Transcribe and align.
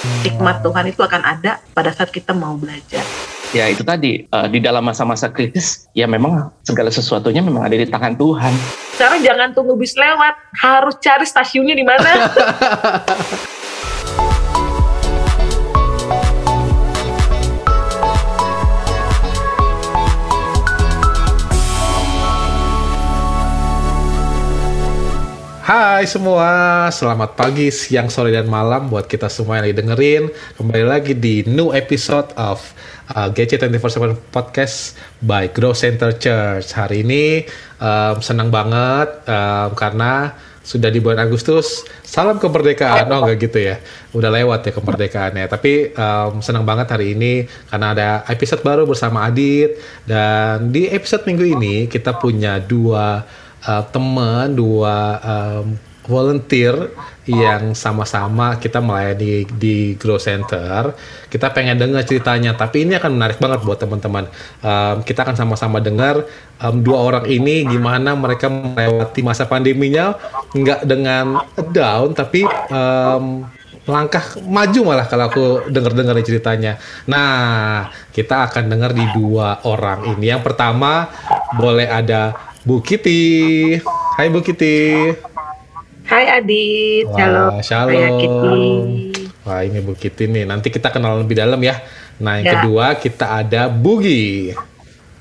Hikmat 0.00 0.64
Tuhan 0.64 0.84
itu 0.88 1.04
akan 1.04 1.20
ada 1.20 1.60
pada 1.76 1.92
saat 1.92 2.08
kita 2.08 2.32
mau 2.32 2.56
belajar. 2.56 3.04
Ya 3.52 3.68
itu 3.68 3.84
tadi 3.84 4.24
uh, 4.32 4.48
di 4.48 4.62
dalam 4.62 4.80
masa-masa 4.80 5.28
kritis 5.28 5.90
ya 5.92 6.08
memang 6.08 6.48
segala 6.64 6.88
sesuatunya 6.88 7.44
memang 7.44 7.68
ada 7.68 7.76
di 7.76 7.84
tangan 7.84 8.16
Tuhan. 8.16 8.54
Sekarang 8.96 9.20
jangan 9.20 9.48
tunggu 9.52 9.76
bis 9.76 9.92
lewat, 9.98 10.34
harus 10.56 10.96
cari 11.04 11.26
stasiunnya 11.28 11.76
di 11.76 11.84
mana. 11.84 12.10
Hai 25.70 26.02
semua, 26.02 26.50
selamat 26.90 27.38
pagi, 27.38 27.70
siang, 27.70 28.10
sore, 28.10 28.34
dan 28.34 28.50
malam 28.50 28.90
buat 28.90 29.06
kita 29.06 29.30
semua 29.30 29.62
yang 29.62 29.70
lagi 29.70 29.78
dengerin. 29.78 30.24
Kembali 30.58 30.82
lagi 30.82 31.14
di 31.14 31.46
new 31.46 31.70
episode 31.70 32.26
of 32.34 32.58
uh, 33.14 33.30
GC247 33.30 34.18
Podcast 34.34 34.98
by 35.22 35.46
Grow 35.54 35.70
Center 35.70 36.10
Church. 36.10 36.74
Hari 36.74 37.06
ini 37.06 37.46
um, 37.78 38.18
senang 38.18 38.50
banget 38.50 39.14
um, 39.30 39.70
karena 39.78 40.34
sudah 40.66 40.90
di 40.90 40.98
bulan 40.98 41.22
Agustus. 41.22 41.86
Salam 42.02 42.42
kemerdekaan, 42.42 43.06
oh 43.06 43.22
enggak 43.22 43.38
gitu 43.46 43.70
ya. 43.70 43.78
Udah 44.10 44.26
lewat 44.26 44.66
ya 44.66 44.72
kemerdekaannya. 44.74 45.46
Tapi 45.46 45.94
um, 45.94 46.42
senang 46.42 46.66
banget 46.66 46.98
hari 46.98 47.14
ini 47.14 47.46
karena 47.70 47.94
ada 47.94 48.08
episode 48.26 48.66
baru 48.66 48.90
bersama 48.90 49.22
Adit. 49.30 49.78
Dan 50.02 50.74
di 50.74 50.90
episode 50.90 51.22
minggu 51.30 51.46
ini 51.46 51.86
kita 51.86 52.18
punya 52.18 52.58
dua 52.58 53.22
uh, 53.66 53.84
teman, 53.90 54.54
dua 54.54 55.20
um, 55.20 55.76
volunteer 56.10 56.90
yang 57.30 57.76
sama-sama 57.78 58.58
kita 58.58 58.82
melayani 58.82 59.46
di 59.46 59.94
Grow 59.94 60.18
Center. 60.18 60.90
Kita 61.30 61.54
pengen 61.54 61.78
dengar 61.78 62.02
ceritanya, 62.02 62.58
tapi 62.58 62.82
ini 62.82 62.98
akan 62.98 63.14
menarik 63.14 63.38
banget 63.38 63.62
buat 63.62 63.78
teman-teman. 63.78 64.26
Um, 64.58 65.06
kita 65.06 65.22
akan 65.22 65.38
sama-sama 65.38 65.78
dengar 65.78 66.26
um, 66.58 66.82
dua 66.82 66.98
orang 66.98 67.24
ini 67.30 67.62
gimana 67.62 68.18
mereka 68.18 68.50
melewati 68.50 69.22
masa 69.22 69.46
pandeminya, 69.46 70.18
nggak 70.50 70.82
dengan 70.82 71.38
down, 71.70 72.10
tapi 72.18 72.42
um, 72.74 73.46
langkah 73.86 74.22
maju 74.44 74.80
malah 74.86 75.06
kalau 75.06 75.24
aku 75.30 75.44
dengar-dengar 75.70 76.18
ceritanya. 76.26 76.76
Nah, 77.06 77.88
kita 78.10 78.50
akan 78.50 78.66
dengar 78.66 78.90
di 78.92 79.06
dua 79.14 79.62
orang 79.66 80.10
ini. 80.16 80.30
Yang 80.30 80.52
pertama 80.52 81.10
boleh 81.54 81.86
ada 81.86 82.49
Bu 82.70 82.78
Kitty. 82.78 83.82
Hai 84.14 84.30
Bu 84.30 84.46
Kitty. 84.46 85.10
Hai 86.06 86.38
Adit, 86.38 87.02
Wah, 87.10 87.18
shalom. 87.18 87.50
shalom. 87.66 87.90
Saya 87.90 88.08
Kitty. 88.14 88.62
Wah 89.42 89.60
ini 89.66 89.78
Bu 89.82 89.98
Kitty 89.98 90.30
nih. 90.30 90.46
Nanti 90.46 90.70
kita 90.70 90.94
kenal 90.94 91.18
lebih 91.18 91.34
dalam 91.34 91.58
ya. 91.58 91.82
Nah 92.22 92.38
yang 92.38 92.46
Ya. 92.46 92.52
kedua 92.62 92.94
kita 92.94 93.42
ada 93.42 93.66
Bugi. 93.66 94.54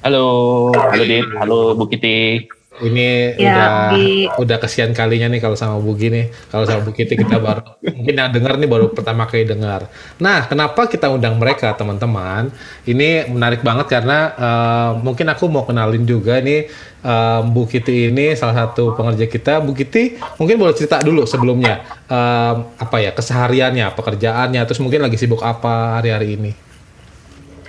Halo, 0.05 0.69
halo 0.77 1.01
Dit, 1.01 1.25
halo 1.41 1.73
Bu 1.73 1.89
Kitty. 1.89 2.45
Ini 2.69 3.33
Ya, 3.35 3.49
udah 3.49 3.69
Bugi. 3.91 4.13
udah 4.45 4.57
kesian 4.61 4.93
kalinya 4.93 5.25
nih 5.27 5.41
kalau 5.41 5.57
sama 5.57 5.81
Bugi 5.81 6.13
nih. 6.13 6.29
Kalau 6.53 6.69
sama 6.69 6.85
Bu 6.85 6.93
Kitty 6.93 7.17
kita 7.17 7.41
baru 7.41 7.65
mungkin 7.97 8.13
yang 8.13 8.29
dengar 8.29 8.55
nih 8.61 8.69
baru 8.69 8.93
pertama 8.93 9.25
kali 9.25 9.43
dengar. 9.43 9.89
Nah, 10.21 10.45
kenapa 10.45 10.85
kita 10.85 11.09
undang 11.09 11.35
mereka 11.41 11.73
teman-teman? 11.75 12.53
Ini 12.85 13.27
menarik 13.27 13.65
banget 13.65 13.89
karena 13.89 14.31
eh, 14.37 14.91
mungkin 15.01 15.27
aku 15.27 15.49
mau 15.49 15.65
kenalin 15.65 16.05
juga 16.05 16.39
nih 16.39 16.69
eh, 17.03 17.39
Bu 17.43 17.65
Kitty 17.65 18.13
ini 18.13 18.37
salah 18.37 18.69
satu 18.69 18.93
pengerja 18.93 19.25
kita. 19.25 19.59
Bu 19.59 19.73
Kitty 19.75 20.15
mungkin 20.39 20.61
boleh 20.61 20.77
cerita 20.77 21.01
dulu 21.03 21.25
sebelumnya 21.25 21.83
eh, 22.07 22.53
apa 22.79 22.97
ya 23.01 23.11
kesehariannya, 23.11 23.91
pekerjaannya, 23.97 24.61
terus 24.63 24.79
mungkin 24.79 25.03
lagi 25.03 25.17
sibuk 25.17 25.41
apa 25.43 25.99
hari-hari 25.99 26.37
ini? 26.37 26.51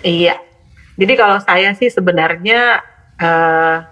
Iya. 0.05 0.39
Jadi 0.95 1.12
kalau 1.17 1.41
saya 1.41 1.73
sih 1.75 1.89
sebenarnya 1.89 2.84
eh, 3.17 3.89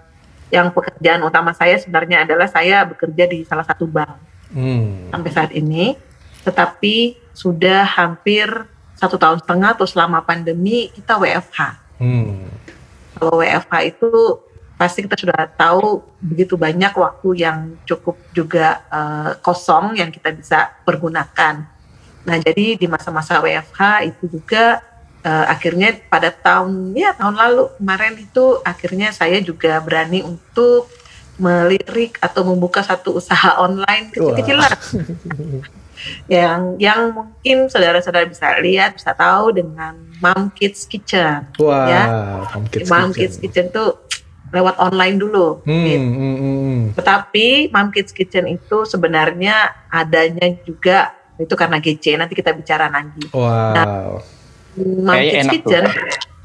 yang 0.49 0.73
pekerjaan 0.73 1.21
utama 1.21 1.53
saya 1.53 1.77
sebenarnya 1.77 2.25
adalah 2.25 2.49
saya 2.49 2.85
bekerja 2.85 3.29
di 3.29 3.45
salah 3.45 3.65
satu 3.65 3.85
bank 3.85 4.29
Hmm. 4.49 5.13
sampai 5.13 5.29
saat 5.29 5.51
ini. 5.53 5.93
Tetapi 6.41 7.21
sudah 7.37 7.85
hampir 7.85 8.49
satu 8.97 9.15
tahun 9.15 9.39
setengah 9.45 9.77
atau 9.77 9.87
selama 9.87 10.25
pandemi 10.25 10.89
kita 10.91 11.15
WFH. 11.21 11.59
Hmm. 12.01 12.49
Kalau 13.15 13.39
WFH 13.39 13.73
itu 13.85 14.11
pasti 14.79 15.03
kita 15.03 15.19
sudah 15.19 15.43
tahu 15.59 16.01
begitu 16.23 16.55
banyak 16.55 16.95
waktu 16.95 17.29
yang 17.35 17.75
cukup 17.83 18.15
juga 18.31 18.83
eh, 18.87 19.31
kosong 19.43 19.99
yang 19.99 20.09
kita 20.09 20.31
bisa 20.31 20.71
pergunakan. 20.87 21.67
Nah 22.25 22.37
jadi 22.39 22.79
di 22.79 22.87
masa-masa 22.87 23.39
WFH 23.43 24.07
itu 24.07 24.39
juga 24.39 24.83
eh, 25.23 25.45
akhirnya 25.49 25.99
pada 26.07 26.29
tahun 26.31 26.95
ya 26.95 27.15
tahun 27.15 27.35
lalu 27.35 27.63
kemarin 27.79 28.13
itu 28.19 28.45
akhirnya 28.63 29.09
saya 29.11 29.39
juga 29.43 29.79
berani 29.83 30.23
untuk 30.23 30.87
melirik 31.39 32.19
atau 32.19 32.43
membuka 32.43 32.83
satu 32.83 33.15
usaha 33.15 33.55
online 33.65 34.11
kecil-kecilan 34.11 34.75
yang 36.31 36.79
yang 36.79 37.11
mungkin 37.11 37.67
saudara-saudara 37.67 38.23
bisa 38.27 38.55
lihat 38.63 38.95
bisa 38.95 39.11
tahu 39.11 39.51
dengan 39.51 39.99
Mom 40.23 40.47
Kids 40.55 40.87
Kitchen 40.87 41.51
Wah, 41.59 41.87
Ya. 41.87 42.03
Mom 42.55 42.65
Kids 42.71 42.87
Mom 42.87 43.11
Kitchen. 43.11 43.19
Kids 43.19 43.35
Kitchen 43.39 43.67
tuh 43.71 44.09
lewat 44.49 44.81
online 44.81 45.17
dulu. 45.21 45.61
Hmm, 45.61 45.85
gitu. 45.85 46.01
hmm, 46.01 46.15
hmm, 46.17 46.37
hmm. 46.41 46.79
Tetapi 46.97 47.69
Mom 47.69 47.89
Kids 47.93 48.11
Kitchen 48.13 48.49
itu 48.49 48.85
sebenarnya 48.85 49.85
adanya 49.93 50.49
juga 50.65 51.13
itu 51.37 51.53
karena 51.53 51.77
GC. 51.77 52.17
Nanti 52.17 52.33
kita 52.33 52.51
bicara 52.57 52.89
lagi. 52.89 53.29
Wow. 53.29 54.19
Mom 54.19 54.38
Kayaknya 54.79 55.31
Kids 55.31 55.43
enak 55.43 55.51
tuh. 55.51 55.59
Kitchen 55.59 55.85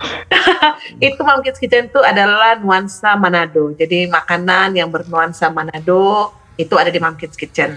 itu 1.07 1.21
Mom 1.25 1.41
Kids 1.41 1.59
Kitchen 1.61 1.85
itu 1.89 2.01
adalah 2.03 2.59
nuansa 2.59 3.17
Manado. 3.17 3.73
Jadi 3.73 4.11
makanan 4.11 4.77
yang 4.77 4.91
bernuansa 4.91 5.49
Manado 5.49 6.35
itu 6.61 6.75
ada 6.77 6.91
di 6.91 7.01
Mom 7.01 7.17
Kids 7.17 7.39
Kitchen. 7.39 7.75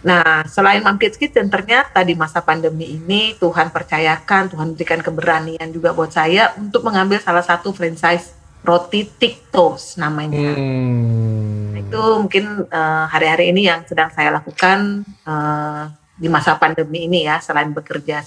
Nah, 0.00 0.48
selain 0.48 0.80
Mom 0.80 0.96
Kids 0.96 1.20
Kitchen, 1.20 1.52
ternyata 1.52 2.00
di 2.00 2.16
masa 2.16 2.40
pandemi 2.40 2.96
ini 2.96 3.36
Tuhan 3.36 3.68
percayakan, 3.68 4.48
Tuhan 4.48 4.72
berikan 4.72 5.00
keberanian 5.04 5.68
juga 5.68 5.92
buat 5.92 6.08
saya 6.08 6.56
untuk 6.56 6.88
mengambil 6.88 7.20
salah 7.20 7.44
satu 7.44 7.76
franchise 7.76 8.32
roti 8.64 9.04
Tiktos 9.04 10.00
namanya. 10.00 10.56
Hmm. 10.56 11.76
Itu 11.76 12.24
mungkin 12.24 12.64
eh, 12.64 13.04
hari-hari 13.12 13.52
ini 13.52 13.68
yang 13.68 13.84
sedang 13.84 14.08
saya 14.08 14.32
lakukan 14.32 15.04
eh, 15.04 15.82
di 16.16 16.28
masa 16.32 16.56
pandemi 16.56 17.04
ini 17.04 17.28
ya, 17.28 17.40
selain 17.44 17.72
bekerja 17.72 18.24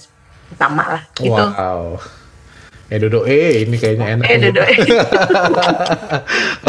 utama 0.50 0.82
lah. 0.90 1.02
Gitu. 1.14 1.30
Wow. 1.32 2.02
Eh 2.86 3.00
Dodo, 3.00 3.24
eh 3.24 3.64
ini 3.64 3.80
kayaknya 3.80 4.20
enak. 4.20 4.26
Eh. 4.28 4.38
Dodo. 4.44 4.60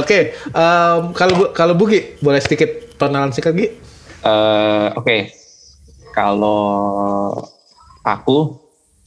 Oke, 0.01 0.33
em, 0.33 1.01
kalau 1.11 1.33
Bu- 1.35 1.51
kalau 1.51 1.73
Bugi 1.75 2.17
boleh 2.19 2.39
sedikit 2.39 2.95
perkenalan 2.95 3.35
singkat 3.35 3.53
Gi? 3.53 3.67
Eh, 4.25 4.87
Oke, 4.95 5.17
kalau 6.11 6.65
aku, 8.01 8.63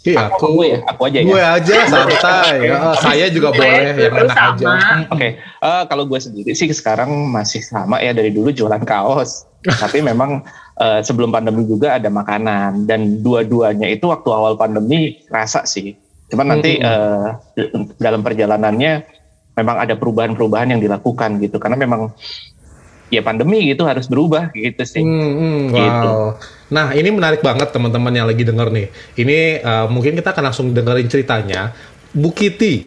Iya, 0.06 0.30
aku, 0.30 0.62
gue 0.62 0.66
ya, 0.72 0.78
aku 0.86 1.00
aja 1.10 1.18
ya. 1.20 1.24
Gue 1.26 1.40
aja 1.42 1.74
santai. 1.84 2.70
Ya, 2.70 2.76
saya 3.04 3.26
juga 3.28 3.50
boleh 3.50 3.98
yang 3.98 4.14
enak 4.14 4.30
aja. 4.30 4.56
sama. 4.56 4.72
Hmm. 4.78 5.02
Oke, 5.10 5.28
eh, 5.42 5.82
kalau 5.90 6.04
gue 6.06 6.20
sendiri 6.22 6.54
sih 6.54 6.70
sekarang 6.70 7.10
masih 7.28 7.60
sama 7.60 7.98
ya 7.98 8.14
dari 8.14 8.30
dulu 8.30 8.48
jualan 8.48 8.80
kaos. 8.86 9.44
Tapi 9.58 10.00
memang 10.00 10.46
eh, 10.78 11.00
sebelum 11.02 11.30
pandemi 11.30 11.66
juga 11.66 11.98
ada 11.98 12.08
makanan 12.08 12.86
dan 12.86 13.20
dua-duanya 13.20 13.90
itu 13.90 14.08
waktu 14.08 14.28
awal 14.30 14.54
pandemi 14.54 15.20
rasa 15.28 15.66
sih. 15.66 15.94
Cuman 16.28 16.56
nanti 16.56 16.78
eh, 16.78 17.26
dalam 17.98 18.22
perjalanannya 18.22 18.92
memang 19.58 19.76
ada 19.82 19.94
perubahan-perubahan 19.98 20.70
yang 20.76 20.80
dilakukan 20.80 21.42
gitu 21.42 21.58
karena 21.58 21.74
memang 21.74 22.14
ya 23.08 23.24
pandemi 23.24 23.64
gitu 23.72 23.88
harus 23.88 24.04
berubah 24.06 24.52
gitu 24.52 24.84
sih. 24.84 25.00
Hmm, 25.02 25.32
hmm, 25.34 25.62
Gitu. 25.72 26.10
wow. 26.12 26.36
Nah, 26.68 26.92
ini 26.92 27.08
menarik 27.08 27.40
banget 27.40 27.72
teman-teman 27.72 28.12
yang 28.12 28.28
lagi 28.28 28.44
denger 28.44 28.68
nih. 28.68 28.86
Ini 29.16 29.38
eh, 29.64 29.86
mungkin 29.88 30.12
kita 30.14 30.36
akan 30.36 30.44
langsung 30.52 30.66
dengerin 30.76 31.08
ceritanya. 31.08 31.72
Bu 32.12 32.32
Kitty 32.32 32.84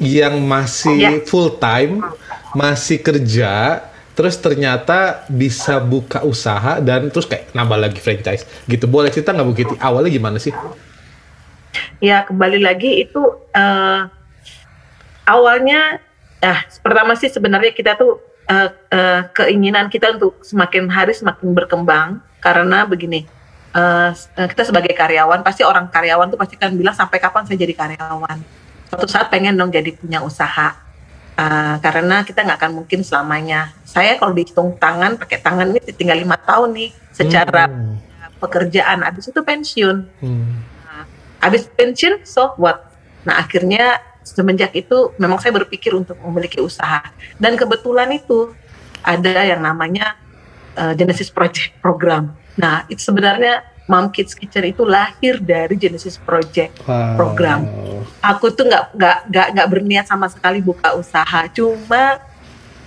yang 0.00 0.40
masih 0.40 0.96
Ya. 0.96 1.10
full 1.28 1.60
time, 1.60 2.00
masih 2.56 3.04
kerja, 3.04 3.84
terus 4.20 4.36
ternyata 4.36 5.24
bisa 5.32 5.80
buka 5.80 6.20
usaha 6.28 6.76
dan 6.76 7.08
terus 7.08 7.24
kayak 7.24 7.56
nambah 7.56 7.88
lagi 7.88 8.04
franchise. 8.04 8.44
Gitu. 8.68 8.84
Boleh 8.84 9.08
cerita 9.08 9.32
nggak 9.32 9.56
Kitty? 9.56 9.74
Awalnya 9.80 10.12
gimana 10.12 10.36
sih? 10.36 10.52
Ya 12.04 12.28
kembali 12.28 12.60
lagi 12.60 13.00
itu 13.00 13.24
eh, 13.56 14.00
awalnya, 15.24 16.04
ah 16.44 16.60
pertama 16.84 17.16
sih 17.16 17.32
sebenarnya 17.32 17.72
kita 17.72 17.96
tuh 17.96 18.20
eh, 18.44 18.68
eh, 18.92 19.24
keinginan 19.32 19.88
kita 19.88 20.20
untuk 20.20 20.44
semakin 20.44 20.92
hari 20.92 21.16
semakin 21.16 21.56
berkembang 21.56 22.20
karena 22.44 22.84
begini, 22.84 23.24
eh, 23.72 24.10
kita 24.36 24.68
sebagai 24.68 24.92
karyawan 24.92 25.40
pasti 25.40 25.64
orang 25.64 25.88
karyawan 25.88 26.28
tuh 26.28 26.36
pasti 26.36 26.60
kan 26.60 26.76
bilang 26.76 26.92
sampai 26.92 27.16
kapan 27.16 27.48
saya 27.48 27.56
jadi 27.56 27.72
karyawan. 27.72 28.36
Suatu 28.92 29.08
saat 29.08 29.32
pengen 29.32 29.56
dong 29.56 29.72
jadi 29.72 29.96
punya 29.96 30.20
usaha. 30.20 30.76
Eh, 31.40 31.74
karena 31.80 32.20
kita 32.20 32.44
nggak 32.44 32.58
akan 32.60 32.72
mungkin 32.84 33.00
selamanya. 33.00 33.72
Saya 33.88 34.20
kalau 34.20 34.36
dihitung 34.36 34.76
tangan 34.76 35.16
pakai 35.16 35.40
tangan 35.40 35.72
ini 35.72 35.80
tinggal 35.96 36.20
lima 36.20 36.36
tahun 36.36 36.76
nih 36.76 36.90
secara 37.16 37.64
Hmm. 37.64 37.96
pekerjaan, 38.36 39.00
habis 39.00 39.32
itu 39.32 39.40
pensiun. 39.40 39.96
Hmm. 40.20 40.60
Nah, 40.84 41.04
habis 41.40 41.64
pensiun, 41.64 42.28
so 42.28 42.52
what? 42.60 42.92
Nah 43.24 43.40
akhirnya 43.40 44.04
semenjak 44.20 44.76
itu 44.76 45.16
memang 45.16 45.40
saya 45.40 45.56
berpikir 45.56 45.96
untuk 45.96 46.20
memiliki 46.20 46.60
usaha 46.60 47.00
dan 47.40 47.56
kebetulan 47.56 48.12
itu 48.12 48.52
ada 49.00 49.40
yang 49.40 49.64
namanya 49.64 50.20
uh, 50.76 50.92
Genesis 50.92 51.32
Project 51.32 51.72
program. 51.80 52.36
Nah 52.60 52.84
itu 52.92 53.00
sebenarnya 53.00 53.64
Mom 53.90 54.06
Kids 54.14 54.38
Kitchen 54.38 54.70
itu 54.70 54.86
lahir 54.86 55.42
dari 55.42 55.74
Genesis 55.74 56.14
Project 56.14 56.78
Wow. 56.86 57.18
program. 57.18 57.60
Aku 58.22 58.54
tuh 58.54 58.70
nggak 58.70 58.94
nggak 58.94 59.18
nggak 59.26 59.46
nggak 59.58 59.68
berniat 59.68 60.06
sama 60.06 60.30
sekali 60.30 60.62
buka 60.62 60.94
usaha, 60.94 61.50
cuma 61.50 62.22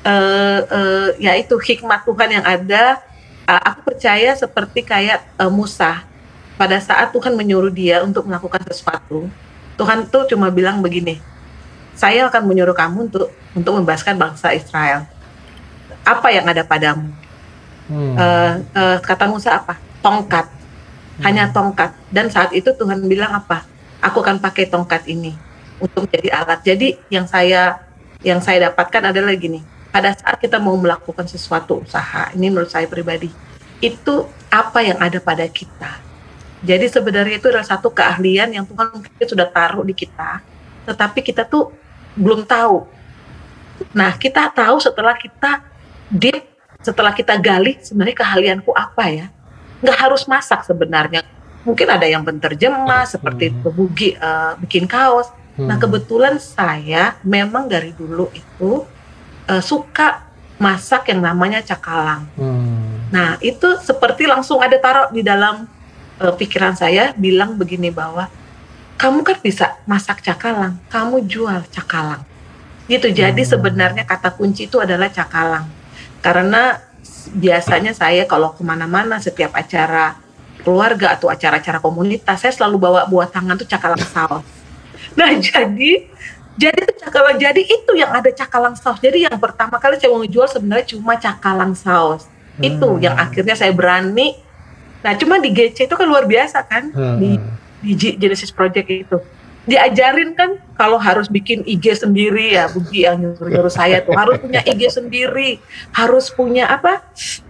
eh 0.07 0.59
eh, 0.63 1.09
ya 1.19 1.35
itu 1.35 1.59
hikmat 1.59 2.07
Tuhan 2.07 2.29
yang 2.39 2.45
ada. 2.47 3.03
Uh, 3.43 3.59
aku 3.59 3.91
percaya 3.91 4.31
seperti 4.39 4.87
kayak 4.87 5.19
uh, 5.35 5.51
Musa 5.51 6.07
pada 6.55 6.79
saat 6.79 7.11
Tuhan 7.11 7.35
menyuruh 7.35 7.67
dia 7.67 7.99
untuk 7.99 8.23
melakukan 8.23 8.63
sesuatu, 8.71 9.27
Tuhan 9.75 10.07
tuh 10.07 10.23
cuma 10.31 10.47
bilang 10.47 10.79
begini, 10.79 11.19
saya 11.91 12.29
akan 12.31 12.47
menyuruh 12.47 12.71
kamu 12.71 13.11
untuk 13.11 13.27
untuk 13.51 13.71
membebaskan 13.75 14.15
bangsa 14.15 14.55
Israel. 14.55 15.03
Apa 16.07 16.31
yang 16.31 16.47
ada 16.47 16.63
padamu? 16.63 17.11
Hmm. 17.91 18.15
Eh, 18.15 18.53
eh, 18.79 18.97
kata 19.03 19.27
Musa 19.27 19.59
apa? 19.59 19.75
Tongkat, 19.99 20.47
hanya 21.21 21.53
tongkat. 21.53 21.93
Dan 22.09 22.33
saat 22.33 22.49
itu 22.57 22.73
Tuhan 22.73 23.05
bilang 23.05 23.37
apa? 23.37 23.67
Aku 24.01 24.25
akan 24.25 24.41
pakai 24.41 24.65
tongkat 24.65 25.05
ini 25.05 25.37
untuk 25.77 26.09
menjadi 26.09 26.29
alat. 26.41 26.59
Jadi 26.65 26.97
yang 27.13 27.29
saya 27.29 27.77
yang 28.23 28.39
saya 28.39 28.71
dapatkan 28.71 29.13
adalah 29.13 29.35
gini. 29.35 29.61
Pada 29.93 30.09
saat 30.17 30.41
kita 30.41 30.57
mau 30.57 30.73
melakukan 30.73 31.29
sesuatu 31.29 31.85
usaha, 31.85 32.33
ini 32.33 32.49
menurut 32.49 32.73
saya 32.73 32.89
pribadi, 32.89 33.29
itu 33.77 34.25
apa 34.49 34.81
yang 34.81 34.97
ada 34.97 35.21
pada 35.21 35.45
kita. 35.45 36.01
Jadi 36.65 36.89
sebenarnya 36.89 37.37
itu 37.37 37.51
adalah 37.51 37.67
satu 37.67 37.93
keahlian 37.93 38.57
yang 38.57 38.65
Tuhan 38.65 38.89
mungkin 38.89 39.27
sudah 39.27 39.45
taruh 39.51 39.85
di 39.85 39.93
kita, 39.93 40.41
tetapi 40.89 41.21
kita 41.21 41.45
tuh 41.45 41.69
belum 42.17 42.47
tahu. 42.47 42.89
Nah, 43.93 44.15
kita 44.17 44.49
tahu 44.49 44.81
setelah 44.81 45.13
kita 45.13 45.61
deep, 46.09 46.41
setelah 46.81 47.13
kita 47.13 47.37
gali 47.37 47.77
sebenarnya 47.83 48.17
keahlianku 48.17 48.71
apa 48.73 49.03
ya. 49.11 49.27
Nggak 49.83 49.97
harus 49.99 50.23
masak 50.25 50.63
sebenarnya. 50.63 51.21
Mungkin 51.67 51.87
ada 51.87 52.07
yang 52.07 52.23
penterjemah 52.23 53.03
seperti 53.07 53.51
itu, 53.51 53.67
bugi, 53.67 54.15
eh, 54.15 54.51
bikin 54.63 54.87
kaos. 54.87 55.27
Nah, 55.53 55.77
Hmm. 55.77 55.83
kebetulan 55.85 56.41
saya 56.41 57.13
memang 57.21 57.69
dari 57.69 57.91
dulu 57.93 58.31
itu 58.33 58.87
eh, 59.43 59.59
suka 59.59 60.23
masak 60.55 61.11
yang 61.11 61.19
namanya 61.19 61.59
cakalang. 61.59 62.31
Hmm. 62.39 63.11
Nah, 63.11 63.35
itu 63.43 63.75
seperti 63.83 64.23
langsung 64.23 64.63
ada 64.63 64.79
taruh 64.79 65.11
di 65.11 65.19
dalam 65.19 65.67
eh, 66.23 66.31
pikiran 66.31 66.79
saya 66.79 67.11
bilang 67.19 67.59
begini 67.59 67.91
bahwa 67.91 68.31
kamu 68.95 69.19
kan 69.25 69.37
bisa 69.43 69.75
masak 69.83 70.23
cakalang, 70.23 70.79
kamu 70.87 71.27
jual 71.27 71.59
cakalang. 71.67 72.23
Gitu. 72.87 73.11
Jadi 73.11 73.43
Hmm. 73.43 73.51
sebenarnya 73.51 74.03
kata 74.07 74.31
kunci 74.31 74.71
itu 74.71 74.79
adalah 74.79 75.11
cakalang. 75.11 75.67
Karena 76.23 76.79
biasanya 77.31 77.95
saya 77.95 78.27
kalau 78.27 78.51
ke 78.51 78.61
mana-mana 78.65 79.21
setiap 79.21 79.55
acara 79.55 80.19
keluarga 80.63 81.15
atau 81.15 81.27
acara-acara 81.27 81.79
komunitas, 81.83 82.39
saya 82.39 82.51
selalu 82.55 82.79
bawa 82.79 83.01
buah 83.07 83.27
tangan 83.27 83.59
tuh 83.59 83.67
cakalang 83.67 84.03
saus. 84.03 84.43
Nah, 85.15 85.29
jadi 85.51 86.07
jadi 86.53 86.77
itu 86.85 86.93
cakalang 87.01 87.37
jadi 87.41 87.61
itu 87.61 87.91
yang 87.97 88.13
ada 88.13 88.29
cakalang 88.31 88.77
saus. 88.77 89.01
Jadi 89.01 89.25
yang 89.25 89.37
pertama 89.41 89.81
kali 89.81 89.99
saya 89.99 90.13
mau 90.13 90.23
jual 90.23 90.47
sebenarnya 90.47 90.95
cuma 90.95 91.17
cakalang 91.19 91.73
saus. 91.75 92.29
Itu 92.61 92.85
Hmm. 92.85 93.01
yang 93.01 93.15
akhirnya 93.17 93.57
saya 93.57 93.73
berani. 93.73 94.37
Nah, 95.03 95.17
cuma 95.19 95.41
di 95.41 95.51
GC 95.51 95.89
itu 95.89 95.95
kan 95.97 96.07
luar 96.07 96.23
biasa 96.29 96.63
kan 96.63 96.93
Hmm. 96.93 97.17
di 97.19 97.29
di 97.83 98.15
Genesis 98.15 98.53
Project 98.53 98.87
itu. 98.87 99.17
Diajarin 99.63 100.35
kan 100.35 100.59
kalau 100.75 100.99
harus 100.99 101.31
bikin 101.31 101.63
IG 101.63 102.03
sendiri 102.03 102.59
ya, 102.59 102.67
Bugi 102.67 103.07
yang 103.07 103.21
nyuruh-nyuruh 103.23 103.71
saya 103.79 104.03
tuh 104.03 104.11
harus 104.11 104.39
punya 104.43 104.59
IG 104.67 104.91
sendiri, 104.91 105.63
harus 105.95 106.27
punya 106.27 106.67
apa 106.67 106.99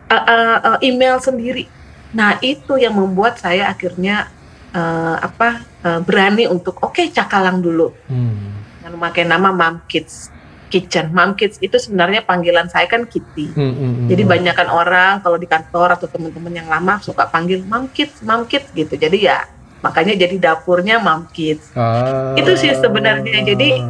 uh, 0.10 0.16
uh, 0.16 0.58
uh, 0.62 0.78
email 0.86 1.18
sendiri. 1.18 1.66
Nah 2.14 2.38
itu 2.46 2.78
yang 2.78 2.94
membuat 2.94 3.42
saya 3.42 3.74
akhirnya 3.74 4.30
uh, 4.78 5.18
apa 5.18 5.66
uh, 5.82 6.00
berani 6.06 6.46
untuk 6.46 6.78
oke 6.86 7.02
cakalang 7.10 7.62
dulu 7.66 7.90
Hmm. 8.06 8.62
dengan 8.78 8.92
memakai 9.00 9.26
nama 9.26 9.50
Mom 9.50 9.82
Kids 9.90 10.30
Kitchen. 10.70 11.10
Mom 11.14 11.34
Kids 11.34 11.62
itu 11.62 11.78
sebenarnya 11.78 12.26
panggilan 12.26 12.70
saya 12.70 12.86
kan 12.90 13.10
Kitty. 13.10 13.54
Hmm, 13.54 13.74
hmm, 13.74 13.92
hmm. 13.94 14.08
Jadi 14.10 14.22
banyakkan 14.26 14.70
orang 14.70 15.22
kalau 15.22 15.38
di 15.38 15.50
kantor 15.50 15.98
atau 15.98 16.10
teman-teman 16.10 16.54
yang 16.54 16.70
lama 16.70 16.98
suka 17.02 17.26
panggil 17.30 17.62
Mom 17.66 17.90
Kids, 17.90 18.22
Mom 18.22 18.46
Kids 18.50 18.70
gitu. 18.74 18.98
Jadi 18.98 19.30
ya 19.30 19.46
makanya 19.84 20.16
jadi 20.16 20.36
dapurnya 20.40 20.98
Mom 21.04 21.28
Kids. 21.30 21.76
Ah. 21.76 22.34
Itu 22.40 22.56
sih 22.56 22.72
sebenarnya. 22.74 23.44
Jadi, 23.44 23.84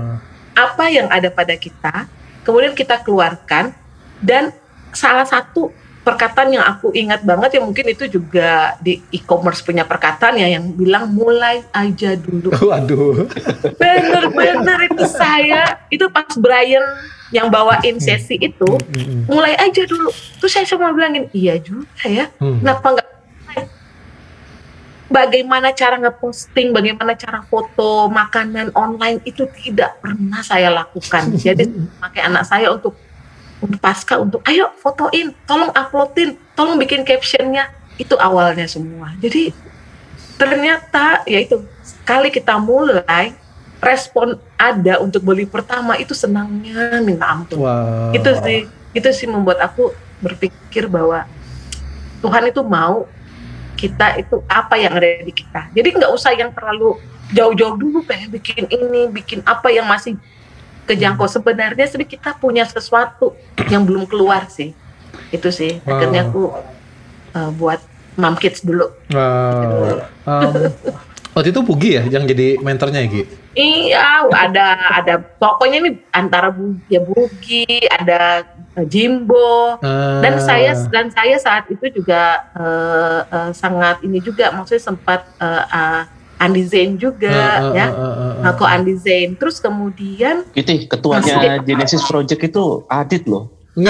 Apa 0.53 0.85
yang 0.85 1.09
ada 1.09 1.33
pada 1.33 1.57
kita, 1.57 2.05
kemudian 2.45 2.77
kita 2.77 3.01
keluarkan 3.01 3.73
dan 4.21 4.53
salah 4.93 5.25
satu 5.25 5.73
perkataan 6.03 6.51
yang 6.53 6.61
aku 6.67 6.91
ingat 6.91 7.23
banget 7.23 7.57
ya 7.57 7.61
mungkin 7.63 7.89
itu 7.89 8.05
juga 8.11 8.75
di 8.83 8.99
e-commerce 9.09 9.63
punya 9.63 9.87
perkataan 9.87 10.35
ya 10.35 10.51
yang 10.51 10.75
bilang 10.75 11.09
mulai 11.09 11.63
aja 11.71 12.13
dulu. 12.19 12.51
Waduh. 12.69 13.25
Bener-bener 13.79 14.91
itu 14.91 15.03
saya 15.07 15.79
itu 15.87 16.05
pas 16.11 16.27
Brian 16.35 16.83
yang 17.33 17.49
bawain 17.49 17.97
sesi 17.97 18.37
itu 18.37 18.77
mulai 19.25 19.57
aja 19.57 19.87
dulu. 19.87 20.11
Terus 20.37 20.51
saya 20.53 20.67
cuma 20.67 20.91
bilangin 20.91 21.31
iya 21.33 21.57
juga 21.57 21.87
ya. 22.05 22.29
hmm. 22.37 22.61
Kenapa 22.61 22.85
nggak 22.99 23.09
bagaimana 25.13 25.69
cara 25.77 26.01
ngeposting, 26.01 26.73
bagaimana 26.73 27.13
cara 27.13 27.45
foto 27.45 28.09
makanan 28.09 28.73
online 28.73 29.21
itu 29.29 29.45
tidak 29.61 30.01
pernah 30.01 30.41
saya 30.41 30.73
lakukan. 30.73 31.37
Jadi 31.37 31.69
pakai 32.01 32.25
anak 32.25 32.49
saya 32.49 32.73
untuk 32.73 32.97
untuk 33.61 33.79
pasca 33.79 34.17
untuk 34.17 34.41
ayo 34.49 34.73
fotoin, 34.81 35.31
tolong 35.45 35.69
uploadin, 35.71 36.33
tolong 36.57 36.81
bikin 36.81 37.05
captionnya. 37.05 37.69
Itu 38.01 38.17
awalnya 38.17 38.65
semua. 38.65 39.13
Jadi 39.21 39.53
ternyata 40.33 41.21
ya 41.29 41.39
itu 41.45 41.61
sekali 41.85 42.33
kita 42.33 42.57
mulai 42.57 43.37
respon 43.77 44.41
ada 44.57 44.97
untuk 44.97 45.21
beli 45.21 45.45
pertama 45.45 45.93
itu 45.99 46.17
senangnya 46.17 46.97
minta 47.03 47.29
ampun 47.29 47.61
Wah. 47.61 48.09
itu 48.15 48.31
sih 48.41 48.59
itu 48.95 49.09
sih 49.13 49.27
membuat 49.29 49.61
aku 49.61 49.93
berpikir 50.23 50.89
bahwa 50.89 51.27
Tuhan 52.23 52.49
itu 52.49 52.63
mau 52.63 53.05
kita 53.73 54.21
itu 54.21 54.41
apa 54.47 54.75
yang 54.77 54.93
ada 54.95 55.23
di 55.23 55.33
kita. 55.33 55.69
Jadi 55.73 55.87
nggak 55.99 56.11
usah 56.13 56.31
yang 56.33 56.53
terlalu 56.53 56.97
jauh-jauh 57.33 57.75
dulu 57.75 58.05
pengen 58.05 58.29
bikin 58.29 58.69
ini 58.69 59.09
bikin 59.09 59.41
apa 59.43 59.73
yang 59.73 59.87
masih 59.89 60.17
kejangkau. 60.85 61.25
Sebenarnya 61.25 61.85
sih 61.89 62.05
kita 62.05 62.37
punya 62.37 62.63
sesuatu 62.67 63.33
yang 63.67 63.83
belum 63.83 64.05
keluar 64.05 64.47
sih. 64.49 64.71
Itu 65.33 65.49
sih. 65.49 65.81
Wow. 65.83 65.89
akhirnya 65.97 66.21
aku 66.29 66.43
uh, 67.33 67.51
buat 67.57 67.81
Mom 68.17 68.37
Kids 68.37 68.61
dulu. 68.61 68.93
Wow. 69.09 70.05
Um, 70.29 70.53
waktu 71.33 71.49
itu 71.49 71.61
Pugi 71.61 71.89
ya 71.93 72.03
yang 72.05 72.23
jadi 72.23 72.57
mentornya 72.57 73.01
ya 73.01 73.09
Gi? 73.09 73.23
Iya, 73.53 74.05
ada 74.29 74.67
ada 74.97 75.13
pokoknya 75.19 75.77
ini 75.77 75.89
antara 76.09 76.49
Bu, 76.49 76.73
ya 76.87 77.01
Bugi, 77.01 77.65
ada 77.85 78.41
eh, 78.73 78.85
Jimbo, 78.85 79.77
dan 80.21 80.33
Ah. 80.37 80.41
saya 80.41 80.73
dan 80.89 81.09
saya 81.09 81.37
saat 81.37 81.69
itu 81.69 81.85
juga 81.93 82.41
eh, 82.53 83.19
eh, 83.27 83.51
sangat 83.53 84.01
ini 84.01 84.17
juga 84.17 84.49
maksudnya 84.49 84.81
sempat 84.83 85.25
eh, 85.37 85.65
eh, 85.69 86.01
Andi 86.41 86.63
Zain 86.65 86.97
juga 86.97 87.29
Ah, 87.31 87.61
ah, 87.61 87.71
ya. 87.71 87.87
ah, 87.87 88.03
ah, 88.03 88.13
ah. 88.41 88.49
Aku 88.51 88.65
Andi 88.65 88.97
Zain. 88.97 89.37
Terus 89.37 89.61
kemudian 89.61 90.43
Gitu, 90.51 90.89
ketuanya 90.89 91.61
Genesis 91.61 92.03
Project 92.03 92.41
itu 92.43 92.83
Adit 92.89 93.23
loh. 93.25 93.53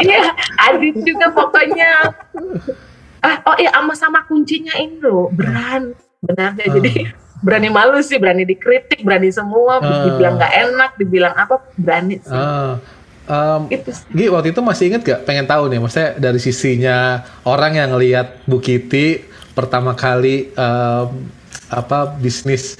iya 0.00 0.20
Adit 0.60 0.96
juga 1.00 1.32
pokoknya 1.32 1.90
ah 3.24 3.40
oh 3.44 3.56
iya 3.56 3.72
sama 3.72 3.94
sama 3.96 4.20
kuncinya 4.22 4.76
ini 4.76 5.00
loh 5.00 5.32
beran 5.32 5.96
benarnya 6.20 6.60
Ah. 6.62 6.72
jadi 6.76 6.92
berani 7.44 7.68
malu 7.68 8.00
sih 8.00 8.16
berani 8.16 8.44
dikritik 8.44 9.00
berani 9.00 9.28
semua 9.28 9.80
Ah. 9.80 10.04
dibilang 10.04 10.36
nggak 10.36 10.54
enak 10.62 10.90
dibilang 10.94 11.34
apa 11.34 11.56
berani 11.74 12.20
sih 12.20 12.30
Ah. 12.30 12.76
Um, 13.24 13.72
itu 13.72 13.88
sih. 13.88 14.04
Gi, 14.12 14.28
waktu 14.28 14.52
itu 14.52 14.60
masih 14.60 14.92
inget 14.92 15.00
gak? 15.00 15.24
Pengen 15.24 15.48
tahu 15.48 15.72
nih, 15.72 15.80
maksudnya 15.80 16.12
dari 16.20 16.36
sisinya 16.36 16.96
orang 17.42 17.72
yang 17.72 17.88
ngelihat 17.88 18.44
Bu 18.44 18.60
Kitty 18.60 19.24
pertama 19.56 19.96
kali 19.96 20.52
um, 20.52 21.24
apa 21.72 22.12
bisnis 22.14 22.76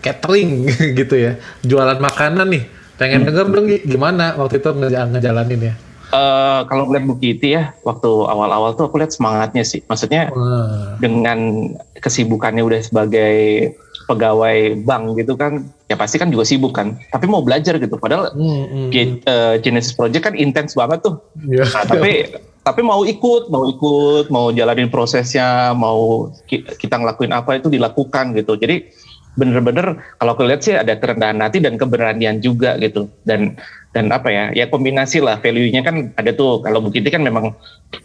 catering 0.00 0.64
gitu 0.96 1.12
ya, 1.12 1.36
jualan 1.60 2.00
makanan 2.00 2.48
nih. 2.48 2.64
Pengen 2.96 3.28
denger 3.28 3.44
dong 3.46 3.68
Gi, 3.68 3.84
gimana 3.84 4.32
waktu 4.32 4.64
itu 4.64 4.72
nge- 4.72 4.96
ngejalanin 5.12 5.60
ya? 5.60 5.74
Eh, 6.12 6.60
kalau 6.68 6.84
ngeliat 6.84 7.08
Bu 7.08 7.16
Kitty 7.16 7.56
ya, 7.56 7.72
waktu 7.88 8.10
awal-awal 8.28 8.76
tuh 8.76 8.84
aku 8.84 9.00
lihat 9.00 9.16
semangatnya 9.16 9.64
sih. 9.64 9.80
Maksudnya 9.88 10.28
Wah. 10.28 11.00
dengan 11.00 11.72
kesibukannya 12.04 12.60
udah 12.60 12.84
sebagai 12.84 13.72
pegawai 14.04 14.76
bank 14.84 15.16
gitu 15.16 15.40
kan, 15.40 15.64
ya 15.88 15.96
pasti 15.96 16.20
kan 16.20 16.28
juga 16.28 16.44
sibuk 16.44 16.76
kan. 16.76 17.00
Tapi 17.08 17.24
mau 17.24 17.40
belajar 17.40 17.80
gitu. 17.80 17.96
Padahal 17.96 18.28
Hmm, 18.36 18.92
hmm. 18.92 19.24
Eh, 19.24 19.54
Genesis 19.64 19.96
Project 19.96 20.20
kan 20.28 20.34
intens 20.36 20.76
banget 20.76 21.00
tuh. 21.00 21.16
Iya. 21.48 21.64
Nah, 21.64 21.84
tapi 21.88 22.28
tapi 22.60 22.80
mau 22.84 23.08
ikut, 23.08 23.48
mau 23.48 23.64
ikut, 23.64 24.28
mau 24.28 24.52
jalanin 24.52 24.92
prosesnya, 24.92 25.72
mau 25.72 26.28
kita 26.52 27.00
ngelakuin 27.00 27.32
apa 27.32 27.56
itu 27.56 27.72
dilakukan 27.72 28.36
gitu. 28.36 28.60
Jadi 28.60 28.84
bener-bener 29.32 29.96
kalau 30.20 30.36
aku 30.36 30.44
lihat 30.44 30.60
sih 30.60 30.76
ada 30.76 30.92
kerendahan 31.00 31.40
hati 31.40 31.64
dan 31.64 31.80
keberanian 31.80 32.44
juga 32.44 32.76
gitu. 32.76 33.08
Dan 33.24 33.56
dan 33.92 34.08
apa 34.08 34.32
ya, 34.32 34.44
ya 34.56 34.64
kombinasi 34.68 35.20
lah 35.20 35.40
value-nya 35.40 35.84
kan 35.84 36.12
ada 36.16 36.32
tuh. 36.32 36.60
Kalau 36.64 36.80
Bu 36.80 36.92
Kiti 36.92 37.08
kan 37.12 37.24
memang 37.24 37.52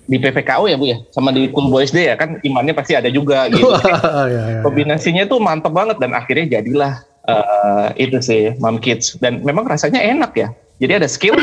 di 0.07 0.19
PPKO 0.19 0.67
ya 0.67 0.75
Bu 0.79 0.87
ya, 0.91 0.97
sama 1.11 1.31
di 1.31 1.47
Cool 1.51 1.71
Boys 1.71 1.91
Day 1.91 2.11
ya 2.11 2.15
kan 2.19 2.39
imannya 2.43 2.75
pasti 2.75 2.95
ada 2.95 3.07
juga 3.11 3.47
gitu. 3.51 3.71
ya, 3.71 4.27
ya, 4.27 4.43
ya. 4.59 4.61
Kombinasinya 4.63 5.23
tuh 5.27 5.39
mantep 5.39 5.71
banget 5.71 5.99
dan 5.99 6.15
akhirnya 6.15 6.59
jadilah 6.59 7.03
uh, 7.27 7.91
itu 7.99 8.19
sih 8.23 8.55
Mom 8.59 8.79
Kids. 8.79 9.19
Dan 9.19 9.43
memang 9.43 9.67
rasanya 9.67 9.99
enak 9.99 10.31
ya. 10.35 10.49
Jadi 10.77 10.93
ada 11.03 11.07
skill, 11.09 11.35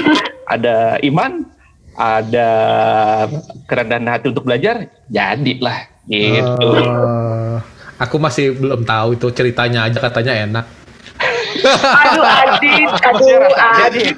ada 0.47 0.97
iman, 1.03 1.45
ada 1.99 2.49
kerendahan 3.67 4.07
hati 4.07 4.31
untuk 4.31 4.47
belajar, 4.47 4.87
jadilah 5.11 5.91
gitu. 6.07 6.69
Uh, 6.85 7.59
aku 7.99 8.17
masih 8.19 8.55
belum 8.55 8.83
tahu 8.83 9.19
itu 9.19 9.27
ceritanya 9.35 9.87
aja 9.87 9.99
katanya 10.01 10.35
enak. 10.35 10.67
aduh 11.65 12.25
Adit, 12.27 12.91
aduh 12.91 13.47
Adit, 13.87 14.17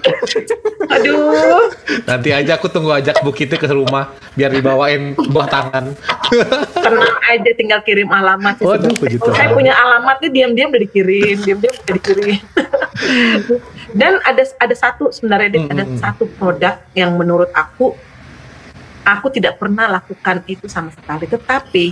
aduh. 0.88 1.68
Nanti 2.08 2.30
aja 2.32 2.56
aku 2.56 2.72
tunggu 2.72 2.96
ajak 2.96 3.20
Bukitnya 3.20 3.60
ke 3.60 3.68
rumah 3.68 4.16
biar 4.34 4.50
dibawain 4.50 5.12
buah 5.14 5.46
tangan. 5.46 5.92
Tenang 6.74 7.16
aja, 7.28 7.50
tinggal 7.54 7.80
kirim 7.84 8.08
alamat. 8.08 8.58
Waduh, 8.64 8.90
begitu. 8.96 9.28
Saya 9.36 9.52
punya 9.52 9.76
alamatnya 9.76 10.32
diam-diam 10.32 10.72
udah 10.72 10.82
dikirim, 10.82 11.36
diam-diam 11.44 11.74
udah 11.76 11.94
dikirim. 12.00 12.40
Dan 13.92 14.18
ada 14.24 14.42
ada 14.56 14.74
satu 14.74 15.12
sebenarnya 15.12 15.48
mm 15.52 15.60
-hmm. 15.68 15.72
ada 15.76 15.84
satu 16.00 16.24
produk 16.40 16.74
yang 16.96 17.14
menurut 17.14 17.52
aku 17.52 17.94
aku 19.06 19.30
tidak 19.30 19.62
pernah 19.62 19.86
lakukan 19.86 20.42
itu 20.50 20.66
sama 20.66 20.90
sekali. 20.90 21.30
Tetapi 21.30 21.84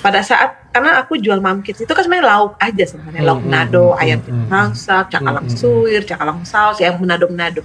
pada 0.00 0.24
saat 0.24 0.72
karena 0.72 0.96
aku 1.04 1.20
jual 1.20 1.36
mamkits 1.44 1.84
itu 1.84 1.92
kan 1.92 2.00
sebenarnya 2.00 2.32
lauk 2.32 2.52
aja 2.56 2.84
sebenarnya 2.88 3.22
lauk 3.24 3.44
mm 3.44 3.48
-hmm. 3.48 3.64
nado, 3.68 3.86
ayam 4.00 4.20
rangsak, 4.48 5.12
cakalang 5.12 5.48
suwir, 5.52 6.00
cakalang 6.08 6.40
saus, 6.48 6.80
yang 6.80 6.96
menado-menado. 6.96 7.60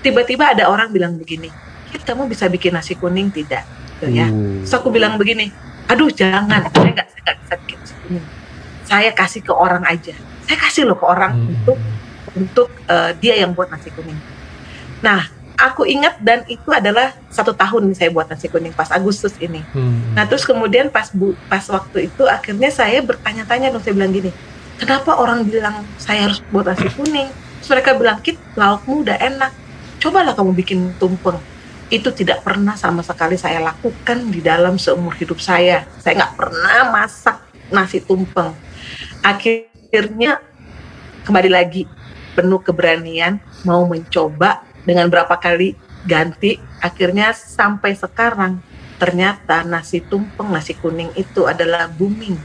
Tiba-tiba 0.00 0.56
ada 0.56 0.68
orang 0.68 0.92
bilang 0.92 1.16
begini, 1.16 1.48
Kit 1.92 2.02
kamu 2.04 2.28
bisa 2.28 2.48
bikin 2.48 2.76
nasi 2.76 2.96
kuning 2.96 3.32
tidak? 3.32 3.64
Gitu 4.00 4.16
ya. 4.16 4.28
Uh. 4.28 4.64
So 4.64 4.80
aku 4.80 4.92
bilang 4.92 5.16
begini, 5.20 5.52
aduh 5.88 6.08
jangan, 6.12 6.68
saya 6.72 6.90
nggak 6.92 7.08
bisa 7.14 7.54
bikin 7.64 7.76
nasi 7.80 7.94
kuning. 8.04 8.26
Saya 8.84 9.10
kasih 9.16 9.40
ke 9.40 9.52
orang 9.52 9.84
aja. 9.88 10.12
Saya 10.44 10.58
kasih 10.60 10.84
loh 10.84 10.96
ke 11.00 11.06
orang 11.08 11.32
untuk 11.48 11.78
untuk 12.34 12.68
uh, 12.90 13.16
dia 13.16 13.38
yang 13.40 13.56
buat 13.56 13.72
nasi 13.72 13.88
kuning. 13.94 14.18
Nah, 15.00 15.24
aku 15.54 15.86
ingat 15.86 16.18
dan 16.18 16.42
itu 16.50 16.66
adalah 16.70 17.14
satu 17.30 17.54
tahun 17.54 17.94
saya 17.94 18.10
buat 18.10 18.26
nasi 18.26 18.50
kuning 18.50 18.74
pas 18.74 18.90
Agustus 18.90 19.34
ini. 19.38 19.62
Hmm. 19.74 20.14
Nah, 20.14 20.26
terus 20.26 20.42
kemudian 20.42 20.90
pas 20.90 21.10
bu, 21.14 21.34
pas 21.46 21.62
waktu 21.70 22.10
itu 22.10 22.22
akhirnya 22.26 22.70
saya 22.70 23.00
bertanya-tanya 23.02 23.70
dong 23.70 23.82
saya 23.82 23.94
bilang 23.94 24.12
gini, 24.14 24.30
kenapa 24.78 25.14
orang 25.14 25.46
bilang 25.46 25.86
saya 25.98 26.30
harus 26.30 26.42
buat 26.50 26.66
nasi 26.66 26.90
kuning? 26.94 27.30
Terus 27.62 27.70
mereka 27.70 27.90
bilang, 27.96 28.18
Kit, 28.20 28.36
laukmu 28.58 29.06
udah 29.06 29.16
enak. 29.16 29.52
Cobalah 30.02 30.36
kamu 30.36 30.52
bikin 30.52 30.92
tumpeng. 31.00 31.40
Itu 31.88 32.12
tidak 32.12 32.44
pernah 32.44 32.76
sama 32.76 33.00
sekali 33.00 33.40
saya 33.40 33.62
lakukan 33.62 34.28
di 34.28 34.44
dalam 34.44 34.76
seumur 34.76 35.16
hidup 35.16 35.40
saya. 35.40 35.88
Saya 36.02 36.20
nggak 36.20 36.34
pernah 36.36 36.92
masak 36.92 37.40
nasi 37.72 38.04
tumpeng. 38.04 38.52
Akhirnya 39.24 40.44
kembali 41.24 41.48
lagi 41.48 41.88
penuh 42.36 42.60
keberanian 42.60 43.40
mau 43.64 43.88
mencoba 43.88 44.73
dengan 44.84 45.08
berapa 45.08 45.34
kali 45.36 45.74
ganti 46.04 46.60
akhirnya 46.84 47.32
sampai 47.32 47.96
sekarang 47.96 48.60
ternyata 49.00 49.64
nasi 49.66 50.04
tumpeng 50.04 50.52
nasi 50.52 50.76
kuning 50.76 51.10
itu 51.16 51.48
adalah 51.48 51.90
booming 51.90 52.36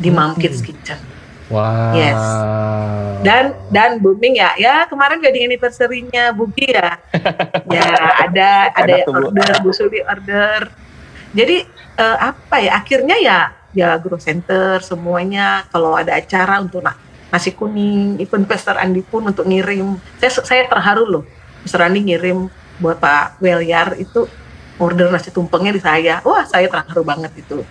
di 0.00 0.08
hmm. 0.10 0.16
Mom 0.16 0.32
Kids 0.34 0.64
Kitchen. 0.64 0.98
Wow. 1.52 1.92
Yes. 1.92 2.22
Dan 3.20 3.52
dan 3.68 4.00
booming 4.00 4.40
ya. 4.40 4.56
Ya 4.56 4.88
kemarin 4.88 5.20
wedding 5.20 5.52
anniversary-nya 5.52 6.32
Bugi 6.32 6.72
ya. 6.72 6.96
ya 7.76 7.88
ada 8.24 8.72
ada 8.72 8.94
order 9.04 9.52
Bu 9.60 9.70
Suli 9.70 10.00
order. 10.00 10.72
Jadi 11.36 11.68
uh, 12.00 12.32
apa 12.32 12.56
ya 12.60 12.80
akhirnya 12.80 13.16
ya 13.20 13.38
ya 13.72 13.96
grow 14.00 14.20
center 14.20 14.80
semuanya 14.84 15.64
kalau 15.72 15.96
ada 15.96 16.16
acara 16.16 16.60
untuk 16.60 16.84
nasi 17.32 17.56
kuning, 17.56 18.20
even 18.20 18.44
Pastor 18.44 18.76
Andi 18.76 19.00
pun 19.00 19.24
untuk 19.24 19.48
ngirim. 19.48 19.96
Saya 20.20 20.32
saya 20.44 20.62
terharu 20.68 21.04
loh, 21.08 21.24
Pastor 21.62 21.86
Andi 21.86 22.00
ngirim 22.02 22.50
buat 22.82 22.98
Pak 22.98 23.38
Welyar 23.38 23.94
itu 23.98 24.26
order 24.82 25.08
nasi 25.08 25.30
tumpengnya 25.30 25.72
di 25.74 25.82
saya. 25.82 26.18
Wah, 26.26 26.42
saya 26.46 26.66
terharu 26.66 27.06
banget 27.06 27.32
itu. 27.38 27.62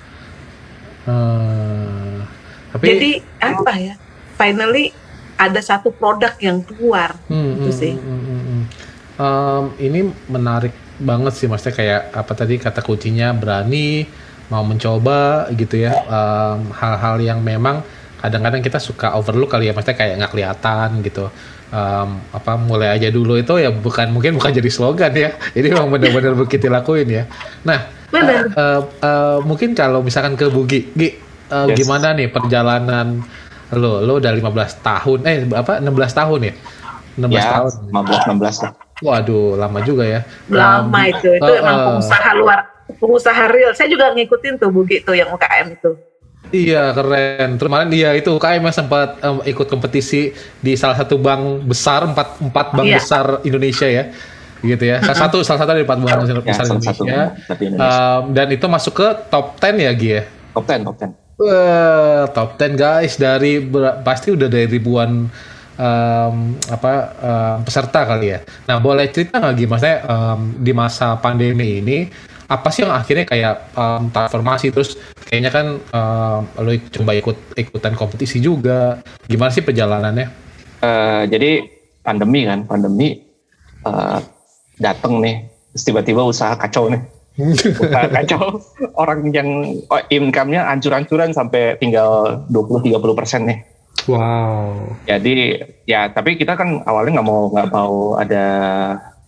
Uh, 1.04 2.24
tapi, 2.72 2.86
Jadi 2.88 3.12
apa 3.42 3.74
ya? 3.76 3.96
Finally 4.40 4.96
ada 5.36 5.62
satu 5.62 5.90
produk 5.90 6.34
yang 6.38 6.62
keluar 6.62 7.18
hmm, 7.28 7.52
itu 7.58 7.70
hmm, 7.70 7.80
sih. 7.82 7.94
Hmm, 7.98 8.22
hmm, 8.22 8.42
hmm. 8.42 8.64
Um, 9.22 9.64
ini 9.78 10.00
menarik 10.30 10.74
banget 10.98 11.34
sih, 11.38 11.46
maksudnya 11.50 11.76
kayak 11.78 12.02
apa 12.14 12.32
tadi 12.34 12.56
kata 12.58 12.82
kuncinya 12.82 13.34
berani 13.34 14.06
mau 14.52 14.68
mencoba 14.68 15.48
gitu 15.56 15.80
ya 15.80 15.96
hal-hal 16.76 17.16
um, 17.18 17.24
yang 17.24 17.40
memang 17.40 17.80
kadang-kadang 18.22 18.62
kita 18.62 18.78
suka 18.78 19.18
overlook 19.18 19.58
kali 19.58 19.68
ya 19.68 19.74
maksudnya 19.74 19.98
kayak 19.98 20.13
nggak 20.22 20.32
kelihatan 20.32 20.90
gitu. 21.01 21.25
Um, 21.72 22.20
apa 22.36 22.60
mulai 22.60 22.92
aja 22.92 23.08
dulu 23.08 23.40
itu 23.40 23.56
ya 23.56 23.72
bukan 23.72 24.12
mungkin 24.13 24.38
bukan 24.38 24.51
jadi 24.54 24.70
slogan 24.70 25.12
ya. 25.16 25.34
Jadi 25.56 25.68
memang 25.72 25.90
benar-benar 25.90 26.38
begitu 26.38 26.70
lakuin 26.70 27.08
ya. 27.10 27.24
Nah 27.66 27.88
uh, 28.13 28.20
uh, 28.54 28.82
uh, 29.01 29.38
mungkin 29.42 29.74
kalau 29.74 30.04
misalkan 30.06 30.36
ke 30.36 30.51
Bugi 30.51 30.92
Gi 30.94 31.10
uh, 31.50 31.72
yes. 31.72 31.80
gimana 31.82 32.13
nih 32.13 32.28
perjalanan 32.30 33.24
lo? 33.74 34.04
Lo 34.04 34.20
udah 34.20 34.30
15 34.36 34.84
tahun 34.84 35.20
eh 35.25 35.36
apa 35.48 35.80
16 35.80 36.20
tahun 36.20 36.40
ya? 36.44 36.54
16 37.18 37.32
ya, 37.32 37.44
tahun. 37.56 37.72
15 37.90 38.36
16 38.36 38.63
lah. 38.68 38.72
Waduh 39.01 39.58
lama 39.58 39.80
juga 39.82 40.04
ya. 40.06 40.22
Lama 40.51 41.00
um, 41.01 41.10
itu 41.10 41.30
itu 41.40 41.51
uh, 41.56 41.62
emang 41.63 41.78
pengusaha 41.88 42.30
luar 42.36 42.60
pengusaha 43.00 43.44
real. 43.48 43.72
Saya 43.74 43.88
juga 43.88 44.12
ngikutin 44.12 44.60
tuh 44.60 44.70
Bugi 44.70 45.01
tuh 45.08 45.16
yang 45.16 45.32
UKM 45.32 45.72
itu 45.72 46.11
Iya 46.51 46.91
keren. 46.91 47.55
Terus 47.55 47.67
kemarin 47.72 47.89
dia 47.89 48.12
itu 48.13 48.29
UKM 48.36 48.63
sempat 48.75 49.17
um, 49.24 49.39
ikut 49.48 49.67
kompetisi 49.72 50.36
di 50.60 50.75
salah 50.75 51.00
satu 51.00 51.15
bank 51.15 51.63
besar 51.63 52.03
empat 52.03 52.43
empat 52.43 52.67
bank 52.75 52.88
iya. 52.88 53.00
besar 53.00 53.25
Indonesia 53.48 53.88
ya, 53.88 54.03
gitu 54.60 54.84
ya. 54.84 55.00
Salah 55.00 55.20
satu 55.27 55.38
salah 55.48 55.60
satu 55.63 55.72
dari 55.72 55.88
empat 55.88 56.00
bank 56.03 56.12
ya, 56.12 56.43
besar 56.43 56.65
Indonesia. 56.67 57.03
Indonesia. 57.08 57.79
Um, 57.79 58.24
dan 58.36 58.48
itu 58.51 58.65
masuk 58.67 58.93
ke 59.00 59.08
top 59.31 59.58
10 59.63 59.79
ya 59.79 59.91
Gia? 59.96 60.12
Ya? 60.12 60.22
Top 60.51 60.63
10, 60.67 60.84
top 60.84 60.96
10. 61.00 61.12
Uh, 61.41 62.24
top 62.36 62.50
10 62.60 62.75
guys 62.77 63.13
dari 63.17 63.63
pasti 64.03 64.36
udah 64.36 64.46
dari 64.51 64.67
ribuan 64.70 65.31
um, 65.81 66.36
apa 66.67 66.93
um, 67.17 67.58
peserta 67.63 68.03
kali 68.05 68.27
ya. 68.36 68.39
Nah 68.67 68.77
boleh 68.77 69.08
cerita 69.10 69.39
nggak 69.39 69.55
gimana 69.58 69.91
um, 70.05 70.39
di 70.60 70.72
masa 70.75 71.17
pandemi 71.17 71.81
ini 71.81 71.98
apa 72.51 72.67
sih 72.67 72.84
yang 72.84 72.91
akhirnya 72.91 73.24
kayak 73.24 73.55
um, 73.79 74.12
transformasi? 74.12 74.75
Terus 74.75 75.00
kayaknya 75.24 75.51
kan 75.55 75.65
um, 75.79 76.41
lo 76.60 76.72
coba 76.91 77.12
ikut 77.15 77.38
ikutan 77.55 77.96
kompetisi 77.96 78.43
juga. 78.43 79.00
Gimana 79.31 79.55
sih 79.55 79.63
perjalanannya? 79.63 80.27
Uh, 80.84 81.24
jadi 81.31 81.63
pandemi 82.03 82.43
kan 82.43 82.67
pandemi 82.67 83.24
uh, 83.88 84.20
dateng 84.75 85.24
nih. 85.24 85.48
Tiba-tiba 85.72 86.27
usaha 86.27 86.51
kacau 86.60 86.91
nih. 86.91 87.00
Usaha 87.39 88.12
kacau. 88.20 88.60
Orang 89.00 89.31
yang 89.31 89.79
oh, 89.88 90.01
income-nya 90.12 90.67
ancur-ancuran 90.67 91.31
sampai 91.31 91.79
tinggal 91.79 92.43
20-30 92.51 93.15
persen 93.15 93.41
nih. 93.48 93.60
Wow. 94.12 94.98
Jadi 95.08 95.62
ya 95.88 96.12
tapi 96.12 96.36
kita 96.36 96.60
kan 96.60 96.84
awalnya 96.84 97.22
nggak 97.22 97.27
mau 97.27 97.48
nggak 97.53 97.70
mau 97.72 98.17
ada 98.17 98.46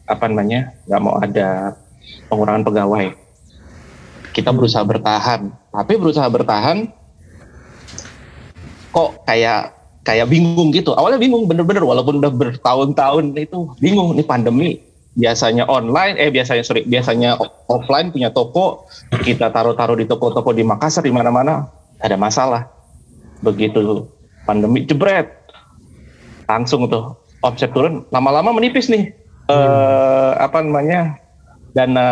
apa 0.03 0.25
namanya 0.27 0.75
nggak 0.89 1.01
mau 1.03 1.15
ada 1.21 1.77
pengurangan 2.27 2.63
pegawai. 2.65 3.05
Kita 4.33 4.49
berusaha 4.49 4.81
bertahan, 4.81 5.53
tapi 5.69 5.93
berusaha 5.97 6.25
bertahan 6.25 6.89
kok 8.93 9.25
kayak 9.25 9.73
kayak 10.05 10.27
bingung 10.29 10.69
gitu. 10.73 10.93
Awalnya 10.93 11.21
bingung 11.21 11.45
bener-bener 11.45 11.85
walaupun 11.85 12.21
udah 12.21 12.33
bertahun-tahun 12.33 13.33
itu 13.37 13.73
bingung 13.77 14.13
nih 14.13 14.25
pandemi. 14.25 14.71
Biasanya 15.13 15.69
online, 15.69 16.17
eh 16.17 16.33
biasanya 16.33 16.65
sorry, 16.65 16.89
biasanya 16.89 17.37
offline 17.69 18.09
punya 18.09 18.33
toko, 18.33 18.89
kita 19.21 19.53
taruh-taruh 19.53 19.93
di 19.93 20.09
toko-toko 20.09 20.49
di 20.57 20.65
Makassar 20.65 21.05
di 21.05 21.13
mana-mana 21.13 21.69
ada 22.01 22.17
masalah. 22.17 22.65
Begitu 23.45 24.09
pandemi 24.49 24.89
jebret, 24.89 25.29
langsung 26.49 26.89
tuh 26.89 27.13
omset 27.45 27.69
turun, 27.77 28.09
lama-lama 28.09 28.57
menipis 28.57 28.89
nih. 28.89 29.13
Hmm. 29.45 29.53
Eh, 29.53 30.31
apa 30.39 30.63
namanya 30.65 31.19
dana 31.73 32.07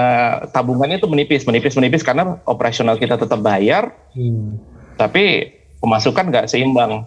tabungannya 0.49 0.97
itu 0.97 1.07
menipis, 1.07 1.45
menipis, 1.45 1.77
menipis 1.77 2.01
karena 2.01 2.41
operasional 2.49 2.97
kita 2.97 3.15
tetap 3.15 3.39
bayar, 3.45 3.93
hmm. 4.17 4.57
tapi 4.97 5.53
pemasukan 5.77 6.33
nggak 6.33 6.49
seimbang. 6.49 7.05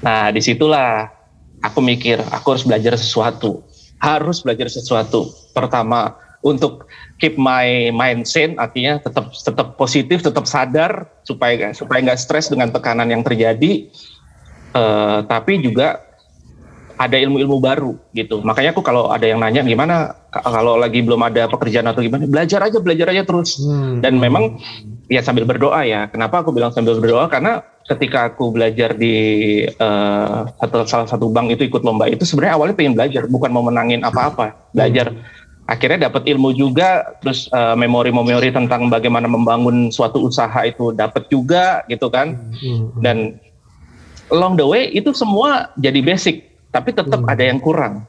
Nah 0.00 0.32
di 0.32 0.40
situlah 0.40 1.12
aku 1.60 1.84
mikir, 1.84 2.16
aku 2.32 2.56
harus 2.56 2.64
belajar 2.64 2.96
sesuatu, 2.96 3.60
harus 4.00 4.40
belajar 4.40 4.72
sesuatu. 4.72 5.28
Pertama 5.52 6.16
untuk 6.40 6.88
keep 7.20 7.36
my 7.36 7.92
mind 7.92 8.24
sane 8.24 8.56
artinya 8.56 8.96
tetap 8.96 9.28
tetap 9.36 9.76
positif 9.76 10.24
tetap 10.24 10.48
sadar 10.48 11.04
supaya 11.20 11.76
supaya 11.76 12.00
nggak 12.00 12.20
stres 12.20 12.48
dengan 12.48 12.72
tekanan 12.72 13.12
yang 13.12 13.20
terjadi 13.20 13.92
uh, 14.72 15.20
tapi 15.28 15.60
juga 15.60 16.00
ada 17.00 17.16
ilmu-ilmu 17.16 17.56
baru 17.64 17.96
gitu. 18.12 18.44
Makanya 18.44 18.76
aku 18.76 18.84
kalau 18.84 19.08
ada 19.08 19.24
yang 19.24 19.40
nanya 19.40 19.64
gimana? 19.64 20.12
Kalau 20.28 20.76
lagi 20.76 21.00
belum 21.00 21.24
ada 21.24 21.48
pekerjaan 21.48 21.88
atau 21.88 22.04
gimana 22.04 22.28
belajar 22.28 22.60
aja 22.60 22.76
belajar 22.76 23.08
aja 23.08 23.24
terus. 23.24 23.56
Hmm. 23.56 24.04
dan 24.04 24.20
memang 24.20 24.60
ya 25.08 25.24
sambil 25.24 25.48
berdoa 25.48 25.80
ya. 25.88 26.12
Kenapa 26.12 26.44
aku 26.44 26.52
bilang 26.52 26.76
sambil 26.76 27.00
berdoa? 27.00 27.24
Karena 27.32 27.64
ketika 27.88 28.28
aku 28.28 28.52
belajar 28.52 28.92
di 28.92 29.16
uh, 29.80 30.44
satu, 30.60 30.84
salah 30.84 31.08
satu 31.08 31.32
bank 31.32 31.56
itu 31.56 31.72
ikut 31.72 31.80
lomba 31.80 32.04
itu 32.04 32.28
sebenarnya 32.28 32.60
awalnya 32.60 32.76
pengen 32.76 32.94
belajar 32.94 33.24
bukan 33.32 33.48
mau 33.48 33.64
menangin 33.64 34.04
apa-apa 34.04 34.52
belajar. 34.76 35.16
Hmm 35.16 35.48
akhirnya 35.70 36.10
dapat 36.10 36.26
ilmu 36.26 36.50
juga 36.50 37.14
terus 37.22 37.46
uh, 37.54 37.78
memori-memori 37.78 38.50
tentang 38.50 38.90
bagaimana 38.90 39.30
membangun 39.30 39.94
suatu 39.94 40.26
usaha 40.26 40.66
itu 40.66 40.90
dapat 40.90 41.30
juga 41.30 41.86
gitu 41.86 42.10
kan. 42.10 42.34
Hmm. 42.58 42.90
dan 42.98 43.38
along 44.34 44.58
the 44.58 44.66
way 44.66 44.90
itu 44.90 45.14
semua 45.14 45.70
jadi 45.78 46.02
basic 46.02 46.49
tapi 46.70 46.94
tetap 46.94 47.20
hmm. 47.20 47.30
ada 47.30 47.42
yang 47.44 47.58
kurang 47.62 48.06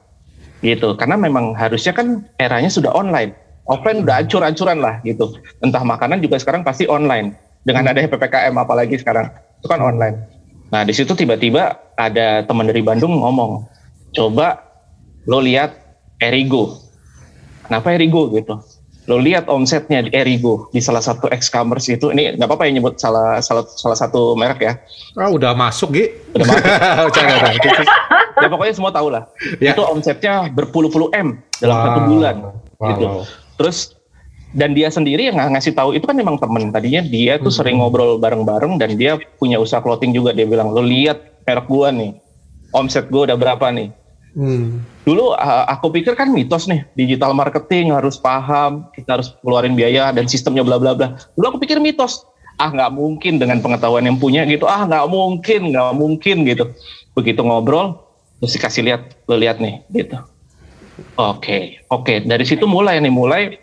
gitu 0.61 0.93
karena 0.93 1.17
memang 1.17 1.57
harusnya 1.57 1.93
kan 1.93 2.25
eranya 2.37 2.69
sudah 2.69 2.93
online 2.93 3.33
offline 3.65 4.05
udah 4.05 4.21
ancur-ancuran 4.21 4.77
lah 4.77 5.01
gitu 5.01 5.33
entah 5.65 5.81
makanan 5.81 6.21
juga 6.21 6.37
sekarang 6.37 6.61
pasti 6.61 6.85
online 6.85 7.33
dengan 7.65 7.85
hmm. 7.85 7.91
adanya 7.93 8.09
ppkm 8.09 8.53
apalagi 8.57 8.95
sekarang 9.01 9.29
itu 9.61 9.67
kan 9.69 9.81
online 9.81 10.21
nah 10.69 10.85
di 10.85 10.93
situ 10.93 11.17
tiba-tiba 11.17 11.77
ada 11.97 12.45
teman 12.45 12.69
dari 12.69 12.85
Bandung 12.85 13.17
ngomong 13.17 13.65
coba 14.13 14.61
lo 15.25 15.41
lihat 15.41 15.73
Erigo 16.21 16.91
Kenapa 17.71 17.95
Erigo 17.95 18.27
gitu? 18.35 18.59
Lo 19.07 19.15
lihat 19.15 19.47
omsetnya 19.47 20.03
di 20.03 20.11
Erigo 20.11 20.67
di 20.75 20.83
salah 20.83 20.99
satu 20.99 21.31
e-commerce 21.31 21.87
itu, 21.87 22.11
ini 22.11 22.35
nggak 22.35 22.51
apa-apa 22.51 22.67
ya 22.67 22.71
nyebut 22.75 22.99
salah 22.99 23.39
salah 23.39 23.63
salah 23.63 23.95
satu 23.95 24.35
merek 24.35 24.59
ya. 24.59 24.73
Ah 25.15 25.31
udah 25.31 25.55
masuk 25.55 25.95
Gi. 25.95 26.11
Udah 26.35 26.45
masuk. 26.51 27.15
ya 28.39 28.47
pokoknya 28.47 28.73
semua 28.75 28.91
tahu 28.93 29.07
lah. 29.11 29.23
Ya. 29.59 29.75
Itu 29.75 29.83
omsetnya 29.83 30.47
berpuluh-puluh 30.53 31.11
M 31.15 31.39
dalam 31.59 31.75
wow. 31.75 31.83
satu 31.85 31.99
bulan 32.07 32.35
wow. 32.79 32.89
gitu. 32.93 33.05
Terus 33.59 33.77
dan 34.51 34.75
dia 34.75 34.91
sendiri 34.91 35.31
yang 35.31 35.39
ngasih 35.39 35.71
tahu 35.71 35.95
itu 35.95 36.03
kan 36.03 36.15
memang 36.15 36.35
temen 36.35 36.75
tadinya 36.75 36.99
dia 37.03 37.39
tuh 37.39 37.51
hmm. 37.51 37.57
sering 37.63 37.75
ngobrol 37.79 38.19
bareng-bareng 38.19 38.75
dan 38.75 38.99
dia 38.99 39.15
punya 39.39 39.55
usaha 39.55 39.79
clothing 39.79 40.11
juga 40.11 40.35
dia 40.35 40.43
bilang 40.43 40.75
lo 40.75 40.83
lihat 40.83 41.43
merek 41.47 41.71
gua 41.71 41.87
nih 41.87 42.19
omset 42.75 43.07
gua 43.07 43.31
udah 43.31 43.39
berapa 43.39 43.71
nih 43.71 43.95
Hmm. 44.31 44.79
Dulu 45.03 45.35
aku 45.67 45.91
pikir 45.91 46.15
kan 46.15 46.31
mitos 46.31 46.63
nih 46.63 46.87
digital 46.95 47.35
marketing 47.35 47.91
harus 47.91 48.15
paham, 48.15 48.87
kita 48.95 49.19
harus 49.19 49.35
keluarin 49.43 49.75
biaya 49.75 50.15
dan 50.15 50.23
sistemnya 50.29 50.63
bla 50.63 50.79
bla 50.79 50.95
bla. 50.95 51.19
Dulu 51.35 51.45
aku 51.55 51.59
pikir 51.59 51.83
mitos. 51.83 52.23
Ah 52.55 52.69
nggak 52.71 52.93
mungkin 52.93 53.41
dengan 53.41 53.59
pengetahuan 53.59 54.05
yang 54.05 54.21
punya 54.21 54.47
gitu. 54.47 54.69
Ah 54.69 54.87
nggak 54.87 55.07
mungkin, 55.11 55.75
nggak 55.75 55.91
mungkin 55.97 56.37
gitu. 56.47 56.71
Begitu 57.17 57.41
ngobrol, 57.43 57.99
terus 58.41 58.57
dikasih 58.57 58.81
lihat, 58.89 59.01
lo 59.29 59.37
lihat 59.37 59.61
nih 59.61 59.85
gitu. 59.93 60.17
Oke, 61.15 61.37
okay, 61.37 61.63
oke. 61.87 62.03
Okay. 62.03 62.17
Dari 62.25 62.45
situ 62.45 62.65
mulai 62.65 62.97
nih, 62.97 63.13
mulai 63.13 63.61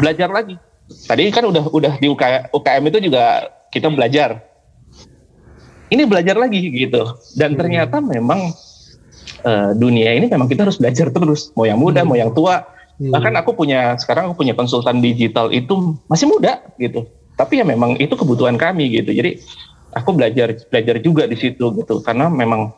belajar 0.00 0.32
lagi. 0.32 0.56
Tadi 0.88 1.28
kan 1.28 1.44
udah 1.44 1.68
udah 1.68 1.92
di 2.00 2.08
UK, 2.08 2.50
UKM 2.50 2.82
itu 2.88 2.98
juga 3.12 3.52
kita 3.68 3.92
belajar. 3.92 4.40
Ini 5.88 6.04
belajar 6.08 6.36
lagi 6.36 6.60
gitu. 6.72 7.04
Dan 7.36 7.56
ternyata 7.56 8.00
memang 8.00 8.52
uh, 9.44 9.70
dunia 9.76 10.16
ini 10.16 10.26
memang 10.26 10.48
kita 10.48 10.66
harus 10.66 10.80
belajar 10.80 11.12
terus 11.12 11.52
mau 11.54 11.68
yang 11.68 11.78
muda 11.78 12.02
hmm. 12.02 12.08
mau 12.08 12.16
yang 12.18 12.32
tua 12.32 12.64
hmm. 12.98 13.12
bahkan 13.12 13.34
aku 13.36 13.54
punya 13.54 13.94
sekarang 14.00 14.30
aku 14.30 14.42
punya 14.42 14.54
konsultan 14.56 15.04
digital 15.04 15.52
itu 15.52 15.98
masih 16.08 16.26
muda 16.30 16.62
gitu 16.80 17.06
tapi 17.38 17.62
ya 17.62 17.64
memang 17.66 17.94
itu 18.00 18.14
kebutuhan 18.18 18.58
kami 18.58 18.90
gitu 18.98 19.14
jadi 19.14 19.38
aku 19.94 20.14
belajar 20.14 20.54
belajar 20.68 20.96
juga 21.02 21.28
di 21.28 21.36
situ 21.38 21.70
gitu 21.78 22.02
karena 22.02 22.26
memang 22.26 22.74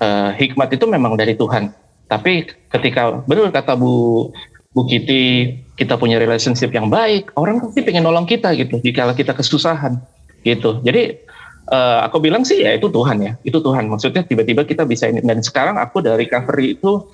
uh, 0.00 0.30
hikmat 0.36 0.68
itu 0.72 0.84
memang 0.88 1.14
dari 1.14 1.36
Tuhan 1.36 1.72
tapi 2.06 2.46
ketika 2.70 3.22
benar 3.26 3.50
kata 3.50 3.74
Bu 3.74 4.28
Bu 4.76 4.82
Kiti 4.86 5.56
kita 5.76 5.98
punya 5.98 6.20
relationship 6.20 6.70
yang 6.72 6.88
baik 6.88 7.34
orang 7.34 7.60
pasti 7.60 7.82
pengen 7.82 8.06
nolong 8.06 8.28
kita 8.28 8.54
gitu 8.56 8.78
jika 8.80 9.10
kita 9.16 9.32
kesusahan 9.34 9.98
gitu 10.46 10.78
jadi 10.86 11.26
uh, 11.70 12.06
aku 12.06 12.22
bilang 12.22 12.46
sih 12.46 12.62
ya 12.62 12.74
itu 12.74 12.86
Tuhan 12.90 13.18
ya, 13.22 13.32
itu 13.42 13.58
Tuhan. 13.58 13.90
Maksudnya 13.90 14.22
tiba-tiba 14.26 14.62
kita 14.66 14.86
bisa 14.86 15.10
ini. 15.10 15.22
Dan 15.22 15.42
sekarang 15.42 15.78
aku 15.78 16.02
dari 16.02 16.26
recovery 16.26 16.78
itu 16.78 17.10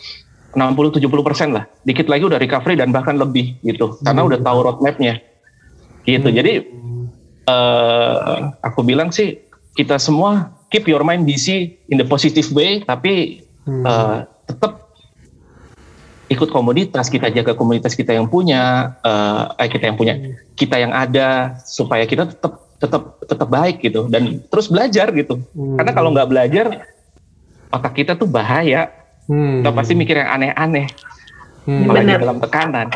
60-70 0.53 1.09
persen 1.25 1.49
lah. 1.57 1.65
Dikit 1.85 2.09
lagi 2.09 2.29
udah 2.29 2.41
recovery 2.41 2.77
dan 2.77 2.93
bahkan 2.93 3.17
lebih 3.17 3.57
gitu. 3.65 3.97
Karena 4.05 4.23
hmm. 4.25 4.29
udah 4.29 4.39
tahu 4.45 4.59
roadmapnya. 4.65 5.15
Gitu. 6.05 6.29
Hmm. 6.29 6.37
Jadi 6.37 6.53
uh, 7.49 8.53
aku 8.61 8.81
bilang 8.85 9.11
sih 9.15 9.41
kita 9.73 9.97
semua 9.97 10.53
keep 10.73 10.89
your 10.89 11.05
mind 11.05 11.29
busy 11.29 11.77
in 11.93 12.01
the 12.01 12.07
positive 12.09 12.49
way, 12.57 12.81
tapi 12.81 13.45
hmm. 13.69 13.85
uh, 13.85 14.25
tetap 14.49 14.83
ikut 16.33 16.49
komunitas 16.49 17.13
kita 17.13 17.29
jaga 17.29 17.53
komunitas 17.53 17.93
kita 17.93 18.17
yang 18.17 18.25
punya 18.25 18.97
uh, 19.05 19.53
kita 19.61 19.93
yang 19.93 19.99
punya 20.01 20.17
hmm. 20.17 20.57
kita 20.57 20.81
yang 20.81 20.93
ada 20.97 21.61
supaya 21.69 22.09
kita 22.09 22.25
tetap 22.25 22.65
tetap 22.81 23.21
tetap 23.29 23.49
baik 23.53 23.85
gitu 23.85 24.09
dan 24.09 24.41
terus 24.49 24.73
belajar 24.73 25.13
gitu 25.13 25.45
hmm. 25.53 25.77
karena 25.77 25.93
kalau 25.93 26.09
nggak 26.11 26.31
belajar 26.33 26.67
otak 27.69 27.93
kita 27.95 28.17
tuh 28.17 28.27
bahaya 28.27 28.89
hmm. 29.29 29.61
kita 29.61 29.71
pasti 29.77 29.93
mikir 29.93 30.25
yang 30.25 30.41
aneh-aneh 30.41 30.89
hmm. 31.69 31.87
Benar. 31.87 32.19
dalam 32.19 32.39
tekanan 32.41 32.89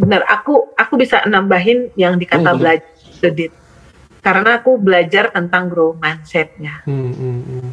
benar 0.00 0.24
aku 0.26 0.72
aku 0.80 0.96
bisa 0.96 1.22
nambahin 1.28 1.92
yang 1.94 2.16
dikata 2.16 2.56
hmm. 2.56 2.58
belajar 2.58 2.88
sedikit 3.20 3.65
karena 4.26 4.58
aku 4.58 4.74
belajar 4.82 5.30
tentang 5.30 5.70
grow 5.70 5.94
mindsetnya 5.94 6.82
hmm, 6.82 7.12
hmm, 7.14 7.40
hmm. 7.46 7.72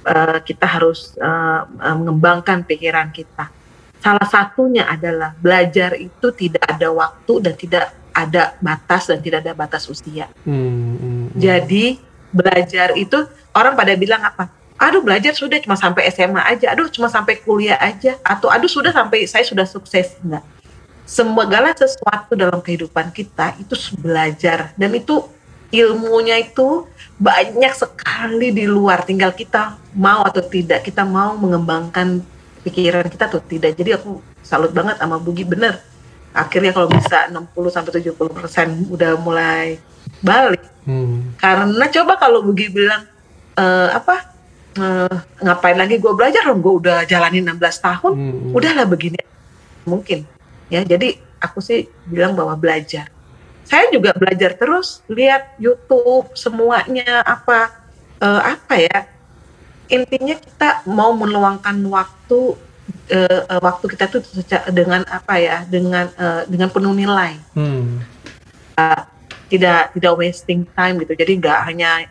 Uh, 0.00 0.40
kita 0.40 0.64
harus 0.64 1.12
uh, 1.20 1.68
mengembangkan 1.76 2.64
pikiran 2.64 3.12
kita 3.12 3.52
salah 4.00 4.24
satunya 4.24 4.88
adalah 4.88 5.36
belajar 5.36 5.92
itu 6.00 6.32
tidak 6.32 6.64
ada 6.64 6.88
waktu 6.88 7.32
dan 7.44 7.54
tidak 7.54 7.84
ada 8.10 8.56
batas 8.58 9.06
dan 9.06 9.18
tidak 9.22 9.46
ada 9.46 9.52
batas 9.54 9.86
usia. 9.86 10.26
Hmm, 10.42 10.56
hmm, 10.56 10.96
hmm, 10.98 11.24
Jadi 11.38 12.00
belajar 12.30 12.96
itu 12.98 13.18
orang 13.54 13.74
pada 13.76 13.92
bilang 13.94 14.22
apa? 14.24 14.50
Aduh 14.80 15.04
belajar 15.04 15.36
sudah 15.36 15.60
cuma 15.60 15.76
sampai 15.76 16.08
SMA 16.08 16.40
aja, 16.40 16.72
aduh 16.72 16.88
cuma 16.88 17.12
sampai 17.12 17.36
kuliah 17.44 17.76
aja, 17.76 18.16
atau 18.24 18.48
aduh 18.48 18.70
sudah 18.70 18.90
sampai 18.90 19.28
saya 19.28 19.44
sudah 19.44 19.68
sukses 19.68 20.16
enggak. 20.24 20.42
Segala 21.04 21.74
sesuatu 21.74 22.38
dalam 22.38 22.62
kehidupan 22.62 23.12
kita 23.12 23.58
itu 23.60 23.74
belajar 24.00 24.72
dan 24.78 24.90
itu 24.94 25.20
ilmunya 25.70 26.38
itu 26.38 26.86
banyak 27.18 27.72
sekali 27.74 28.50
di 28.54 28.66
luar. 28.66 29.06
Tinggal 29.06 29.34
kita 29.34 29.78
mau 29.94 30.26
atau 30.26 30.42
tidak, 30.42 30.86
kita 30.86 31.06
mau 31.06 31.34
mengembangkan 31.38 32.22
pikiran 32.66 33.06
kita 33.06 33.30
atau 33.30 33.40
tidak. 33.42 33.74
Jadi 33.78 33.96
aku 33.96 34.18
salut 34.42 34.74
banget 34.74 34.98
sama 34.98 35.16
Bugi 35.22 35.46
bener 35.46 35.90
akhirnya 36.30 36.70
kalau 36.70 36.88
bisa 36.90 37.26
60 37.26 37.74
sampai 37.74 37.92
70 38.02 38.14
persen 38.30 38.68
udah 38.86 39.18
mulai 39.18 39.82
balik 40.22 40.62
hmm. 40.86 41.38
karena 41.38 41.84
coba 41.90 42.12
kalau 42.18 42.46
Bugi 42.46 42.70
bilang 42.70 43.02
e, 43.58 43.64
apa 43.90 44.30
e, 44.78 44.86
ngapain 45.42 45.74
lagi 45.74 45.98
gue 45.98 46.12
belajar 46.14 46.46
dong 46.46 46.62
gue 46.62 46.74
udah 46.86 47.02
jalanin 47.06 47.50
16 47.50 47.58
tahun 47.58 48.12
hmm. 48.14 48.54
udahlah 48.54 48.86
begini 48.86 49.18
mungkin 49.82 50.22
ya 50.70 50.86
jadi 50.86 51.18
aku 51.42 51.58
sih 51.58 51.90
bilang 52.06 52.38
bahwa 52.38 52.54
belajar 52.54 53.10
saya 53.70 53.86
juga 53.94 54.10
belajar 54.18 54.58
terus 54.58 55.06
lihat 55.06 55.54
YouTube 55.62 56.34
semuanya 56.34 57.22
apa 57.22 57.70
e, 58.18 58.26
apa 58.26 58.74
ya 58.74 58.98
intinya 59.86 60.34
kita 60.34 60.82
mau 60.90 61.14
meluangkan 61.14 61.78
waktu 61.86 62.58
uh, 63.10 63.58
waktu 63.58 63.84
kita 63.90 64.04
tuh 64.06 64.22
dengan 64.70 65.02
apa 65.10 65.34
ya 65.38 65.66
dengan 65.66 66.06
uh, 66.14 66.42
dengan 66.46 66.70
penuh 66.70 66.94
nilai 66.94 67.38
hmm. 67.58 67.98
uh, 68.78 69.02
tidak 69.50 69.90
tidak 69.98 70.12
wasting 70.14 70.62
time 70.78 71.02
gitu 71.02 71.12
jadi 71.18 71.32
nggak 71.42 71.58
hanya 71.66 72.06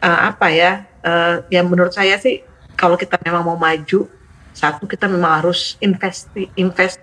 uh, 0.00 0.32
apa 0.32 0.48
ya 0.48 0.72
uh, 1.04 1.44
yang 1.52 1.68
menurut 1.68 1.92
saya 1.92 2.16
sih 2.16 2.40
kalau 2.72 2.96
kita 2.96 3.20
memang 3.20 3.44
mau 3.44 3.58
maju 3.60 4.08
satu 4.56 4.88
kita 4.88 5.06
memang 5.06 5.44
harus 5.44 5.76
invest 5.78 6.32
invest 6.56 6.98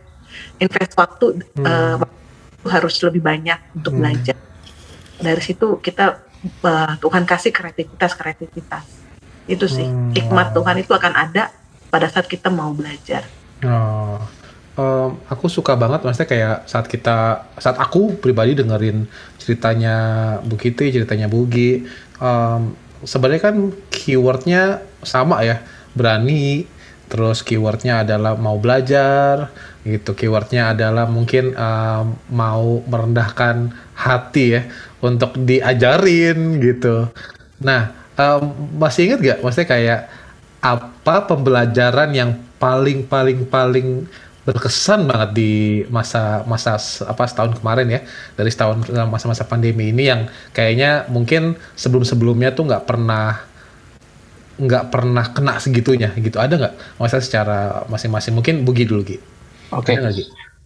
invest 0.57 0.97
waktu 0.97 1.45
hmm. 1.55 1.65
uh, 1.65 2.01
harus 2.67 2.97
lebih 3.01 3.21
banyak 3.21 3.59
untuk 3.77 3.93
hmm. 3.95 3.99
belajar 4.01 4.37
dari 5.21 5.41
situ 5.41 5.79
kita 5.79 6.21
uh, 6.65 6.93
Tuhan 6.99 7.23
kasih 7.23 7.55
kreativitas 7.55 8.13
kreativitas 8.17 8.85
itu 9.45 9.65
sih 9.69 9.85
hmm. 9.85 10.17
hikmat 10.17 10.51
Tuhan 10.51 10.75
itu 10.81 10.91
akan 10.91 11.13
ada 11.13 11.53
pada 11.89 12.09
saat 12.09 12.27
kita 12.27 12.51
mau 12.51 12.75
belajar. 12.75 13.23
Oh, 13.63 14.19
um, 14.75 15.09
aku 15.31 15.47
suka 15.47 15.77
banget 15.79 16.03
maksudnya 16.03 16.29
kayak 16.29 16.57
saat 16.67 16.85
kita 16.91 17.47
saat 17.55 17.77
aku 17.79 18.19
pribadi 18.19 18.57
dengerin 18.57 19.07
ceritanya 19.39 19.95
Bu 20.43 20.59
Kitty, 20.59 20.91
ceritanya 20.91 21.31
Bugi, 21.31 21.87
um, 22.19 22.75
sebenarnya 23.05 23.53
kan 23.53 23.55
keywordnya 23.93 24.83
sama 25.05 25.45
ya, 25.45 25.61
berani, 25.95 26.67
terus 27.07 27.45
keywordnya 27.45 28.03
adalah 28.03 28.35
mau 28.35 28.57
belajar 28.57 29.53
gitu. 29.85 30.17
Keywordnya 30.17 30.73
adalah 30.73 31.05
mungkin 31.05 31.53
uh, 31.53 32.03
mau 32.33 32.81
merendahkan 32.89 33.69
hati 33.93 34.59
ya 34.59 34.61
untuk 34.99 35.37
diajarin 35.37 36.57
gitu. 36.59 37.07
Nah 37.61 37.93
um, 38.17 38.51
masih 38.81 39.13
inget 39.13 39.19
gak 39.21 39.39
maksudnya 39.45 39.69
kayak 39.69 40.01
apa 40.65 41.15
pembelajaran 41.29 42.09
yang 42.17 42.33
paling 42.57 43.05
paling 43.05 43.45
paling 43.45 44.09
berkesan 44.45 45.09
banget 45.09 45.29
di 45.33 45.53
masa 45.89 46.45
masa 46.45 46.77
apa 47.05 47.25
setahun 47.29 47.61
kemarin 47.61 47.87
ya? 47.89 48.01
Dari 48.33 48.49
setahun 48.49 48.89
masa-masa 49.09 49.45
pandemi 49.45 49.93
ini 49.93 50.09
yang 50.09 50.29
kayaknya 50.53 51.09
mungkin 51.09 51.57
sebelum-sebelumnya 51.77 52.53
tuh 52.53 52.69
nggak 52.69 52.85
pernah 52.85 53.41
nggak 54.55 54.85
pernah 54.93 55.25
kena 55.33 55.57
segitunya 55.57 56.13
gitu. 56.17 56.37
Ada 56.37 56.53
nggak? 56.61 56.73
Masa 57.01 57.17
secara 57.19 57.83
masing-masing. 57.89 58.33
Mungkin 58.37 58.63
Bugi 58.63 58.85
dulu 58.85 59.01
Gi. 59.03 59.34
Oke. 59.73 59.95
Okay. 59.95 59.97
Uh, 59.97 60.13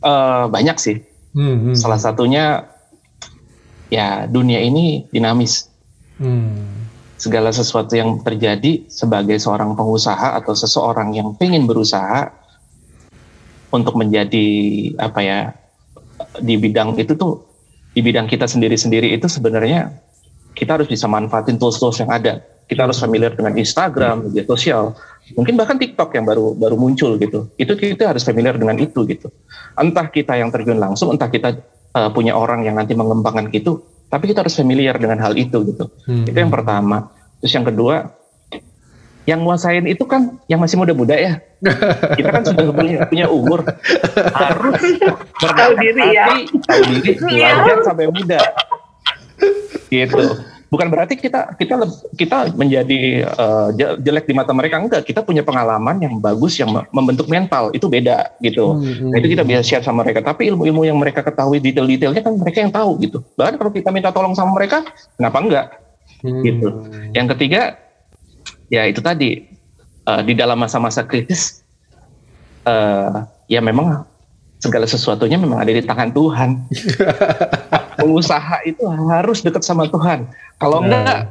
eh, 0.08 0.44
banyak 0.52 0.78
sih. 0.80 0.98
Hmm, 1.36 1.72
hmm. 1.72 1.76
Salah 1.78 2.02
satunya 2.02 2.66
ya 3.94 4.26
dunia 4.26 4.60
ini 4.60 5.08
dinamis. 5.14 5.70
Hmm. 6.18 6.88
Segala 7.20 7.52
sesuatu 7.52 8.00
yang 8.00 8.24
terjadi 8.24 8.88
sebagai 8.88 9.36
seorang 9.44 9.76
pengusaha 9.76 10.40
atau 10.40 10.56
seseorang 10.56 11.12
yang 11.12 11.36
pengen 11.36 11.68
berusaha 11.68 12.32
untuk 13.70 14.00
menjadi 14.00 14.48
apa 14.98 15.20
ya 15.20 15.40
di 16.40 16.56
bidang 16.56 16.96
itu 16.96 17.14
tuh 17.20 17.44
di 17.92 18.00
bidang 18.00 18.26
kita 18.32 18.48
sendiri-sendiri 18.48 19.12
itu 19.12 19.28
sebenarnya 19.28 19.92
kita 20.56 20.80
harus 20.80 20.88
bisa 20.88 21.08
manfaatin 21.12 21.60
tools-tools 21.60 22.00
yang 22.00 22.12
ada. 22.12 22.40
Kita 22.70 22.86
harus 22.86 23.02
familiar 23.02 23.34
dengan 23.34 23.58
Instagram, 23.58 24.30
media 24.30 24.46
sosial, 24.46 24.94
mungkin 25.34 25.58
bahkan 25.58 25.82
TikTok 25.82 26.14
yang 26.14 26.26
baru 26.30 26.54
baru 26.54 26.78
muncul 26.78 27.18
gitu. 27.18 27.50
Itu 27.58 27.74
kita 27.74 28.14
harus 28.14 28.22
familiar 28.22 28.56
dengan 28.62 28.78
itu 28.78 29.10
gitu. 29.10 29.34
Entah 29.74 30.06
kita 30.06 30.38
yang 30.38 30.54
terjun 30.54 30.78
langsung, 30.78 31.10
entah 31.10 31.34
kita 31.34 31.58
uh, 31.98 32.10
punya 32.14 32.38
orang 32.38 32.66
yang 32.66 32.78
nanti 32.78 32.94
mengembangkan 32.94 33.50
gitu, 33.50 33.82
tapi 34.14 34.30
kita 34.30 34.46
harus 34.46 34.54
familiar 34.54 34.98
dengan 35.02 35.18
hal 35.18 35.34
itu 35.34 35.66
gitu. 35.66 35.90
Hmm. 36.06 36.30
Itu 36.30 36.38
yang 36.38 36.54
pertama. 36.54 37.10
Terus 37.42 37.54
yang 37.58 37.66
kedua, 37.66 37.96
yang 39.30 39.46
nguasain 39.46 39.86
itu 39.86 40.04
kan 40.10 40.42
yang 40.50 40.58
masih 40.58 40.82
muda-muda 40.82 41.14
ya. 41.14 41.42
Kita 42.18 42.30
kan 42.34 42.44
sudah 42.46 42.74
punya, 42.74 43.06
punya 43.06 43.28
umur. 43.30 43.62
Harus 44.34 44.82
tahu 45.38 45.72
diri 45.78 46.06
ya. 46.18 46.26
Tahu 46.48 46.82
diri, 46.98 47.12
belajar 47.18 47.78
sampai 47.86 48.06
muda. 48.10 48.40
Gitu. 49.90 50.24
Bukan 50.70 50.88
berarti 50.94 51.18
kita 51.18 51.58
kita 51.58 51.82
kita 52.14 52.54
menjadi 52.54 53.26
uh, 53.26 53.74
jelek 53.74 54.30
di 54.30 54.34
mata 54.38 54.54
mereka 54.54 54.78
enggak. 54.78 55.02
Kita 55.02 55.26
punya 55.26 55.42
pengalaman 55.42 55.98
yang 55.98 56.22
bagus 56.22 56.62
yang 56.62 56.70
membentuk 56.94 57.26
mental 57.26 57.74
itu 57.74 57.90
beda 57.90 58.38
gitu. 58.38 58.78
Hmm, 58.78 59.10
nah 59.10 59.18
itu 59.18 59.34
kita 59.34 59.42
bisa 59.42 59.66
share 59.66 59.82
sama 59.82 60.06
mereka. 60.06 60.22
Tapi 60.22 60.54
ilmu-ilmu 60.54 60.86
yang 60.86 61.02
mereka 61.02 61.26
ketahui 61.26 61.58
detail-detailnya 61.58 62.22
kan 62.22 62.38
mereka 62.38 62.58
yang 62.62 62.70
tahu 62.70 63.02
gitu. 63.02 63.26
Bahkan 63.34 63.58
kalau 63.58 63.72
kita 63.74 63.90
minta 63.90 64.14
tolong 64.14 64.38
sama 64.38 64.54
mereka, 64.54 64.86
kenapa 65.18 65.38
enggak? 65.42 65.66
Hmm. 66.22 66.42
Gitu. 66.46 66.68
Yang 67.18 67.28
ketiga 67.34 67.62
ya 68.70 68.86
itu 68.86 69.02
tadi 69.02 69.50
uh, 70.06 70.22
di 70.22 70.38
dalam 70.38 70.62
masa-masa 70.62 71.02
kritis 71.02 71.66
uh, 72.70 73.26
ya 73.50 73.58
memang 73.58 74.06
segala 74.62 74.86
sesuatunya 74.86 75.42
memang 75.42 75.66
ada 75.66 75.74
di 75.74 75.82
tangan 75.82 76.14
Tuhan. 76.14 76.50
Pengusaha 78.00 78.64
itu 78.64 78.82
harus 78.88 79.44
dekat 79.44 79.64
sama 79.68 79.86
Tuhan. 79.92 80.32
Kalau 80.60 80.84
enggak 80.84 81.30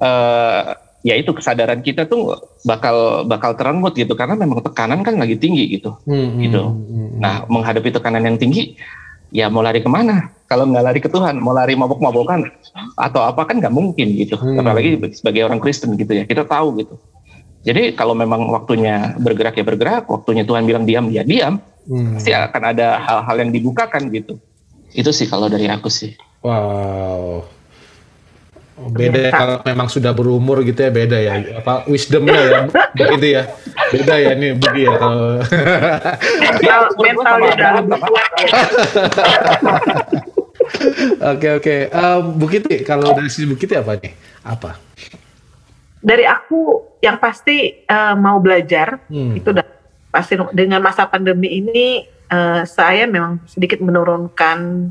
uh, 0.00 0.74
ya 1.06 1.14
itu 1.14 1.30
kesadaran 1.30 1.86
kita 1.86 2.10
tuh 2.10 2.34
bakal 2.66 3.22
bakal 3.30 3.54
terenggut 3.54 3.94
gitu 3.94 4.18
karena 4.18 4.34
memang 4.34 4.58
tekanan 4.58 5.06
kan 5.06 5.14
lagi 5.18 5.38
tinggi 5.38 5.78
gitu. 5.78 5.94
Hmm, 6.06 6.42
gitu. 6.42 6.62
Hmm, 6.62 6.82
hmm. 6.82 7.08
Nah, 7.22 7.46
menghadapi 7.46 7.94
tekanan 7.94 8.26
yang 8.26 8.38
tinggi 8.38 8.74
ya 9.30 9.46
mau 9.46 9.62
lari 9.62 9.82
ke 9.82 9.90
mana? 9.90 10.34
Kalau 10.46 10.66
nggak 10.66 10.84
lari 10.86 11.00
ke 11.02 11.10
Tuhan, 11.10 11.42
mau 11.42 11.50
lari 11.50 11.74
mabok-mabokan 11.74 12.46
atau 12.94 13.22
apa 13.26 13.42
kan 13.46 13.58
nggak 13.58 13.74
mungkin 13.74 14.14
gitu. 14.14 14.38
Hmm. 14.38 14.62
Apalagi 14.62 14.98
sebagai 15.14 15.46
orang 15.46 15.58
Kristen 15.58 15.98
gitu 15.98 16.14
ya, 16.14 16.22
kita 16.22 16.46
tahu 16.46 16.78
gitu. 16.82 16.94
Jadi 17.66 17.98
kalau 17.98 18.14
memang 18.14 18.46
waktunya 18.54 19.18
bergerak 19.18 19.58
ya 19.58 19.66
bergerak, 19.66 20.06
waktunya 20.06 20.46
Tuhan 20.46 20.70
bilang 20.70 20.86
diam 20.86 21.10
ya 21.10 21.26
diam, 21.26 21.58
hmm. 21.90 22.14
pasti 22.14 22.30
akan 22.30 22.62
ada 22.62 23.02
hal-hal 23.02 23.36
yang 23.42 23.50
dibukakan 23.50 24.06
gitu. 24.14 24.38
Itu 24.96 25.12
sih 25.12 25.28
kalau 25.28 25.52
dari 25.52 25.68
aku 25.68 25.92
sih. 25.92 26.16
Wow. 26.40 27.44
Beda 28.76 29.28
ya, 29.28 29.32
kalau 29.32 29.56
memang 29.64 29.88
sudah 29.88 30.12
berumur 30.12 30.60
gitu 30.64 30.84
ya 30.84 30.92
beda 30.92 31.16
ya. 31.16 31.32
Apa 31.60 31.88
wisdomnya 31.88 32.36
ya 32.36 32.58
begitu 32.92 33.26
ya. 33.40 33.42
Beda 33.92 34.14
ya 34.20 34.32
ini 34.36 34.56
begitu 34.56 34.88
ya 34.88 34.96
kalau 35.00 35.40
mental 37.00 37.34
mental 37.40 37.72
oke 41.32 41.48
oke. 41.60 41.76
Um, 41.88 42.22
Bukiti 42.36 42.84
kalau 42.84 43.16
dari 43.16 43.32
sisi 43.32 43.48
Bukiti 43.48 43.76
apa 43.76 43.96
nih? 43.96 44.12
Apa? 44.44 44.76
Dari 46.04 46.24
aku 46.28 46.84
yang 47.00 47.16
pasti 47.16 47.80
uh, 47.88 48.12
mau 48.12 48.40
belajar 48.44 49.00
hmm. 49.08 49.40
itu 49.40 49.48
udah 49.56 49.66
pasti 50.12 50.36
dengan 50.52 50.84
masa 50.84 51.08
pandemi 51.08 51.64
ini 51.64 52.15
uh, 52.30 52.62
saya 52.66 53.04
memang 53.06 53.42
sedikit 53.46 53.78
menurunkan 53.82 54.90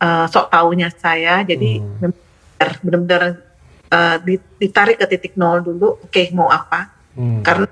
uh, 0.00 0.26
sok 0.28 0.48
taunya 0.52 0.88
saya 0.92 1.44
jadi 1.44 1.80
hmm 1.80 2.30
benar-benar 2.60 3.40
uh, 3.88 4.16
ditarik 4.60 5.00
ke 5.00 5.06
titik 5.08 5.34
nol 5.36 5.64
dulu 5.64 5.96
oke 5.96 6.12
okay, 6.12 6.28
mau 6.36 6.52
apa 6.52 6.92
hmm. 7.16 7.40
karena 7.40 7.66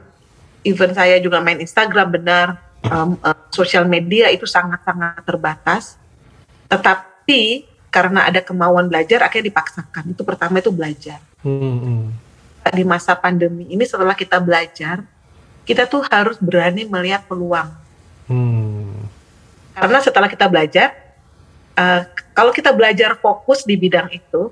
even 0.64 0.90
saya 0.96 1.20
juga 1.20 1.44
main 1.44 1.60
Instagram 1.60 2.08
benar 2.08 2.46
um, 2.88 3.20
uh, 3.20 3.36
sosial 3.52 3.84
media 3.84 4.32
itu 4.32 4.48
sangat-sangat 4.48 5.22
terbatas 5.28 6.00
tetapi 6.68 7.68
karena 7.88 8.28
ada 8.28 8.40
kemauan 8.44 8.88
belajar 8.88 9.24
akhirnya 9.24 9.48
dipaksakan 9.52 10.12
itu 10.12 10.22
pertama 10.24 10.60
itu 10.60 10.72
belajar 10.72 11.20
hmm. 11.44 11.60
hmm. 11.60 12.04
di 12.72 12.84
masa 12.84 13.16
pandemi 13.16 13.68
ini 13.68 13.84
setelah 13.84 14.16
kita 14.16 14.40
belajar 14.40 15.04
kita 15.64 15.84
tuh 15.84 16.04
harus 16.08 16.40
berani 16.40 16.88
melihat 16.88 17.24
peluang 17.28 17.72
hmm. 18.28 18.77
Karena 19.78 19.98
setelah 20.02 20.28
kita 20.28 20.46
belajar 20.50 20.94
uh, 21.78 22.02
kalau 22.34 22.50
kita 22.50 22.74
belajar 22.74 23.14
fokus 23.18 23.62
di 23.62 23.78
bidang 23.78 24.10
itu 24.10 24.50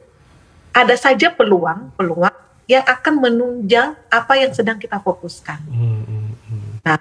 ada 0.71 0.95
saja 0.95 1.33
peluang-peluang 1.33 2.37
yang 2.67 2.85
akan 2.85 3.15
menunjang 3.23 3.95
apa 4.11 4.33
yang 4.37 4.51
sedang 4.51 4.77
kita 4.77 4.99
fokuskan. 4.99 5.63
Hmm, 5.71 6.03
hmm, 6.03 6.31
hmm. 6.35 6.71
Nah, 6.83 6.99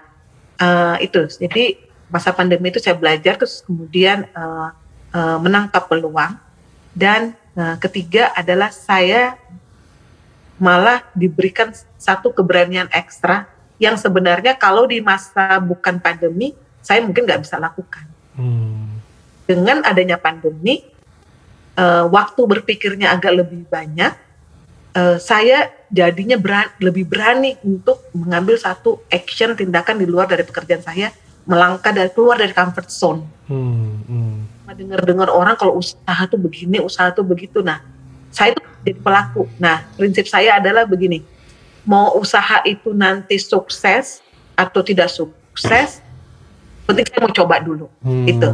uh, 0.62 0.96
itu. 1.02 1.26
Jadi 1.26 1.82
masa 2.08 2.32
pandemi 2.32 2.70
itu 2.70 2.78
saya 2.78 2.94
belajar 2.96 3.36
terus 3.36 3.66
kemudian 3.66 4.30
uh, 4.38 4.72
uh, 5.12 5.38
menangkap 5.42 5.90
peluang 5.90 6.38
dan 6.94 7.34
uh, 7.58 7.76
ketiga 7.82 8.30
adalah 8.38 8.70
saya 8.70 9.36
malah 10.56 11.04
diberikan 11.12 11.76
satu 12.00 12.32
keberanian 12.32 12.88
ekstra 12.96 13.50
yang 13.76 14.00
sebenarnya 14.00 14.56
kalau 14.56 14.88
di 14.88 15.04
masa 15.04 15.60
bukan 15.60 16.00
pandemi 16.00 16.56
saya 16.80 17.04
mungkin 17.04 17.28
nggak 17.28 17.44
bisa 17.44 17.60
lakukan. 17.60 18.15
Hmm. 18.36 19.00
Dengan 19.46 19.84
adanya 19.86 20.20
pandemi, 20.20 20.84
uh, 21.80 22.06
waktu 22.10 22.42
berpikirnya 22.44 23.12
agak 23.14 23.46
lebih 23.46 23.68
banyak, 23.68 24.14
uh, 24.96 25.18
saya 25.20 25.72
jadinya 25.92 26.40
beran, 26.40 26.68
lebih 26.82 27.06
berani 27.08 27.56
untuk 27.62 28.02
mengambil 28.16 28.60
satu 28.60 29.04
action 29.12 29.54
tindakan 29.56 30.02
di 30.02 30.08
luar 30.08 30.28
dari 30.28 30.44
pekerjaan 30.44 30.84
saya, 30.84 31.12
melangkah 31.46 31.94
dari 31.94 32.10
keluar 32.12 32.42
dari 32.42 32.52
comfort 32.52 32.90
zone. 32.90 33.22
Hmm, 33.48 34.02
hmm. 34.08 34.38
Dengar-dengar 34.76 35.32
orang 35.32 35.56
kalau 35.56 35.80
usaha 35.80 36.28
tuh 36.28 36.36
begini, 36.36 36.84
usaha 36.84 37.08
tuh 37.14 37.24
begitu. 37.24 37.64
Nah, 37.64 37.80
saya 38.34 38.52
itu 38.52 38.60
jadi 38.84 39.00
pelaku. 39.00 39.48
Nah, 39.56 39.88
prinsip 39.96 40.28
saya 40.28 40.60
adalah 40.60 40.84
begini, 40.84 41.24
mau 41.88 42.18
usaha 42.20 42.60
itu 42.68 42.92
nanti 42.92 43.40
sukses 43.40 44.20
atau 44.58 44.82
tidak 44.84 45.08
sukses, 45.08 46.04
penting 46.86 47.06
saya 47.10 47.20
mau 47.22 47.34
coba 47.34 47.56
dulu. 47.62 47.88
Hmm. 48.02 48.26
Itu. 48.26 48.50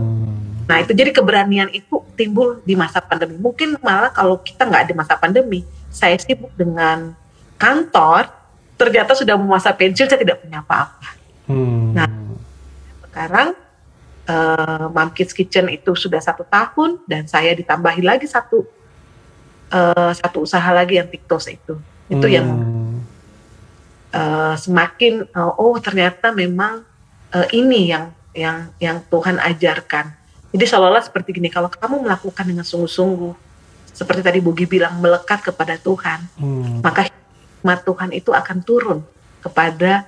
Nah 0.68 0.78
itu 0.80 0.92
jadi 0.96 1.12
keberanian 1.12 1.70
itu 1.76 2.00
timbul 2.16 2.64
di 2.64 2.80
masa 2.80 3.04
pandemi. 3.04 3.36
Mungkin 3.36 3.76
malah 3.84 4.12
kalau 4.16 4.40
kita 4.40 4.64
nggak 4.64 4.88
ada 4.88 4.94
masa 4.96 5.14
pandemi, 5.20 5.68
saya 5.92 6.16
sibuk 6.16 6.52
dengan 6.56 7.12
kantor, 7.60 8.32
ternyata 8.80 9.12
sudah 9.14 9.36
mau 9.36 9.60
masa 9.60 9.76
pensiun 9.76 10.08
saya 10.08 10.20
tidak 10.24 10.40
punya 10.42 10.64
apa-apa. 10.64 11.10
Hmm. 11.52 11.92
Nah 11.92 12.08
sekarang 13.12 13.52
uh, 14.32 14.88
Mom 14.88 15.12
Kids 15.12 15.36
Kitchen 15.36 15.68
itu 15.68 15.92
sudah 15.92 16.24
satu 16.24 16.48
tahun 16.48 17.04
dan 17.04 17.28
saya 17.28 17.52
ditambahi 17.52 18.02
lagi 18.02 18.26
satu 18.32 18.64
uh, 19.76 20.12
satu 20.16 20.48
usaha 20.48 20.72
lagi 20.72 20.96
yang 20.96 21.12
TikTok 21.12 21.42
itu. 21.52 21.76
Itu 22.08 22.28
hmm. 22.28 22.36
yang 22.36 22.48
uh, 24.16 24.56
semakin 24.56 25.28
uh, 25.36 25.52
oh 25.60 25.76
ternyata 25.84 26.32
memang 26.32 26.88
uh, 27.36 27.48
ini 27.52 27.92
yang 27.92 28.16
yang 28.32 28.72
yang 28.80 29.04
Tuhan 29.12 29.38
ajarkan 29.40 30.22
jadi 30.52 30.66
seolah-olah 30.68 31.04
seperti 31.04 31.40
gini, 31.40 31.48
kalau 31.48 31.72
kamu 31.72 32.04
melakukan 32.04 32.44
dengan 32.44 32.68
sungguh-sungguh, 32.68 33.34
seperti 33.96 34.20
tadi 34.20 34.40
Bugi 34.44 34.68
bilang 34.68 35.00
melekat 35.00 35.48
kepada 35.48 35.80
Tuhan, 35.80 36.28
hmm. 36.36 36.84
maka 36.84 37.08
hikmat 37.08 37.80
Tuhan 37.88 38.10
itu 38.12 38.36
akan 38.36 38.58
turun 38.60 39.00
kepada 39.40 40.04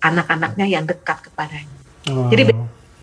anak-anaknya 0.00 0.66
yang 0.66 0.84
dekat 0.88 1.28
kepadanya. 1.28 1.76
Oh. 2.08 2.32
Jadi 2.32 2.56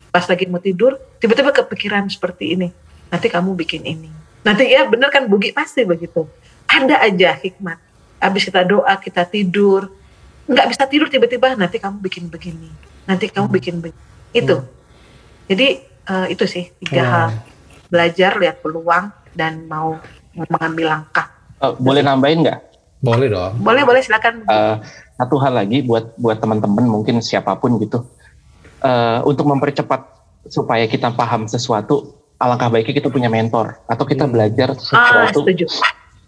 pas 0.09 0.25
lagi 0.25 0.49
mau 0.49 0.57
tidur, 0.57 0.97
tiba-tiba 1.21 1.53
kepikiran 1.53 2.09
seperti 2.09 2.57
ini. 2.57 2.73
Nanti 3.13 3.29
kamu 3.29 3.53
bikin 3.53 3.85
ini. 3.85 4.09
Nanti 4.41 4.65
ya 4.65 4.89
bener 4.89 5.13
kan 5.13 5.29
Bugi 5.29 5.53
pasti 5.53 5.85
begitu. 5.85 6.25
Ada 6.65 7.05
aja 7.05 7.37
hikmat. 7.37 7.77
Habis 8.17 8.49
kita 8.49 8.65
doa, 8.65 8.97
kita 8.97 9.29
tidur. 9.29 9.93
Nggak 10.49 10.73
bisa 10.73 10.83
tidur 10.89 11.05
tiba-tiba 11.05 11.53
nanti 11.53 11.77
kamu 11.77 12.01
bikin 12.01 12.25
begini. 12.33 12.69
Nanti 13.05 13.29
kamu 13.29 13.45
bikin 13.53 13.77
begini. 13.77 14.09
Itu. 14.31 14.61
Jadi 15.45 15.67
eh, 15.83 16.27
itu 16.29 16.43
sih 16.45 16.69
tiga 16.79 17.01
Hmm. 17.01 17.11
hal. 17.11 17.27
Belajar, 17.89 18.37
lihat 18.37 18.61
peluang, 18.61 19.09
dan 19.31 19.65
mau 19.65 19.97
mengambil 20.31 20.85
langkah. 20.91 21.25
Eh, 21.59 21.73
boleh 21.75 22.01
nambahin 22.01 22.43
nggak? 22.43 22.59
Boleh 22.99 23.27
dong. 23.27 23.53
Boleh, 23.59 23.81
boleh 23.81 23.99
silakan. 23.99 24.43
Eh, 24.43 24.75
satu 25.15 25.35
hal 25.37 25.55
lagi 25.55 25.81
buat 25.81 26.13
buat 26.15 26.37
teman-teman 26.37 26.85
mungkin 26.85 27.19
siapa 27.19 27.55
pun 27.55 27.77
gitu 27.77 28.05
Eh, 28.79 29.19
untuk 29.23 29.43
mempercepat 29.43 30.07
supaya 30.47 30.87
kita 30.87 31.11
paham 31.11 31.43
sesuatu 31.45 32.15
alangkah 32.39 32.71
baiknya 32.71 32.95
kita 32.95 33.11
punya 33.11 33.27
mentor 33.27 33.75
atau 33.83 34.07
kita 34.07 34.23
Hmm. 34.23 34.31
belajar 34.31 34.71
ah, 34.71 34.79
sesuatu 34.79 35.43
setuju. 35.43 35.67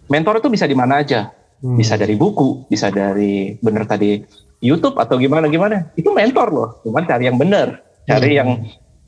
mentor 0.04 0.36
itu 0.36 0.52
bisa 0.52 0.68
di 0.68 0.76
mana 0.76 1.00
aja 1.00 1.32
Hmm. 1.58 1.80
bisa 1.80 1.96
dari 1.96 2.12
buku 2.12 2.68
bisa 2.68 2.92
dari 2.92 3.56
bener 3.56 3.88
tadi 3.88 4.20
YouTube 4.60 5.00
atau 5.00 5.16
gimana 5.16 5.48
gimana 5.48 5.96
itu 5.96 6.12
mentor 6.12 6.52
loh 6.52 6.68
cuman 6.82 7.02
cari 7.02 7.24
yang 7.24 7.40
bener 7.40 7.80
cari 8.04 8.30
Hmm. 8.32 8.38
yang 8.38 8.50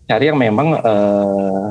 cari 0.04 0.24
yang 0.28 0.38
memang 0.38 0.68
eh, 0.76 1.66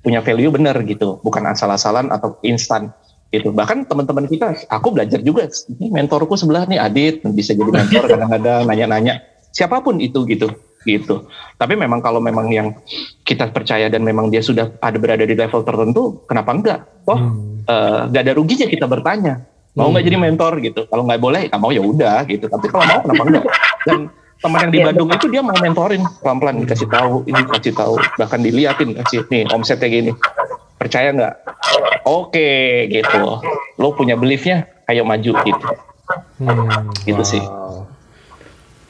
punya 0.00 0.20
value 0.20 0.52
bener 0.52 0.76
gitu. 0.84 1.20
Bukan 1.20 1.42
asal-asalan 1.44 2.08
atau 2.08 2.36
instan 2.40 2.92
gitu. 3.28 3.50
Bahkan 3.50 3.86
teman-teman 3.86 4.24
kita 4.24 4.52
aku 4.68 4.92
belajar 4.92 5.18
juga 5.18 5.48
ini 5.70 5.90
mentorku 5.90 6.34
sebelah 6.34 6.64
nih 6.64 6.78
Adit. 6.78 7.14
Bisa 7.26 7.52
jadi 7.52 7.70
mentor 7.78 8.04
kadang-kadang 8.06 8.64
nanya-nanya. 8.64 9.20
Siapa 9.50 9.80
pun 9.80 9.98
itu 9.98 10.26
gitu 10.26 10.50
gitu. 10.84 11.24
Tapi 11.56 11.80
memang 11.80 12.04
kalau 12.04 12.20
memang 12.20 12.52
yang 12.52 12.76
kita 13.24 13.48
percaya 13.48 13.88
dan 13.88 14.04
memang 14.04 14.28
dia 14.28 14.44
sudah 14.44 14.68
ada 14.78 15.00
berada 15.00 15.24
di 15.24 15.32
level 15.32 15.64
tertentu 15.64 16.20
kenapa 16.28 16.52
enggak? 16.52 16.80
Toh 17.02 17.16
Hmm. 17.16 17.64
eh, 17.64 18.00
nggak 18.12 18.22
ada 18.22 18.32
ruginya 18.36 18.68
kita 18.68 18.84
bertanya. 18.84 19.40
Mau 19.74 19.88
nggak 19.88 20.04
Hmm. 20.04 20.10
jadi 20.12 20.18
mentor 20.20 20.52
gitu? 20.60 20.84
Kalau 20.84 21.02
nggak 21.02 21.18
boleh 21.18 21.40
nggak 21.48 21.56
mau 21.58 21.72
ya 21.72 21.80
udah 21.80 22.28
gitu. 22.28 22.46
Tapi 22.46 22.66
kalau 22.68 22.84
mau 22.84 23.00
kenapa 23.00 23.22
enggak? 23.24 23.44
Dan 23.82 23.98
teman 24.42 24.58
yang 24.68 24.72
di 24.72 24.78
Iya, 24.82 24.86
Bandung 24.90 25.08
itu 25.12 25.26
dia 25.30 25.42
mau 25.42 25.56
mentorin 25.56 26.02
pelan-pelan 26.20 26.64
dikasih 26.66 26.88
tahu 26.90 27.14
ini 27.26 27.40
kasih 27.48 27.74
tahu 27.74 27.94
bahkan 28.18 28.40
diliatin 28.42 28.96
kasih 28.98 29.24
nih 29.30 29.48
omsetnya 29.52 29.88
gini 29.88 30.12
percaya 30.76 31.14
nggak 31.14 31.34
oke 32.04 32.50
gitu 32.90 33.20
lo 33.78 33.88
punya 33.94 34.18
beliefnya 34.18 34.68
ayo 34.88 35.04
maju 35.06 35.32
gitu 35.44 35.68
Hmm, 36.36 36.92
Gitu 37.08 37.22
sih. 37.24 37.40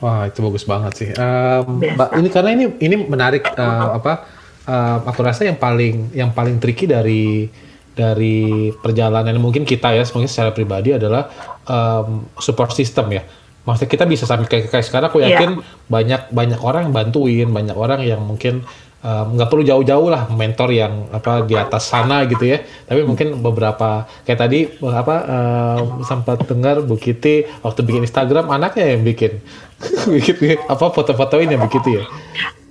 Wah 0.03 0.27
itu 0.27 0.43
bagus 0.43 0.67
banget 0.67 0.93
sih. 0.99 1.09
Biasa. 1.15 1.95
Mbak, 1.95 2.09
ini 2.19 2.29
karena 2.29 2.51
ini 2.51 2.65
ini 2.83 2.97
menarik 3.07 3.47
eh, 3.55 3.89
apa? 3.95 4.27
em, 4.67 5.01
aku 5.07 5.21
rasa 5.23 5.47
yang 5.47 5.55
paling 5.61 6.11
yang 6.11 6.35
paling 6.35 6.59
tricky 6.59 6.89
dari 6.89 7.47
dari 7.95 8.75
perjalanan 8.75 9.39
mungkin 9.39 9.63
kita 9.63 9.95
ya, 9.95 10.03
mungkin 10.11 10.27
secara 10.27 10.51
pribadi 10.51 10.97
adalah 10.97 11.31
em, 11.69 12.27
support 12.43 12.75
system 12.75 13.15
ya. 13.15 13.23
Maksudnya 13.65 13.91
kita 13.91 14.05
bisa 14.05 14.25
sampai 14.25 14.45
kayak, 14.45 14.69
kayak 14.69 14.85
sekarang 14.85 15.09
aku 15.09 15.21
Iya. 15.21 15.41
yakin 15.41 15.51
banyak 15.89 16.23
banyak 16.31 16.61
orang 16.61 16.89
yang 16.89 16.95
bantuin, 16.95 17.49
banyak 17.49 17.77
orang 17.77 18.01
yang 18.05 18.21
mungkin 18.21 18.65
em, 19.01 19.27
nggak 19.37 19.49
perlu 19.49 19.65
jauh-jauh 19.65 20.09
lah 20.09 20.29
mentor 20.33 20.73
yang 20.73 21.09
apa 21.13 21.45
di 21.45 21.57
atas 21.57 21.89
sana 21.89 22.25
gitu 22.25 22.45
ya. 22.45 22.61
Tapi 22.61 23.05
mungkin 23.05 23.41
beberapa 23.41 24.09
kayak 24.25 24.41
tadi 24.41 24.61
apa 24.85 25.17
em, 25.25 25.85
sempat 26.05 26.41
dengar 26.45 26.81
Bu 26.81 26.97
Kiti 26.97 27.45
waktu 27.61 27.81
bikin 27.83 28.05
Instagram 28.05 28.49
anaknya 28.49 28.97
yang 28.97 29.03
bikin 29.03 29.41
bikin 30.15 30.57
apa 30.65 30.87
foto-fotoin 30.89 31.49
yang 31.49 31.61
begitu 31.65 32.01
ya. 32.01 32.05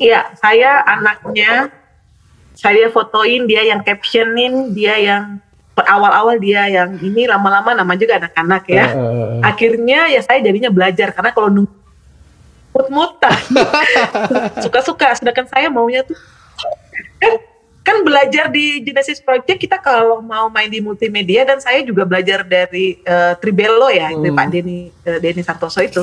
Iya, 0.01 0.21
saya 0.35 0.81
anaknya, 0.89 1.69
saya 2.53 2.89
fotoin 2.89 3.45
dia 3.45 3.61
yang 3.61 3.85
captionin, 3.85 4.73
dia 4.73 4.97
yang 4.97 5.37
awal-awal 5.81 6.37
dia 6.37 6.69
yang 6.69 7.01
ini 7.01 7.25
lama-lama 7.25 7.73
nama 7.73 7.93
juga 7.97 8.21
anak-anak 8.21 8.63
ya. 8.69 8.85
Eh, 8.85 8.93
eh, 8.93 9.09
eh. 9.09 9.41
Akhirnya 9.41 9.99
ya 10.13 10.21
saya 10.21 10.37
jadinya 10.45 10.69
belajar 10.69 11.09
karena 11.09 11.33
kalau 11.33 11.49
nunggu 11.49 11.73
mut-mutan 12.73 13.37
suka-suka, 14.65 15.13
sedangkan 15.13 15.45
saya 15.45 15.69
maunya 15.69 16.01
tuh 16.01 16.17
kan, 17.21 17.33
kan 17.85 17.97
belajar 18.01 18.49
di 18.49 18.81
Genesis 18.81 19.21
Project 19.21 19.61
kita 19.61 19.77
kalau 19.77 20.25
mau 20.25 20.49
main 20.49 20.73
di 20.73 20.81
multimedia 20.81 21.45
dan 21.45 21.61
saya 21.61 21.85
juga 21.85 22.01
belajar 22.01 22.41
dari 22.41 22.97
eh, 22.97 23.33
Tribello 23.37 23.93
ya, 23.93 24.09
dari 24.09 24.29
Hmm. 24.33 24.37
Pak 24.41 24.47
Denny 24.49 24.89
eh, 25.05 25.19
Denny 25.21 25.45
Santoso 25.45 25.85
itu 25.85 26.01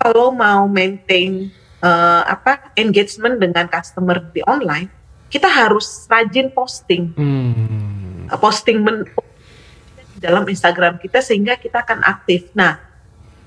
kalau 0.00 0.32
mau 0.32 0.64
maintain 0.64 1.52
eh, 1.84 2.22
apa 2.24 2.72
engagement 2.72 3.36
dengan 3.36 3.68
customer 3.68 4.24
di 4.32 4.40
online, 4.48 4.88
kita 5.28 5.52
harus 5.52 6.08
rajin 6.08 6.48
posting, 6.48 7.12
Hmm. 7.12 8.07
Posting 8.36 8.84
men 8.84 9.08
di 10.12 10.18
dalam 10.20 10.44
Instagram 10.44 11.00
kita 11.00 11.22
sehingga 11.24 11.56
kita 11.56 11.80
akan 11.80 12.04
aktif. 12.04 12.50
Nah, 12.52 12.76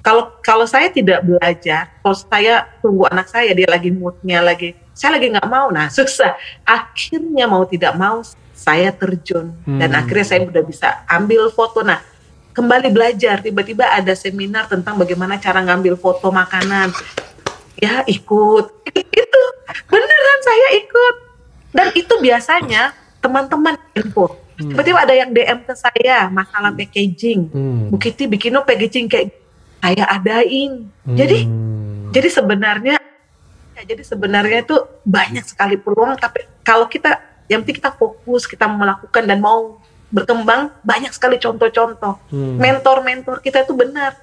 kalau 0.02 0.34
kalau 0.42 0.66
saya 0.66 0.90
tidak 0.90 1.22
belajar, 1.22 1.94
kalau 2.02 2.18
saya 2.18 2.66
tunggu 2.82 3.06
anak 3.12 3.30
saya 3.30 3.54
dia 3.54 3.70
lagi 3.70 3.94
moodnya 3.94 4.42
lagi, 4.42 4.74
saya 4.98 5.20
lagi 5.20 5.30
nggak 5.30 5.50
mau, 5.52 5.70
nah 5.70 5.92
susah. 5.92 6.34
Akhirnya 6.66 7.46
mau 7.46 7.68
tidak 7.70 7.94
mau 8.00 8.26
saya 8.56 8.90
terjun 8.90 9.54
dan 9.66 9.90
Hmm. 9.94 10.00
akhirnya 10.02 10.26
saya 10.26 10.42
udah 10.48 10.64
bisa 10.66 11.06
ambil 11.06 11.52
foto. 11.54 11.86
Nah, 11.86 12.02
kembali 12.52 12.92
belajar 12.92 13.40
tiba-tiba 13.40 13.88
ada 13.88 14.12
seminar 14.16 14.68
tentang 14.68 15.00
bagaimana 15.00 15.40
cara 15.40 15.64
ngambil 15.64 15.96
foto 15.96 16.28
makanan 16.32 16.92
ya 17.80 18.04
ikut 18.06 18.66
itu 18.92 19.42
beneran 19.88 20.40
saya 20.44 20.68
ikut 20.84 21.16
dan 21.72 21.88
itu 21.96 22.14
biasanya 22.20 22.92
teman-teman 23.24 23.80
info 23.96 24.36
tiba-tiba 24.70 25.00
ada 25.02 25.14
yang 25.16 25.30
DM 25.30 25.60
ke 25.66 25.74
saya 25.74 26.30
masalah 26.30 26.70
packaging 26.70 27.50
Hmm. 27.50 27.90
Bu 27.90 27.98
Kitty 27.98 28.30
bikin 28.30 28.54
packaging 28.54 29.08
kayak 29.08 29.34
saya 29.82 30.06
adain 30.08 30.86
jadi 31.08 31.48
Hmm. 31.48 32.14
jadi 32.14 32.28
sebenarnya 32.30 32.96
ya, 33.74 33.82
jadi 33.82 34.04
sebenarnya 34.06 34.62
itu 34.62 34.78
banyak 35.02 35.46
sekali 35.48 35.76
peluang 35.76 36.14
tapi 36.16 36.46
kalau 36.62 36.86
kita 36.86 37.18
yang 37.50 37.66
penting 37.66 37.82
kita 37.82 37.92
fokus 37.92 38.46
kita 38.46 38.70
melakukan 38.70 39.26
dan 39.26 39.42
mau 39.42 39.82
berkembang 40.12 40.70
banyak 40.84 41.10
sekali 41.12 41.40
contoh-contoh 41.40 42.20
Hmm. 42.30 42.60
mentor-mentor 42.60 43.40
kita 43.40 43.64
itu 43.64 43.74
benar 43.74 44.14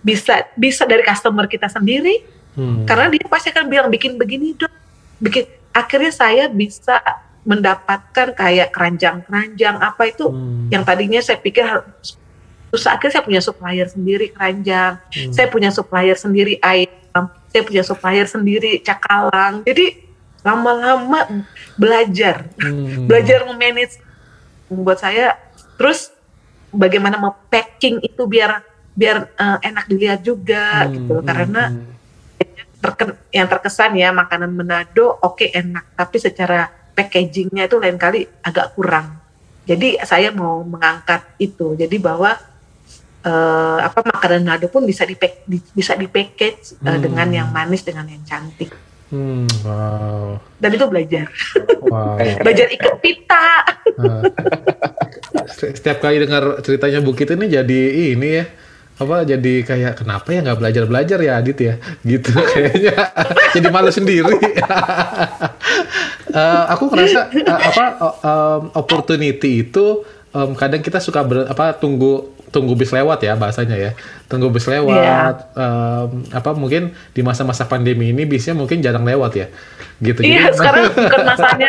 bisa 0.00 0.46
bisa 0.54 0.86
dari 0.86 1.02
customer 1.02 1.50
kita 1.50 1.66
sendiri 1.66 2.22
Hmm. 2.54 2.86
karena 2.88 3.12
dia 3.12 3.26
pasti 3.28 3.52
akan 3.52 3.68
bilang 3.68 3.88
bikin 3.92 4.16
begini 4.16 4.56
dong 4.56 4.72
bikin 5.20 5.44
akhirnya 5.76 6.08
saya 6.08 6.48
bisa 6.48 6.96
mendapatkan 7.46 8.34
kayak 8.34 8.74
keranjang-keranjang 8.74 9.78
apa 9.78 10.02
itu 10.10 10.26
Hmm. 10.26 10.66
yang 10.68 10.82
tadinya 10.82 11.22
saya 11.22 11.38
pikir 11.38 11.62
susah 12.74 12.98
akhirnya 12.98 13.14
saya 13.14 13.24
punya 13.24 13.40
supplier 13.40 13.86
sendiri 13.86 14.26
keranjang 14.34 14.98
Hmm. 14.98 15.32
saya 15.32 15.46
punya 15.46 15.70
supplier 15.70 16.18
sendiri 16.18 16.58
ayam 16.58 17.30
saya 17.48 17.62
punya 17.62 17.86
supplier 17.86 18.26
sendiri 18.26 18.82
cakalang 18.82 19.62
jadi 19.62 20.02
lama-lama 20.42 21.46
belajar 21.78 22.50
Hmm. 22.58 23.06
belajar 23.08 23.46
memanage 23.46 24.02
membuat 24.66 24.98
saya 24.98 25.38
terus 25.78 26.10
bagaimana 26.74 27.14
mau-packing 27.16 28.02
itu 28.02 28.26
biar 28.26 28.60
biar 28.92 29.30
eh, 29.30 29.58
enak 29.70 29.86
dilihat 29.86 30.20
juga 30.26 30.82
Hmm. 30.82 30.92
gitu 30.98 31.14
karena 31.22 31.62
Hmm. 31.70 31.94
yang 33.30 33.48
terkesan 33.50 33.98
ya 33.98 34.10
makanan 34.10 34.50
Manado 34.50 35.14
oke 35.22 35.46
enak 35.50 35.94
tapi 35.94 36.18
secara 36.18 36.70
packagingnya 36.96 37.68
itu 37.68 37.76
lain 37.76 38.00
kali 38.00 38.24
agak 38.40 38.72
kurang 38.72 39.20
jadi 39.68 40.00
saya 40.02 40.32
mau 40.32 40.64
mengangkat 40.64 41.22
itu 41.36 41.76
jadi 41.76 41.96
bahwa 42.00 42.34
eh, 43.20 43.78
apa 43.82 44.00
makanan 44.00 44.42
Manado 44.42 44.66
pun 44.66 44.82
bisa 44.82 45.04
di, 45.04 45.14
bisa 45.70 45.92
di 45.92 46.08
package 46.08 46.78
eh, 46.78 46.88
Hmm. 46.88 47.02
dengan 47.04 47.28
yang 47.28 47.48
manis 47.52 47.84
dengan 47.84 48.08
yang 48.08 48.24
cantik 48.24 48.72
Hmm. 49.06 49.46
Wow. 49.62 50.42
dan 50.58 50.74
itu 50.74 50.86
belajar 50.90 51.30
Wow. 51.78 52.18
belajar 52.42 52.66
ikat 52.66 52.94
pita 52.98 53.46
Nah. 53.96 54.20
Setiap 55.46 56.02
kali 56.02 56.20
dengar 56.20 56.60
ceritanya 56.60 57.00
Bukit 57.00 57.30
ini 57.30 57.46
jadi 57.46 57.80
ini 58.12 58.28
ya 58.28 58.44
apa 58.96 59.16
jadi 59.22 59.54
kayak 59.60 59.92
kenapa 60.00 60.28
ya 60.30 60.40
nggak 60.40 60.56
belajar 60.56 60.84
belajar 60.84 61.18
ya 61.20 61.32
Adit 61.36 61.58
ya? 61.58 61.74
Gitu 62.00 62.32
kayaknya. 62.50 62.96
Jadi 63.52 63.68
malu 63.68 63.90
sendiri. 63.90 64.36
Eh, 66.26 66.64
aku 66.68 66.92
ngerasa 66.92 67.32
eh, 67.32 67.48
apa 67.48 67.84
em, 68.20 68.62
opportunity 68.74 69.64
itu 69.64 70.04
em, 70.30 70.52
kadang 70.52 70.84
kita 70.84 71.00
suka 71.00 71.24
ber- 71.24 71.48
apa 71.48 71.72
tunggu 71.72 72.28
tunggu 72.52 72.76
bis 72.76 72.92
lewat 72.92 73.24
ya 73.24 73.32
bahasanya 73.34 73.72
ya. 73.72 73.90
Tunggu 74.26 74.52
bis 74.52 74.68
lewat 74.68 75.56
em, 75.56 76.08
apa 76.28 76.50
mungkin 76.52 76.92
di 77.14 77.24
masa-masa 77.24 77.64
pandemi 77.64 78.12
ini 78.12 78.28
bisnya 78.28 78.52
mungkin 78.52 78.84
jarang 78.84 79.08
lewat 79.08 79.32
ya. 79.32 79.46
Gitu 79.96 80.20
iya 80.22 80.52
Jadi- 80.52 80.56
sekarang 80.60 80.82
bukan 81.08 81.22
masanya 81.24 81.68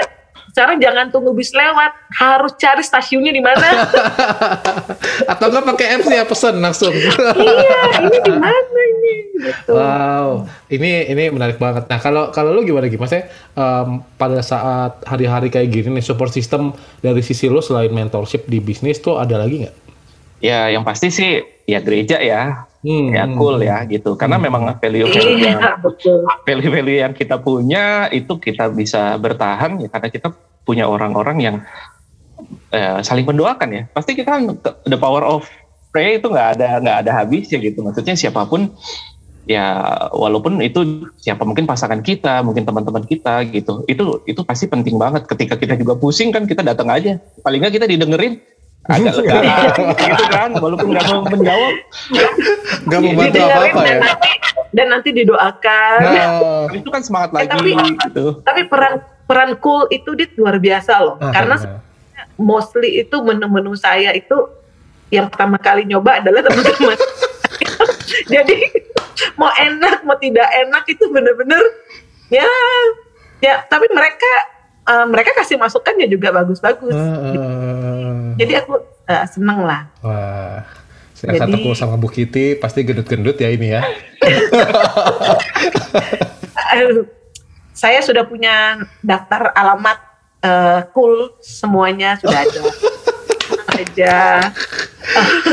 sekarang 0.58 0.82
jangan 0.82 1.13
tunggu 1.13 1.38
bis 1.38 1.54
lewat 1.54 1.93
harus 2.17 2.58
cari 2.58 2.82
stasiunnya 2.82 3.30
di 3.30 3.46
mana 3.46 3.86
atau 5.32 5.46
enggak 5.54 5.65
pakai 5.70 5.88
apps 6.02 6.10
ya 6.10 6.26
pesen 6.26 6.58
langsung 6.58 6.93
iya 7.38 8.02
ini 8.02 8.17
di 8.26 8.34
mana 8.34 8.82
ini 8.82 9.13
gitu. 9.38 9.72
Wow, 9.78 10.50
ini 10.74 11.08
ini 11.13 11.24
menarik 11.30 11.62
banget. 11.62 11.86
Nah 11.88 12.00
kalau 12.02 12.34
kalau 12.34 12.54
lu 12.54 12.65
gimana 12.65 12.89
gimana? 12.89 13.06
Maksudnya 13.08 13.26
um, 13.54 14.02
pada 14.17 14.41
saat 14.41 15.00
hari-hari 15.06 15.54
kayak 15.54 15.70
gini 15.70 16.02
nih 16.02 16.06
support 16.06 16.34
system 16.34 16.74
dari 17.00 17.22
sisi 17.22 17.48
lu 17.48 17.62
selain 17.62 17.93
mentorship 17.93 18.50
di 18.50 18.58
bisnis 18.58 19.00
tuh 19.00 19.22
ada 19.22 19.38
lagi 19.38 19.65
nggak? 19.65 19.76
Ya 20.41 20.70
yang 20.70 20.86
pasti 20.86 21.10
sih 21.10 21.41
ya 21.65 21.82
gereja 21.82 22.22
ya, 22.22 22.66
Hmm, 22.85 23.09
ya 23.09 23.25
hmm. 23.25 23.35
cool 23.35 23.57
ya 23.65 23.81
gitu. 23.89 24.13
Karena 24.13 24.37
memang 24.37 24.69
value-value 24.77 25.41
yang 25.41 25.59
Iya, 25.59 25.81
betul. 25.81 26.21
value-value 26.45 26.99
yang 27.01 27.13
kita 27.17 27.41
punya 27.41 28.05
itu 28.13 28.37
kita 28.37 28.69
bisa 28.69 29.17
bertahan 29.17 29.81
ya 29.81 29.89
karena 29.89 30.09
kita 30.13 30.27
punya 30.61 30.85
orang-orang 30.85 31.37
yang 31.41 31.55
eh, 32.69 32.99
saling 33.01 33.25
mendoakan 33.25 33.69
ya. 33.73 33.83
Pasti 33.89 34.13
kita 34.13 34.29
kan 34.37 34.43
the 34.85 34.97
power 34.99 35.25
of 35.25 35.49
prayer 35.89 36.21
itu 36.21 36.29
nggak 36.29 36.59
ada 36.59 36.67
nggak 36.83 36.97
ada 37.07 37.11
habisnya 37.23 37.57
gitu. 37.57 37.81
Maksudnya 37.81 38.13
siapa 38.13 38.45
pun 38.45 38.69
ya 39.47 39.87
walaupun 40.11 40.59
itu 40.59 41.07
siapa 41.17 41.47
mungkin 41.47 41.65
pasangan 41.65 42.03
kita, 42.05 42.45
mungkin 42.45 42.61
teman-teman 42.61 43.03
kita 43.09 43.41
gitu. 43.49 43.81
Itu 43.89 44.21
itu 44.29 44.41
pasti 44.45 44.69
penting 44.69 45.01
banget 45.01 45.25
ketika 45.25 45.57
kita 45.57 45.73
juga 45.79 45.97
pusing 45.97 46.29
kan 46.29 46.45
kita 46.45 46.61
datang 46.61 46.93
aja. 46.93 47.17
Paling 47.41 47.57
nggak 47.63 47.73
kita 47.81 47.87
didengerin 47.89 48.37
agak 48.88 49.13
lega 49.19 49.38
gitu 50.00 50.23
kan 50.32 50.50
walaupun 50.56 50.88
nggak 50.95 51.06
mau 51.08 51.21
menjawab 51.28 51.73
Nggak 52.88 53.00
membantu 53.04 53.36
Didengerin 53.36 53.52
apa-apa 53.52 53.82
ya? 53.84 53.88
dan 53.88 54.00
nanti, 54.00 54.32
dan 54.71 54.88
nanti 54.88 55.10
didoakan. 55.12 56.00
Nah, 56.00 56.65
itu 56.80 56.89
kan 56.89 57.02
semangat 57.04 57.30
lagi 57.36 57.52
tapi- 57.52 57.76
gitu 57.76 58.26
Tapi 58.41 58.62
peran 58.71 58.93
peran 59.28 59.52
cool 59.60 59.91
itu 59.91 60.15
dit 60.15 60.32
luar 60.39 60.56
biasa 60.56 61.04
loh. 61.04 61.15
ah, 61.19 61.36
Karena 61.36 61.56
ah. 61.60 61.80
mostly 62.39 63.04
itu 63.04 63.15
menu-menu 63.19 63.76
saya 63.76 64.15
itu 64.15 64.36
yang 65.08 65.28
pertama 65.28 65.60
kali 65.60 65.84
nyoba 65.84 66.23
adalah 66.23 66.43
teman-teman. 66.43 66.95
Jadi 68.34 68.56
mau 69.36 69.52
enak 69.52 70.04
mau 70.04 70.15
tidak 70.15 70.47
enak 70.47 70.84
itu 70.88 71.04
bener-bener 71.10 71.60
ya 72.28 72.47
ya 73.39 73.63
tapi 73.67 73.88
mereka 73.89 74.32
eh, 74.88 75.06
mereka 75.12 75.36
kasih 75.36 75.60
masukannya 75.60 76.08
juga 76.08 76.32
bagus-bagus. 76.32 76.95
Ah. 76.95 78.34
Jadi 78.39 78.54
aku 78.56 78.80
eh, 79.08 79.26
seneng 79.28 79.67
lah. 79.67 79.91
Wah, 80.02 80.63
saya 81.12 81.43
Jadi- 81.43 81.76
sama 81.76 82.00
Bu 82.00 82.08
Kitty 82.08 82.56
pasti 82.56 82.88
gendut-gendut 82.88 83.38
ya 83.38 83.50
ini 83.52 83.76
ya. 83.76 83.84
Saya 87.78 88.02
sudah 88.02 88.26
punya 88.26 88.82
daftar 89.06 89.54
alamat 89.54 89.97
eh, 90.41 90.82
cool 90.97 91.38
semuanya 91.41 92.17
sudah 92.17 92.41
ada. 92.41 92.62
aja. 93.77 94.41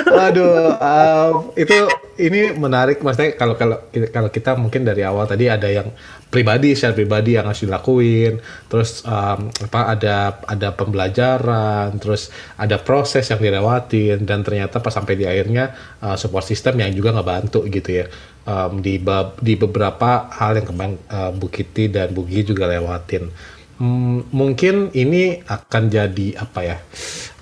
Waduh, 0.08 0.76
um, 0.80 1.32
itu 1.54 1.76
ini 2.18 2.54
menarik 2.54 3.02
maksudnya 3.02 3.34
kalau 3.34 3.54
kalau 3.58 3.78
kalau 4.10 4.30
kita 4.30 4.54
mungkin 4.54 4.86
dari 4.86 5.02
awal 5.02 5.26
tadi 5.26 5.50
ada 5.50 5.66
yang 5.66 5.90
pribadi, 6.30 6.74
secara 6.74 6.98
pribadi 6.98 7.38
yang 7.38 7.46
harus 7.46 7.62
dilakuin, 7.62 8.42
terus 8.66 9.06
um, 9.06 9.50
apa 9.50 9.80
ada 9.94 10.16
ada 10.46 10.68
pembelajaran, 10.74 11.94
terus 12.02 12.34
ada 12.58 12.82
proses 12.82 13.30
yang 13.30 13.38
dilewatin 13.38 14.26
dan 14.26 14.42
ternyata 14.42 14.82
pas 14.82 14.90
sampai 14.90 15.14
di 15.14 15.24
akhirnya 15.26 15.74
uh, 16.02 16.18
support 16.18 16.42
system 16.42 16.82
yang 16.82 16.90
juga 16.90 17.14
ngebantu 17.14 17.62
gitu 17.70 18.02
ya. 18.02 18.06
Um, 18.44 18.84
di 18.84 19.00
di 19.40 19.54
beberapa 19.56 20.28
hal 20.28 20.60
yang 20.60 20.68
kemarin 20.68 21.00
uh, 21.08 21.32
Bu 21.32 21.48
Kitty 21.48 21.88
dan 21.88 22.12
Bu 22.12 22.28
Gi 22.28 22.44
juga 22.44 22.68
lewatin. 22.68 23.53
Hmm, 23.74 24.22
mungkin 24.30 24.94
ini 24.94 25.42
akan 25.42 25.90
jadi 25.90 26.28
apa 26.38 26.60
ya? 26.62 26.76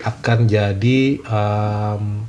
Akan 0.01 0.49
jadi 0.49 1.21
um, 1.29 2.25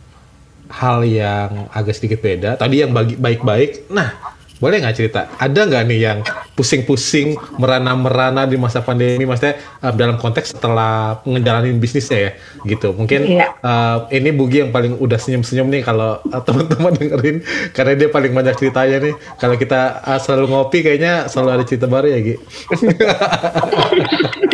hal 0.73 0.97
yang 1.07 1.71
agak 1.71 1.95
sedikit 1.95 2.19
beda. 2.19 2.59
Tadi 2.59 2.83
yang 2.83 2.91
bagi 2.91 3.15
baik-baik. 3.15 3.87
Nah, 3.93 4.32
boleh 4.63 4.79
nggak 4.79 4.95
cerita? 4.95 5.27
Ada 5.35 5.67
nggak 5.67 5.83
nih 5.91 5.99
yang 5.99 6.19
pusing-pusing, 6.55 7.35
merana-merana 7.59 8.47
di 8.47 8.55
masa 8.55 8.79
pandemi? 8.79 9.27
Maksudnya 9.27 9.59
um, 9.83 9.91
dalam 9.99 10.15
konteks 10.15 10.55
setelah 10.55 11.19
ngejalanin 11.27 11.83
bisnisnya 11.83 12.19
ya, 12.19 12.31
gitu. 12.63 12.95
Mungkin 12.95 13.27
Iya. 13.27 13.59
uh, 13.59 14.07
ini 14.07 14.31
Bugi 14.31 14.63
yang 14.63 14.71
paling 14.71 14.95
udah 14.95 15.19
senyum-senyum 15.19 15.67
nih 15.67 15.83
kalau 15.83 16.23
uh, 16.31 16.41
teman-teman 16.47 16.95
dengerin, 16.95 17.43
karena 17.75 17.93
dia 17.99 18.07
paling 18.07 18.31
banyak 18.31 18.55
ceritanya 18.55 18.97
nih. 19.03 19.13
Kalau 19.35 19.55
kita 19.59 19.99
uh, 20.07 20.19
selalu 20.23 20.45
ngopi, 20.47 20.79
kayaknya 20.79 21.27
selalu 21.27 21.49
ada 21.59 21.63
cerita 21.67 21.85
baru 21.91 22.07
ya, 22.07 22.19
Gi. 22.23 22.35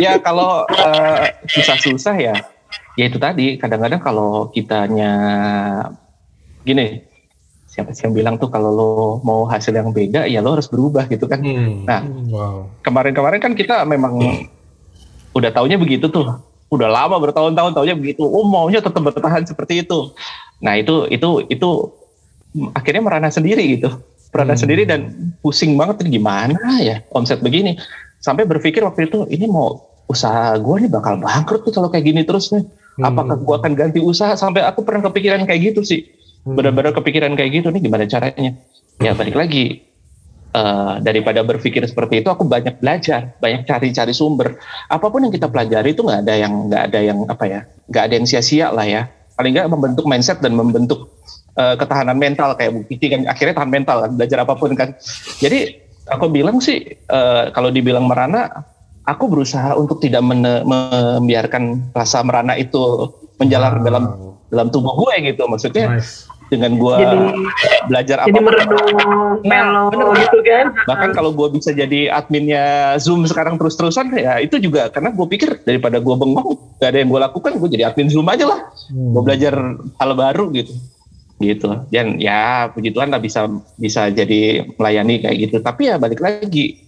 ya 0.04 0.16
kalau 0.18 0.64
eh, 0.66 1.38
susah-susah 1.44 2.16
ya 2.16 2.34
ya 2.98 3.04
itu 3.06 3.18
tadi 3.20 3.60
kadang-kadang 3.60 4.00
kalau 4.00 4.48
kitanya 4.50 5.12
gini 6.64 7.09
yang 7.82 8.12
bilang 8.12 8.34
tuh 8.36 8.46
kalau 8.46 8.70
lo 8.70 8.88
mau 9.20 9.44
hasil 9.44 9.70
yang 9.70 9.90
beda 9.90 10.24
ya 10.24 10.40
lo 10.40 10.54
harus 10.54 10.66
berubah 10.66 11.06
gitu 11.06 11.24
kan 11.24 11.40
Nah. 11.82 12.00
wow. 12.28 12.56
kemarin-kemarin 12.80 13.38
kan 13.38 13.52
kita 13.52 13.82
memang 13.84 14.16
udah 15.30 15.50
taunya 15.50 15.76
begitu 15.76 16.06
tuh 16.06 16.26
udah 16.68 16.88
lama 16.88 17.16
bertahun-tahun 17.16 17.72
taunya 17.72 17.94
begitu 17.94 18.22
oh 18.22 18.42
maunya 18.42 18.78
tetap 18.78 19.00
bertahan 19.00 19.42
seperti 19.42 19.82
itu 19.82 20.10
nah 20.58 20.74
itu 20.74 21.06
itu 21.08 21.46
itu 21.48 21.68
akhirnya 22.72 23.00
merana 23.00 23.28
sendiri 23.28 23.62
gitu 23.74 23.90
merana 24.30 24.54
Hmm. 24.54 24.62
sendiri 24.62 24.82
dan 24.84 25.00
pusing 25.40 25.74
banget 25.74 26.02
gimana 26.04 26.54
ya 26.78 27.02
omset 27.10 27.40
begini 27.40 27.78
sampai 28.18 28.44
berpikir 28.44 28.82
waktu 28.82 29.06
itu 29.06 29.26
ini 29.28 29.46
mau 29.46 29.80
usaha 30.06 30.54
gue 30.54 30.76
nih 30.80 30.90
bakal 30.90 31.16
bangkrut 31.16 31.62
nih 31.62 31.72
kalau 31.72 31.88
kayak 31.88 32.04
gini 32.04 32.22
terus 32.22 32.50
nih 32.50 32.66
apakah 33.00 33.34
Hmm. 33.34 33.46
gue 33.46 33.54
akan 33.56 33.72
ganti 33.72 33.98
usaha 33.98 34.34
sampai 34.34 34.62
aku 34.62 34.82
pernah 34.82 35.06
kepikiran 35.06 35.46
kayak 35.46 35.72
gitu 35.72 35.82
sih 35.82 36.00
Hmm. 36.02 36.19
Benar-benar 36.44 36.92
kepikiran 36.96 37.36
kayak 37.36 37.50
gitu 37.60 37.68
nih 37.72 37.80
gimana 37.84 38.04
caranya? 38.08 38.52
Ya 39.00 39.12
balik 39.16 39.36
lagi. 39.36 39.90
Eh, 40.50 40.94
daripada 41.06 41.46
berpikir 41.46 41.78
seperti 41.86 42.26
itu 42.26 42.28
aku 42.28 42.42
banyak 42.42 42.82
belajar 42.82 43.38
banyak 43.38 43.70
cari-cari 43.70 44.10
sumber. 44.10 44.58
Apa 44.90 45.06
pun 45.06 45.22
yang 45.22 45.30
kita 45.30 45.46
pelajari 45.46 45.94
itu 45.94 46.02
nggak 46.02 46.26
ada 46.26 46.34
yang 46.34 46.52
nggak 46.66 46.82
ada 46.90 47.00
yang 47.00 47.18
apa 47.30 47.44
ya 47.46 47.60
nggak 47.86 48.02
ada 48.10 48.14
yang 48.18 48.26
sia-sia 48.26 48.66
lah 48.74 48.82
ya. 48.82 49.06
Paling 49.38 49.54
nggak 49.54 49.70
membentuk 49.70 50.10
mindset 50.10 50.42
dan 50.42 50.58
membentuk 50.58 51.06
eh, 51.54 51.78
ketahanan 51.78 52.18
mental 52.18 52.58
kayak 52.58 52.74
Bu 52.74 52.82
Kiki 52.82 53.14
kan. 53.14 53.30
Akhirnya 53.30 53.62
tahan 53.62 53.70
mental 53.70 53.96
kan 54.02 54.10
belajar 54.18 54.38
apa 54.42 54.54
pun 54.58 54.74
kan. 54.74 54.98
Jadi 55.38 55.86
aku 56.10 56.26
bilang 56.26 56.58
sih 56.58 56.98
eh, 56.98 57.44
kalau 57.54 57.70
dibilang 57.70 58.10
merana 58.10 58.50
aku 59.06 59.30
berusaha 59.30 59.78
untuk 59.78 60.02
tidak 60.02 60.26
mene- 60.26 60.66
membiarkan 60.66 61.94
rasa 61.94 62.26
merana 62.26 62.58
itu 62.58 63.06
menjalar 63.38 63.78
Wow. 63.78 63.84
dalam 63.86 64.04
dalam 64.50 64.68
tubuh 64.68 64.92
gue 64.98 65.32
gitu. 65.32 65.46
Maksudnya 65.46 65.96
Nice. 65.96 66.26
dengan 66.50 66.74
gue 66.74 66.96
Jadi 66.98 67.18
belajar 67.86 68.26
jadi 68.26 68.34
apa 68.34 68.38
merenung, 68.42 69.38
Nah, 69.46 69.86
melo 69.94 70.10
gitu 70.18 70.38
kan. 70.42 70.74
bahkan 70.82 71.14
kalau 71.14 71.30
gue 71.30 71.46
bisa 71.54 71.70
jadi 71.70 72.10
adminnya 72.10 72.98
Zoom 72.98 73.22
sekarang 73.22 73.54
terus-terusan 73.54 74.10
ya 74.18 74.42
itu 74.42 74.58
juga 74.58 74.90
karena 74.90 75.14
gue 75.14 75.26
pikir 75.30 75.62
daripada 75.62 76.02
gue 76.02 76.10
bengong 76.10 76.58
gak 76.82 76.90
ada 76.90 76.98
yang 77.06 77.10
gue 77.14 77.20
lakukan 77.22 77.54
gue 77.54 77.68
jadi 77.70 77.94
admin 77.94 78.10
Zoom 78.10 78.26
aja 78.26 78.50
lah. 78.50 78.60
Hmm. 78.90 79.14
gue 79.14 79.22
belajar 79.22 79.54
hal 80.02 80.10
baru 80.18 80.50
gitu. 80.50 80.74
Gitu. 81.40 81.70
Dan 81.88 82.18
ya 82.20 82.68
puji 82.74 82.90
Tuhan 82.92 83.14
lah 83.14 83.22
bisa 83.22 83.46
bisa 83.78 84.10
jadi 84.10 84.66
melayani 84.74 85.22
kayak 85.22 85.36
gitu. 85.48 85.56
Tapi 85.62 85.88
ya 85.88 85.96
balik 85.96 86.18
lagi 86.18 86.82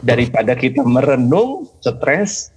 daripada 0.00 0.56
kita 0.56 0.82
merenung 0.82 1.68
stres 1.84 2.50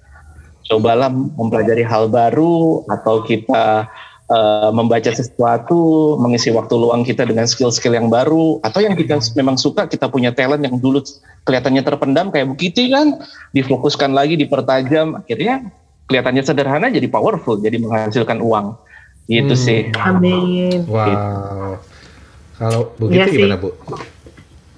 cobalah 0.69 1.09
mempelajari 1.09 1.81
hal 1.81 2.07
baru 2.07 2.85
atau 2.87 3.25
kita 3.25 3.89
eh, 4.29 4.69
membaca 4.71 5.09
sesuatu 5.09 6.15
mengisi 6.17 6.53
waktu 6.53 6.73
luang 6.73 7.01
kita 7.01 7.25
dengan 7.25 7.49
skill-skill 7.49 7.97
yang 7.97 8.07
baru 8.07 8.61
atau 8.61 8.79
yang 8.79 8.93
kita 8.93 9.17
memang 9.33 9.57
suka 9.57 9.89
kita 9.89 10.07
punya 10.07 10.29
talent 10.31 10.61
yang 10.61 10.77
dulu 10.77 11.01
kelihatannya 11.43 11.81
terpendam 11.81 12.29
kayak 12.29 12.53
Kitty 12.55 12.93
kan 12.93 13.19
difokuskan 13.51 14.13
lagi 14.13 14.37
dipertajam 14.37 15.17
akhirnya 15.17 15.67
kelihatannya 16.05 16.43
sederhana 16.45 16.87
jadi 16.89 17.05
powerful 17.09 17.57
jadi 17.57 17.77
menghasilkan 17.77 18.39
uang 18.39 18.77
gitu 19.29 19.53
Hmm. 19.53 19.61
sih 19.61 19.79
Amin. 19.97 20.85
Wow. 20.89 21.77
Kalau 22.57 22.91
Bu 22.97 23.07
Iya 23.07 23.25
Kitty 23.25 23.33
sih. 23.33 23.39
gimana 23.45 23.57
Bu? 23.57 23.69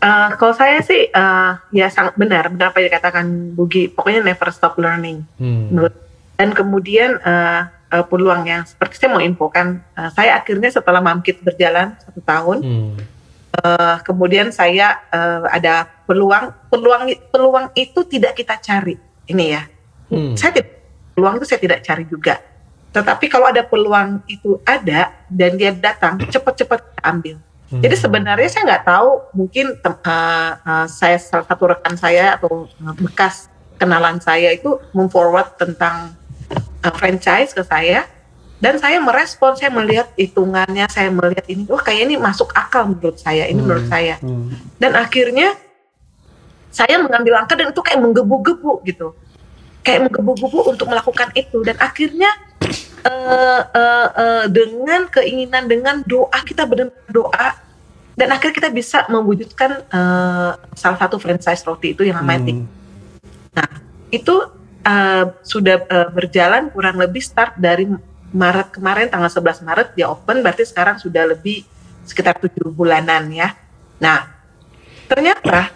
Eh, 0.02 0.30
kalau 0.36 0.54
saya 0.58 0.82
sih 0.82 1.08
eh, 1.08 1.52
ya 1.72 1.88
sangat 1.88 2.18
benar 2.18 2.49
benar 2.49 2.74
apa 2.74 2.82
yang 2.82 2.89
dikatakan 2.89 3.54
Bugi. 3.54 3.89
Pokoknya 3.93 4.26
never 4.26 4.49
stop 4.49 4.76
learning. 4.82 5.22
Hmm. 5.38 5.70
Dan 6.36 6.58
kemudian 6.58 7.22
eh, 7.22 7.62
peluang 8.08 8.48
yang 8.48 8.64
seperti 8.64 8.96
saya 8.96 9.12
mau 9.12 9.20
infokan, 9.20 9.84
eh, 10.00 10.10
saya 10.16 10.39
akhirnya 10.39 10.72
setelah 10.72 11.04
Mamkit 11.04 11.44
berjalan 11.44 12.00
satu 12.00 12.24
tahun, 12.24 12.58
Hmm. 12.64 12.96
eh, 13.60 13.96
kemudian 14.08 14.48
saya 14.56 15.04
eh, 15.12 15.44
ada 15.52 15.84
peluang 16.08 16.56
peluang 16.72 17.12
peluang 17.28 17.66
itu 17.76 18.00
tidak 18.08 18.39
kita 18.39 18.56
cari. 18.64 18.96
Ini 19.28 19.46
ya, 19.52 19.64
Hmm. 20.08 20.34
saya 20.39 20.56
tidak 20.56 20.72
peluang 21.16 21.36
itu 21.39 21.46
saya 21.48 21.60
tidak 21.60 21.80
cari 21.84 22.04
juga. 22.08 22.36
Tetapi 22.92 23.26
kalau 23.32 23.48
ada 23.48 23.64
peluang 23.64 24.24
itu 24.28 24.60
ada 24.68 25.16
dan 25.32 25.56
dia 25.56 25.72
datang, 25.72 26.20
cepat-cepat 26.28 27.00
ambil. 27.04 27.39
Jadi 27.72 27.96
Hmm. 27.96 28.04
sebenarnya 28.04 28.50
saya 28.52 28.64
nggak 28.68 28.84
tahu 28.84 29.10
mungkin 29.32 29.80
uh, 29.80 30.52
uh, 30.60 30.88
saya 30.92 31.16
salah 31.16 31.48
satu 31.48 31.72
rekan 31.72 31.96
saya 31.96 32.36
atau 32.36 32.68
uh, 32.68 32.96
bekas 33.00 33.48
kenalan 33.80 34.20
saya 34.20 34.52
itu 34.52 34.76
memforward 34.92 35.56
tentang 35.56 36.12
uh, 36.58 36.93
franchise 36.95 37.52
ke 37.56 37.64
saya 37.64 38.06
dan 38.62 38.78
saya 38.78 39.02
merespon 39.02 39.58
saya 39.58 39.74
melihat 39.74 40.14
hitungannya 40.14 40.86
saya 40.86 41.10
melihat 41.10 41.45
ini 41.49 41.66
wah 41.66 41.82
kayak 41.82 42.06
ini 42.06 42.16
masuk 42.22 42.54
akal 42.54 42.86
menurut 42.86 43.18
saya 43.18 43.49
ini 43.49 43.58
menurut 43.58 43.89
saya 43.89 44.22
Hmm. 44.22 44.54
dan 44.78 44.93
akhirnya 44.93 45.58
saya 46.72 47.02
mengambil 47.04 47.41
langkah 47.41 47.58
dan 47.58 47.74
itu 47.74 47.82
kayak 47.84 47.99
menggebu-gebu 47.99 48.86
gitu 48.88 49.18
kayak 49.82 50.08
menggebu-gebu 50.08 50.72
untuk 50.72 50.88
melakukan 50.88 51.34
itu 51.34 51.58
dan 51.66 51.76
akhirnya 51.82 52.30
eh, 53.02 53.62
eh, 53.66 54.10
eh, 54.14 54.45
dengan 54.54 55.10
keinginan 55.10 55.66
dengan 55.66 56.06
doa 56.06 56.39
kita 56.45 56.70
benar-benar 56.70 57.10
doa 57.10 57.49
dan 58.14 58.28
akhirnya 58.30 58.56
kita 58.62 58.70
bisa 58.70 59.04
mewujudkan 59.10 59.84
eh, 59.89 60.52
salah 60.78 60.99
satu 61.02 61.18
franchise 61.18 61.66
roti 61.66 61.97
itu 61.97 62.06
yang 62.06 62.22
namanya 62.22 62.56
Hmm. 62.62 62.70
Nah, 63.52 63.68
itu 64.14 64.61
uh, 64.86 65.26
sudah 65.46 65.82
uh, 65.88 66.10
berjalan 66.12 66.70
kurang 66.74 66.98
lebih 66.98 67.22
start 67.22 67.58
dari 67.58 67.88
Maret 68.32 68.72
kemarin 68.72 69.12
tanggal 69.12 69.28
11 69.28 69.68
Maret 69.68 69.88
dia 69.94 70.08
open 70.08 70.40
berarti 70.40 70.64
sekarang 70.64 70.96
sudah 70.96 71.28
lebih 71.28 71.68
sekitar 72.08 72.40
tujuh 72.40 72.72
bulanan 72.72 73.28
ya. 73.30 73.54
Nah, 74.00 74.32
ternyata 75.06 75.70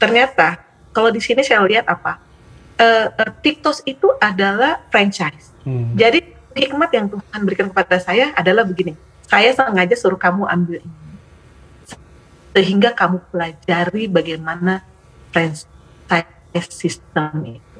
ternyata 0.00 0.58
kalau 0.90 1.12
di 1.12 1.20
sini 1.20 1.44
saya 1.44 1.62
lihat 1.62 1.86
apa? 1.86 2.18
Uh, 2.80 3.12
uh, 3.14 3.30
TikTok 3.44 3.84
itu 3.86 4.08
adalah 4.18 4.82
franchise. 4.90 5.52
Hmm. 5.62 5.94
Jadi 5.94 6.34
hikmat 6.56 6.90
yang 6.92 7.06
Tuhan 7.08 7.40
berikan 7.44 7.68
kepada 7.70 8.00
saya 8.00 8.32
adalah 8.34 8.66
begini. 8.66 8.96
Saya 9.28 9.52
sengaja 9.54 9.94
suruh 9.96 10.18
kamu 10.18 10.48
ambil 10.48 10.82
ini. 10.82 10.98
Sehingga 12.52 12.92
kamu 12.92 13.22
pelajari 13.32 14.04
bagaimana 14.10 14.84
franchise 15.32 16.68
sistem 16.68 17.56
itu. 17.56 17.71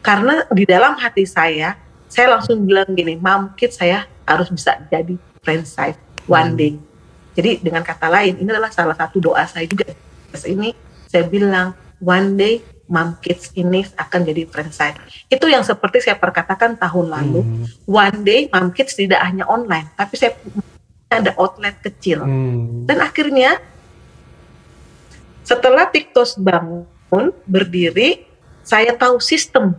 Karena 0.00 0.46
di 0.48 0.64
dalam 0.64 0.96
hati 0.96 1.26
saya, 1.26 1.76
saya 2.08 2.38
langsung 2.38 2.64
bilang 2.64 2.88
gini, 2.94 3.18
Mam 3.18 3.52
Kid 3.58 3.74
saya 3.74 4.08
harus 4.24 4.48
bisa 4.48 4.78
jadi 4.88 5.18
franchise 5.42 5.98
one 6.28 6.52
day. 6.54 6.72
Jadi 7.38 7.62
dengan 7.62 7.86
kata 7.86 8.10
lain, 8.10 8.40
ini 8.40 8.48
adalah 8.50 8.72
salah 8.74 8.96
satu 8.98 9.22
doa 9.22 9.46
saya 9.46 9.66
juga. 9.68 9.90
Terus 10.34 10.44
ini 10.48 10.74
saya 11.06 11.24
bilang, 11.24 11.74
one 12.02 12.34
day 12.34 12.54
Mom 12.88 13.20
Kids 13.20 13.52
ini 13.52 13.84
akan 13.94 14.20
jadi 14.24 14.48
franchise. 14.48 14.96
Itu 15.28 15.46
yang 15.46 15.60
seperti 15.62 16.00
saya 16.00 16.16
perkatakan 16.16 16.80
tahun 16.80 17.12
lalu. 17.12 17.40
Hmm. 17.44 17.64
One 17.84 18.18
day 18.24 18.48
Mom 18.48 18.72
Kids 18.72 18.96
tidak 18.96 19.20
hanya 19.20 19.44
online, 19.44 19.92
tapi 19.94 20.16
saya 20.16 20.32
punya 20.34 20.64
ada 21.12 21.32
outlet 21.36 21.76
kecil. 21.84 22.24
Hmm. 22.24 22.88
Dan 22.88 23.04
akhirnya 23.04 23.60
setelah 25.44 25.84
TikTok 25.88 26.40
bangun 26.40 27.32
berdiri, 27.44 28.24
saya 28.64 28.96
tahu 28.96 29.20
sistem. 29.20 29.76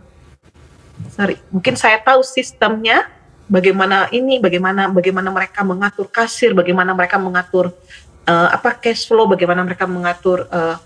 Sorry, 1.08 1.40
mungkin 1.48 1.74
saya 1.80 1.96
tahu 2.02 2.20
sistemnya 2.20 3.08
bagaimana 3.50 4.06
ini, 4.12 4.38
bagaimana 4.38 4.86
bagaimana 4.92 5.32
mereka 5.32 5.64
mengatur 5.66 6.06
kasir, 6.06 6.52
bagaimana 6.52 6.92
mereka 6.92 7.16
mengatur 7.16 7.72
eh, 8.28 8.48
apa 8.52 8.76
cash 8.78 9.08
flow, 9.08 9.26
bagaimana 9.26 9.64
mereka 9.64 9.88
mengatur 9.88 10.46
eh, 10.46 10.76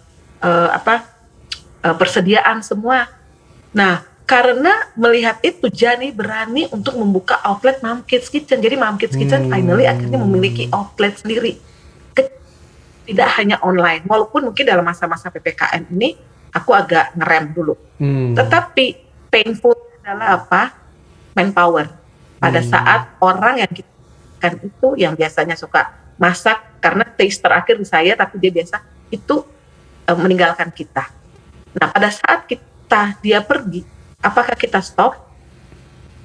eh, 0.41 0.71
apa 0.73 1.05
eh, 1.85 1.97
persediaan 1.97 2.65
semua. 2.65 3.11
Nah, 3.75 4.07
karena 4.25 4.73
melihat 4.97 5.37
itu 5.45 5.69
Jani 5.69 6.09
berani 6.09 6.65
untuk 6.73 6.97
membuka 6.97 7.45
outlet 7.45 7.85
Mom 7.85 8.01
Kids 8.09 8.33
Kitchen. 8.33 8.57
Jadi 8.65 8.77
Mom 8.81 8.97
Kids 8.97 9.13
Kitchen 9.13 9.49
Hmm. 9.49 9.53
finally 9.53 9.85
akhirnya 9.85 10.17
memiliki 10.17 10.73
outlet 10.73 11.21
sendiri. 11.21 11.61
Tidak 13.05 13.31
hanya 13.37 13.61
online. 13.61 14.09
Walaupun 14.09 14.49
mungkin 14.49 14.65
dalam 14.65 14.81
masa-masa 14.81 15.29
PPKM 15.29 15.93
ini 15.93 16.17
aku 16.57 16.73
agak 16.73 17.13
ngerem 17.13 17.53
dulu. 17.53 17.77
Hmm. 18.01 18.33
Tetapi 18.33 18.97
painful 19.29 19.77
adalah 20.05 20.45
apa? 20.45 20.63
Manpower. 21.33 21.89
Pada 22.37 22.61
Hmm. 22.61 22.69
saat 22.69 23.01
orang 23.25 23.65
yang 23.65 23.73
kita 23.73 23.93
kan 24.37 24.61
itu 24.61 24.89
yang 25.01 25.17
biasanya 25.17 25.57
suka 25.57 25.89
masak 26.21 26.61
karena 26.85 27.09
taste 27.17 27.41
terakhir 27.41 27.81
di 27.81 27.89
saya 27.89 28.13
tapi 28.13 28.37
dia 28.37 28.53
biasa 28.53 28.85
itu 29.09 29.41
eh, 30.05 30.13
meninggalkan 30.13 30.69
kita. 30.69 31.09
Nah, 31.73 31.89
pada 31.89 32.13
saat 32.13 32.45
kita 32.45 33.17
dia 33.25 33.41
pergi, 33.41 33.81
apakah 34.21 34.53
kita 34.53 34.85
stop? 34.85 35.17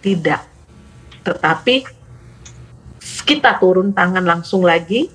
Tidak. 0.04 0.42
Tetapi 1.24 1.76
kita 3.24 3.56
turun 3.58 3.96
tangan 3.96 4.22
langsung 4.22 4.68
lagi, 4.68 5.08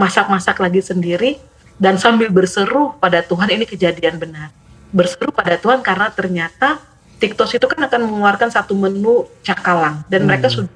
masak-masak 0.00 0.56
lagi 0.64 0.80
sendiri 0.80 1.36
dan 1.76 2.00
sambil 2.00 2.32
berseru 2.32 2.96
pada 2.96 3.20
Tuhan 3.20 3.52
ini 3.52 3.68
kejadian 3.68 4.16
benar. 4.16 4.48
Berseru 4.88 5.28
pada 5.28 5.60
Tuhan 5.60 5.84
karena 5.84 6.08
ternyata 6.08 6.80
TikTok 7.16 7.48
itu 7.56 7.66
kan 7.66 7.80
akan 7.88 8.00
mengeluarkan 8.12 8.48
satu 8.52 8.76
menu 8.76 9.24
cakalang 9.40 10.04
dan 10.12 10.24
Hmm. 10.24 10.28
mereka 10.28 10.52
sudah 10.52 10.68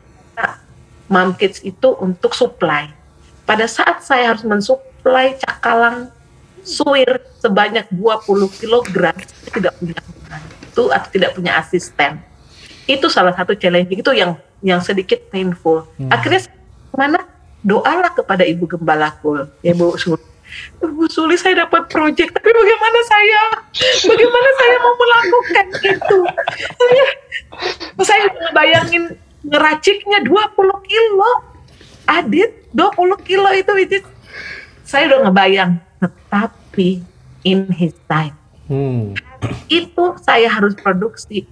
Mom 1.10 1.34
Kids 1.36 1.60
itu 1.66 1.88
untuk 2.00 2.32
supply. 2.32 2.88
Pada 3.44 3.66
saat 3.66 4.00
saya 4.06 4.30
harus 4.30 4.46
mensuplai 4.46 5.34
cakalang 5.42 6.08
suir 6.62 7.18
sebanyak 7.42 7.90
20 7.90 8.46
kg, 8.46 9.10
saya 9.18 9.50
tidak 9.50 9.74
punya 9.80 9.98
itu 10.70 10.82
atau 10.86 11.08
tidak 11.10 11.30
punya 11.34 11.52
asisten. 11.58 12.22
Itu 12.86 13.10
salah 13.10 13.34
satu 13.34 13.58
challenge 13.58 13.90
itu 13.90 14.10
yang 14.14 14.38
yang 14.62 14.78
sedikit 14.78 15.18
painful. 15.34 15.90
Hmm. 15.98 16.14
Akhirnya 16.14 16.46
mana 16.94 17.26
doalah 17.60 18.14
kepada 18.14 18.46
Ibu 18.46 18.78
Gembalaku, 18.78 19.50
ya 19.66 19.74
Bu 19.74 19.98
Suli. 19.98 20.29
Bu 20.80 21.04
Suli 21.06 21.36
saya 21.36 21.66
dapat 21.66 21.86
proyek, 21.92 22.32
tapi 22.32 22.48
bagaimana 22.50 23.00
saya? 23.06 23.42
Bagaimana 24.06 24.48
saya 24.58 24.76
mau 24.80 24.94
melakukan 24.96 25.66
itu? 25.84 26.18
Saya, 26.76 27.04
saya 28.00 28.24
ngebayangin 28.28 29.04
ngeraciknya 29.46 30.18
20 30.24 30.88
kilo. 30.88 31.30
Adit, 32.10 32.66
20 32.74 33.20
kilo 33.22 33.48
itu, 33.54 33.72
itu 33.78 33.98
saya 34.82 35.06
udah 35.14 35.30
ngebayang. 35.30 35.78
Tetapi 36.00 36.88
in 37.46 37.70
his 37.70 37.94
time, 38.10 38.34
Hmm. 38.70 39.18
itu 39.66 40.04
saya 40.22 40.46
harus 40.46 40.78
produksi. 40.78 41.42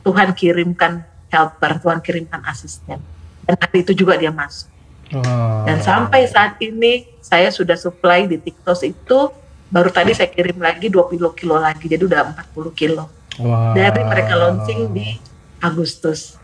Tuhan 0.00 0.32
kirimkan 0.32 1.04
helper, 1.28 1.76
Tuhan 1.84 2.00
kirimkan 2.00 2.40
asisten. 2.48 3.00
Dan 3.44 3.54
hari 3.60 3.84
itu 3.84 3.92
juga 3.92 4.16
dia 4.16 4.32
masuk. 4.32 4.72
Wah. 5.10 5.66
Dan 5.66 5.82
sampai 5.82 6.30
saat 6.30 6.54
ini 6.62 7.06
saya 7.18 7.50
sudah 7.50 7.74
supply 7.74 8.30
di 8.30 8.38
TikTok 8.38 8.78
itu 8.86 9.18
baru 9.70 9.90
tadi 9.90 10.14
saya 10.14 10.30
kirim 10.30 10.58
lagi 10.58 10.90
20 10.90 11.18
kilo 11.38 11.56
lagi 11.58 11.86
jadi 11.86 12.02
udah 12.02 12.34
40 12.54 12.74
kilo 12.74 13.06
Wah. 13.38 13.70
dari 13.74 14.02
mereka 14.02 14.34
launching 14.34 14.90
di 14.90 15.14
Agustus 15.62 16.34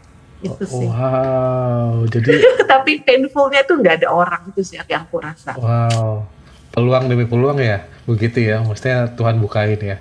itu 0.43 0.63
sih 0.63 0.87
Wow. 0.87 2.07
Jadi 2.07 2.39
tapi 2.71 3.03
painfulnya 3.03 3.67
itu 3.67 3.75
nggak 3.75 3.95
ada 4.03 4.09
orang 4.15 4.43
itu 4.55 4.63
sih 4.63 4.79
yang 4.87 5.07
aku 5.07 5.19
rasa 5.19 5.59
wow. 5.59 6.23
Peluang 6.71 7.09
demi 7.11 7.25
peluang 7.27 7.59
ya. 7.59 7.83
Begitu 8.07 8.47
ya. 8.47 8.63
Maksudnya 8.63 9.11
Tuhan 9.17 9.43
bukain 9.43 9.81
ya. 9.81 9.99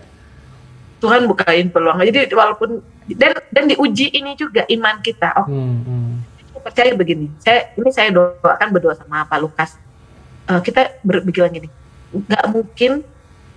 Tuhan 1.00 1.30
bukain 1.30 1.70
peluang 1.70 2.02
jadi 2.02 2.28
walaupun 2.34 2.82
dan 3.14 3.38
dan 3.54 3.70
diuji 3.70 4.10
ini 4.16 4.34
juga 4.34 4.66
iman 4.66 4.98
kita 5.06 5.38
oh 5.38 5.46
Hmm. 5.46 5.78
hmm. 5.86 6.05
Percaya 6.66 6.98
begini 6.98 7.30
saya 7.38 7.70
ini 7.78 7.94
saya 7.94 8.10
doakan 8.10 8.68
berdoa 8.74 8.98
sama 8.98 9.22
Pak 9.30 9.38
Lukas. 9.38 9.78
Eh, 10.50 10.62
kita 10.66 10.98
berbilang 11.06 11.54
gini 11.54 11.70
nggak 12.10 12.46
mungkin 12.50 13.06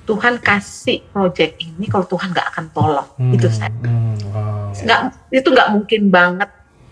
Tuhan 0.05 0.41
kasih 0.41 1.05
project 1.13 1.61
ini 1.61 1.85
kalau 1.89 2.05
Tuhan 2.05 2.33
nggak 2.33 2.49
akan 2.53 2.65
tolong. 2.73 3.09
Hmm, 3.17 3.33
itu 3.33 3.49
saya. 3.49 3.73
hmm, 3.73 4.33
wow. 4.33 4.73
nggak 4.73 5.01
itu 5.33 5.49
nggak 5.49 5.69
mungkin 5.73 6.01
banget 6.13 6.51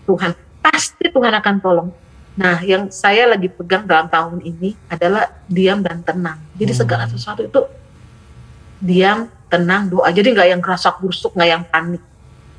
Tuhan. 0.09 0.31
Pasti 0.61 1.05
Tuhan 1.09 1.33
akan 1.37 1.55
tolong. 1.61 1.89
Nah 2.37 2.61
yang 2.61 2.89
saya 2.93 3.25
lagi 3.25 3.49
pegang 3.49 3.89
dalam 3.89 4.05
tahun 4.09 4.41
ini 4.41 4.73
adalah 4.89 5.29
diam 5.49 5.81
dan 5.81 6.01
tenang. 6.01 6.41
Jadi 6.57 6.73
Hmm. 6.73 6.81
segala 6.81 7.03
sesuatu 7.09 7.41
itu 7.45 7.61
diam 8.81 9.29
tenang 9.49 9.89
doa. 9.89 10.09
Jadi 10.13 10.33
nggak 10.33 10.47
yang 10.53 10.61
kerasak 10.61 10.97
busuk 11.01 11.33
nggak 11.33 11.49
yang 11.49 11.63
panik. 11.65 12.01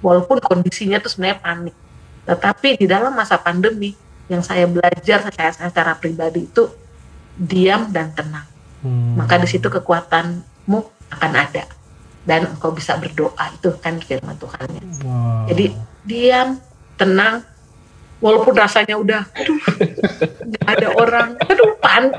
Walaupun 0.03 0.43
kondisinya 0.43 0.99
itu 0.99 1.11
sebenarnya 1.11 1.39
panik 1.43 1.75
tetapi 2.29 2.77
di 2.77 2.85
dalam 2.85 3.17
masa 3.17 3.41
pandemi 3.41 3.97
yang 4.29 4.45
saya 4.45 4.69
belajar 4.69 5.33
saya 5.33 5.49
secara 5.57 5.97
pribadi 5.97 6.45
itu 6.45 6.69
diam 7.41 7.89
dan 7.89 8.13
tenang. 8.13 8.45
Hmm. 8.79 9.19
maka 9.19 9.43
di 9.43 9.51
situ 9.51 9.67
kekuatanmu 9.67 10.81
akan 11.11 11.33
ada. 11.35 11.67
Dan 12.23 12.47
engkau 12.47 12.71
bisa 12.71 12.95
berdoa. 12.95 13.51
Itu 13.59 13.75
kan 13.81 13.99
firman 13.99 14.39
Tuhan. 14.39 14.69
Wow. 15.03 15.51
jadi 15.51 15.75
diam, 16.07 16.49
tenang, 16.95 17.43
walaupun 18.23 18.55
rasanya 18.55 19.01
udah, 19.01 19.23
aduh, 19.35 19.59
nggak 20.47 20.67
ada 20.69 20.89
orang, 20.95 21.29
aduh 21.43 21.73
pan, 21.81 22.13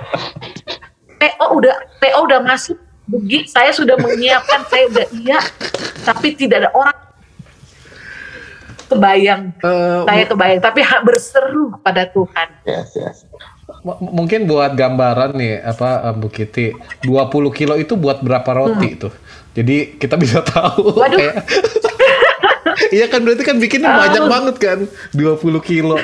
PO 1.20 1.47
udah 1.62 1.76
PO 1.99 2.20
udah 2.26 2.41
masuk, 2.43 2.78
Bugi, 3.10 3.49
saya 3.49 3.74
sudah 3.74 3.97
menyiapkan, 3.97 4.70
saya 4.70 4.86
udah 4.86 5.07
iya, 5.18 5.41
tapi 6.05 6.38
tidak 6.38 6.62
ada 6.62 6.70
orang 6.78 7.09
kebayang, 8.89 9.53
Eh, 9.55 9.99
saya 10.03 10.25
kebayang, 10.25 10.59
tapi 10.59 10.81
berseru 10.99 11.77
pada 11.79 12.03
Tuhan. 12.05 12.47
Yes, 12.63 12.89
yes. 12.93 13.17
M- 13.79 14.01
mungkin 14.11 14.43
buat 14.43 14.73
gambaran 14.73 15.33
nih 15.33 15.61
apa 15.61 15.89
eh, 16.03 16.15
Bu 16.15 16.27
Kiti 16.27 16.73
20 16.99 17.05
kilo 17.53 17.73
itu 17.75 17.93
buat 17.93 18.19
berapa 18.19 18.49
roti 18.51 18.97
tuh 18.97 19.13
jadi 19.49 19.93
kita 19.95 20.17
bisa 20.17 20.41
tahu 20.51 20.89
Hmm. 20.89 20.99
Waduh. 20.99 21.15
kayak 21.15 21.35
iya 22.91 23.05
kan 23.05 23.21
berarti 23.21 23.43
kan 23.43 23.55
bikinnya 23.55 23.93
banyak 23.93 24.19
Ah. 24.19 24.27
banget 24.27 24.55
kan 24.57 24.79
20 25.13 25.37
kilo 25.61 26.01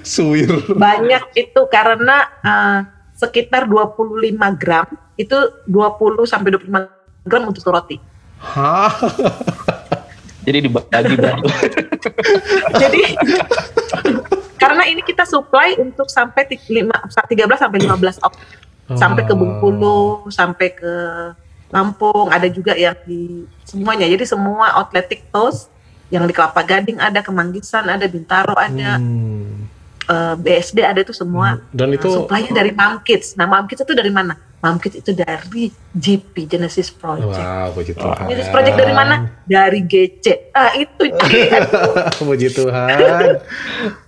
Suwir. 0.00 0.48
Banyak 0.66 1.36
itu 1.36 1.60
karena 1.68 2.24
uh, 2.40 2.78
sekitar 3.12 3.68
25 3.68 4.32
gram 4.56 4.88
itu 5.14 5.36
20 5.66 6.24
sampai 6.24 6.56
25 6.56 6.88
gram 7.22 7.42
untuk 7.44 7.62
roti. 7.64 8.00
Hah? 8.40 8.88
Jadi 10.44 10.58
dibagi 10.60 11.16
bagi. 11.16 11.46
Jadi 12.82 13.02
karena 14.60 14.84
ini 14.88 15.02
kita 15.04 15.24
supply 15.24 15.76
untuk 15.80 16.08
sampai 16.08 16.44
13 16.48 16.88
sampai 17.10 17.78
15 17.80 18.24
outlet. 18.24 18.60
Sampai 18.84 19.24
ke 19.24 19.32
Bengkulu, 19.32 20.28
sampai 20.28 20.68
ke 20.76 20.94
Lampung, 21.72 22.28
ada 22.28 22.46
juga 22.52 22.76
yang 22.76 22.94
di 23.08 23.48
semuanya. 23.64 24.04
Jadi 24.04 24.28
semua 24.28 24.76
outlet 24.76 25.08
TikTok 25.08 25.72
yang 26.12 26.28
di 26.28 26.36
Kelapa 26.36 26.60
Gading 26.60 27.00
ada, 27.00 27.24
Kemanggisan 27.24 27.88
ada, 27.88 28.04
Bintaro 28.04 28.52
ada. 28.54 29.00
Hmm 29.00 29.64
uh, 30.08 30.34
eh, 30.34 30.34
BSD 30.40 30.78
ada 30.84 31.00
itu 31.00 31.14
semua. 31.16 31.60
Dan 31.72 31.94
itu 31.94 32.08
supply 32.08 32.48
dari 32.52 32.70
Mom 32.72 33.00
Kids. 33.04 33.36
Nah, 33.38 33.48
Mom 33.48 33.64
Kids 33.68 33.84
itu 33.84 33.94
dari 33.96 34.12
mana? 34.12 34.36
Mom 34.64 34.80
Kids 34.80 35.04
itu 35.04 35.12
dari 35.12 35.68
GP 35.92 36.48
Genesis 36.48 36.88
Project. 36.88 37.36
Wow, 37.36 37.76
puji 37.76 37.92
Tuhan. 37.92 38.24
Genesis 38.32 38.48
Project 38.48 38.80
dari 38.80 38.96
mana? 38.96 39.28
Dari 39.44 39.84
GC. 39.84 40.56
Ah, 40.56 40.72
itu. 40.72 41.04
puji 42.24 42.48
Tuhan. 42.48 42.96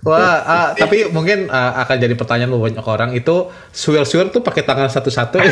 Wah, 0.01 0.37
uh, 0.41 0.69
tapi 0.73 1.13
mungkin 1.13 1.53
uh, 1.53 1.77
akan 1.85 2.01
jadi 2.01 2.17
pertanyaan 2.17 2.57
banyak 2.57 2.81
orang 2.81 3.13
itu 3.13 3.53
swear-swear 3.69 4.33
tuh 4.33 4.41
pakai 4.41 4.65
tangan 4.65 4.89
satu-satu. 4.89 5.37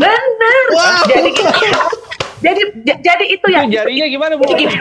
Benar. 0.00 0.62
Wow. 0.72 1.04
Jadi 1.12 1.30
jadi 2.40 2.62
jadi 2.96 3.24
itu 3.28 3.46
ya. 3.52 3.68
Jarinya 3.68 4.08
gimana, 4.08 4.40
Bu? 4.40 4.48
Jadi, 4.48 4.72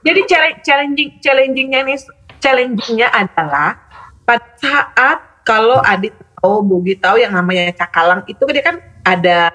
jadi 0.00 0.20
challenging 0.64 1.20
challengingnya 1.20 1.84
nih 1.84 2.00
challenge-nya 2.40 3.12
adalah 3.12 3.76
pada 4.24 4.48
saat 4.56 5.44
kalau 5.44 5.84
Adit 5.84 6.16
tahu, 6.38 6.62
Bugi 6.62 6.94
tahu 7.00 7.16
yang 7.20 7.32
namanya 7.32 7.72
cakalang 7.74 8.22
itu 8.28 8.42
dia 8.52 8.62
kan 8.62 8.76
ada 9.02 9.50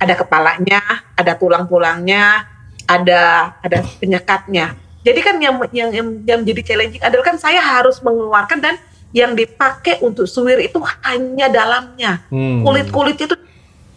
ada 0.00 0.14
kepalanya, 0.18 0.80
ada 1.14 1.32
tulang-tulangnya, 1.38 2.44
ada 2.84 3.54
ada 3.60 3.78
penyekatnya. 4.00 4.76
Jadi 5.04 5.20
kan 5.20 5.36
yang 5.36 5.60
yang 5.70 5.90
yang, 5.92 6.06
yang 6.24 6.38
menjadi 6.44 6.72
challenging 6.72 7.02
adalah 7.04 7.24
kan 7.24 7.36
saya 7.36 7.60
harus 7.60 8.00
mengeluarkan 8.00 8.58
dan 8.60 8.74
yang 9.14 9.36
dipakai 9.36 10.02
untuk 10.02 10.26
suwir 10.26 10.58
itu 10.58 10.80
hanya 11.06 11.46
dalamnya. 11.52 12.24
Hmm. 12.32 12.64
Kulit-kulit 12.66 13.20
itu 13.20 13.36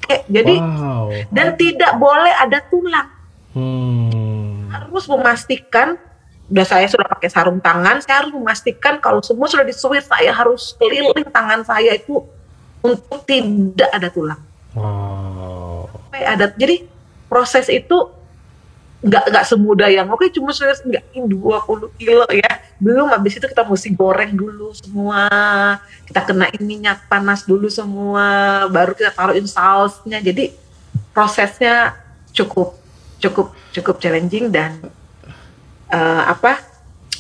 jadi 0.07 0.55
wow. 0.63 1.11
dan 1.32 1.59
tidak 1.59 1.91
boleh 1.99 2.32
ada 2.32 2.63
tulang. 2.71 3.09
Hmm. 3.51 4.71
Harus 4.71 5.03
memastikan 5.07 5.99
udah 6.48 6.66
saya 6.66 6.88
sudah 6.88 7.08
pakai 7.08 7.28
sarung 7.28 7.60
tangan, 7.60 8.00
saya 8.00 8.24
harus 8.24 8.32
memastikan 8.32 9.04
kalau 9.04 9.20
semua 9.20 9.52
sudah 9.52 9.68
disuir, 9.68 10.00
saya 10.00 10.32
harus 10.32 10.76
keliling 10.80 11.28
tangan 11.28 11.68
saya 11.68 11.95
itu 12.00 12.24
untuk 12.80 13.22
tidak 13.28 13.89
ada 13.91 14.08
tulang. 14.08 14.41
Wow. 14.72 15.91
Ada, 16.16 16.56
jadi 16.56 16.88
proses 17.28 17.68
itu 17.68 18.18
nggak 18.98 19.30
nggak 19.30 19.45
semudah 19.45 19.89
yang 19.93 20.10
oke 20.10 20.26
okay, 20.26 20.34
cuma 20.34 20.50
sudah 20.50 20.74
nggak 20.74 21.06
20 21.14 22.02
kilo 22.02 22.26
ya 22.34 22.52
belum 22.82 23.14
habis 23.14 23.38
itu 23.38 23.45
kita 23.45 23.62
mesti 23.62 23.93
goreng 23.93 24.34
dulu 24.34 24.74
semua 24.74 25.30
kita 26.10 26.26
kenain 26.26 26.62
minyak 26.66 27.06
panas 27.06 27.45
dulu 27.45 27.70
semua 27.70 28.66
baru 28.74 28.98
kita 28.98 29.14
taruhin 29.14 29.45
sausnya 29.45 30.18
jadi 30.18 30.50
prosesnya 31.14 31.93
cukup 32.34 32.74
cukup 33.22 33.54
cukup 33.70 34.02
challenging 34.02 34.50
dan 34.50 34.82
uh, 35.91 36.23
apa 36.31 36.61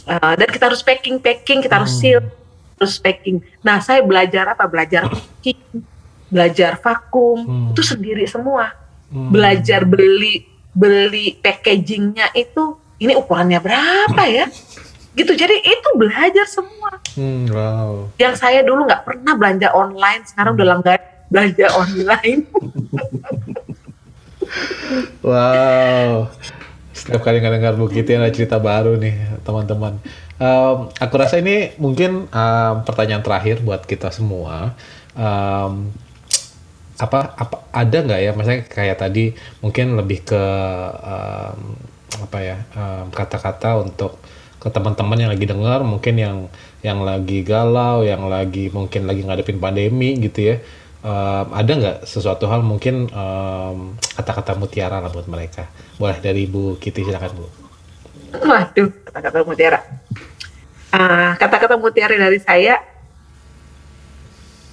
uh, 0.07 0.33
dan 0.35 0.47
kita 0.47 0.71
harus 0.71 0.81
packing 0.83 1.19
packing 1.19 1.59
kita 1.59 1.79
harus 1.79 1.93
hmm. 1.97 2.01
seal 2.01 2.21
terus 2.77 2.95
packing 3.01 3.41
nah 3.65 3.81
saya 3.81 4.03
belajar 4.05 4.53
apa 4.53 4.63
belajar 4.69 5.09
packing 5.09 5.59
belajar 6.27 6.75
vakum 6.79 7.39
hmm. 7.43 7.67
itu 7.73 7.81
sendiri 7.83 8.23
semua 8.27 8.75
hmm. 9.11 9.29
belajar 9.31 9.87
beli 9.87 10.45
beli 10.77 11.35
packagingnya 11.41 12.31
itu 12.37 12.77
ini 13.01 13.13
ukurannya 13.17 13.57
berapa 13.61 14.23
ya 14.29 14.45
gitu 15.17 15.33
jadi 15.33 15.57
itu 15.57 15.89
belajar 15.97 16.45
semua 16.45 17.01
hmm, 17.17 17.49
wow. 17.49 18.05
yang 18.21 18.37
saya 18.37 18.61
dulu 18.61 18.85
nggak 18.85 19.01
pernah 19.01 19.33
belanja 19.33 19.73
online 19.73 20.21
sekarang 20.29 20.53
hmm. 20.53 20.57
udah 20.61 20.67
langganan 20.69 21.05
belanja 21.27 21.65
online 21.81 22.41
wow 25.25 26.29
setiap 26.97 27.21
kali 27.21 27.37
ngedengar 27.37 27.77
Bu 27.77 27.85
Kitty 27.85 28.17
ada 28.17 28.33
cerita 28.33 28.57
baru 28.57 28.97
nih 28.97 29.45
teman-teman. 29.45 30.01
Um, 30.41 30.89
aku 30.97 31.13
rasa 31.21 31.37
ini 31.37 31.77
mungkin 31.77 32.25
um, 32.27 32.75
pertanyaan 32.81 33.21
terakhir 33.21 33.61
buat 33.61 33.85
kita 33.85 34.09
semua. 34.09 34.73
Um, 35.13 35.93
apa 36.97 37.37
apa 37.37 37.61
ada 37.69 37.97
nggak 38.01 38.21
ya, 38.25 38.31
misalnya 38.33 38.61
kayak 38.65 38.97
tadi 38.97 39.37
mungkin 39.61 39.93
lebih 39.93 40.25
ke 40.25 40.43
um, 40.97 41.77
apa 42.17 42.37
ya 42.41 42.57
kata-kata 43.13 43.77
um, 43.77 43.85
untuk 43.85 44.17
ke 44.57 44.73
teman-teman 44.73 45.21
yang 45.21 45.29
lagi 45.29 45.45
dengar, 45.45 45.85
mungkin 45.85 46.17
yang 46.17 46.37
yang 46.81 47.05
lagi 47.05 47.45
galau, 47.45 48.01
yang 48.01 48.25
lagi 48.25 48.73
mungkin 48.73 49.05
lagi 49.05 49.21
ngadepin 49.21 49.61
pandemi 49.61 50.17
gitu 50.17 50.53
ya 50.53 50.57
um, 51.07 51.47
ada 51.55 51.71
nggak 51.71 51.97
sesuatu 52.03 52.51
hal 52.51 52.59
mungkin 52.59 53.07
kata-kata 54.13 54.59
um, 54.59 54.67
mutiara 54.67 54.99
lah 54.99 55.07
buat 55.07 55.31
mereka? 55.31 55.71
Boleh 55.95 56.19
dari 56.19 56.43
Bu 56.43 56.75
Kitty 56.75 57.07
silakan 57.07 57.31
Bu. 57.39 57.47
Waduh, 58.43 58.91
kata-kata 59.07 59.47
mutiara. 59.47 59.79
Uh, 60.91 61.31
kata-kata 61.39 61.79
mutiara 61.79 62.15
dari 62.15 62.39
saya, 62.43 62.83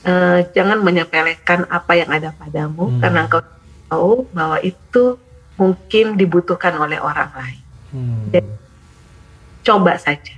uh, 0.07 0.43
jangan 0.51 0.83
menyepelekan 0.83 1.71
apa 1.71 1.93
yang 1.95 2.11
ada 2.11 2.35
padamu 2.35 2.91
hmm. 2.91 3.01
karena 3.03 3.21
engkau 3.31 3.43
tahu 3.91 4.13
bahwa 4.35 4.59
itu 4.63 5.19
mungkin 5.55 6.19
dibutuhkan 6.19 6.75
oleh 6.75 6.99
orang 6.99 7.31
lain. 7.31 7.63
Hmm. 7.95 8.27
Jadi, 8.35 8.51
coba 9.63 9.95
saja 10.03 10.35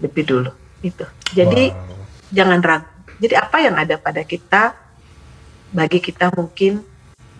lebih 0.00 0.24
dulu 0.24 0.50
itu. 0.80 1.04
Jadi 1.36 1.70
wow. 1.70 2.32
jangan 2.32 2.60
ragu. 2.64 2.88
Jadi 3.20 3.34
apa 3.38 3.56
yang 3.62 3.76
ada 3.78 3.94
pada 4.00 4.26
kita 4.26 4.74
bagi 5.74 5.98
kita 5.98 6.30
mungkin 6.32 6.80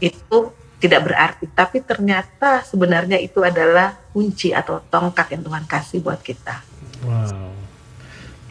itu 0.03 0.39
tidak 0.83 1.01
berarti, 1.09 1.49
tapi 1.55 1.81
ternyata 1.81 2.61
sebenarnya 2.67 3.17
itu 3.17 3.41
adalah 3.41 3.97
kunci 4.13 4.53
atau 4.53 4.83
tongkat 4.93 5.33
yang 5.33 5.43
Tuhan 5.47 5.65
kasih 5.65 6.05
buat 6.05 6.21
kita. 6.21 6.61
Wow. 7.07 7.55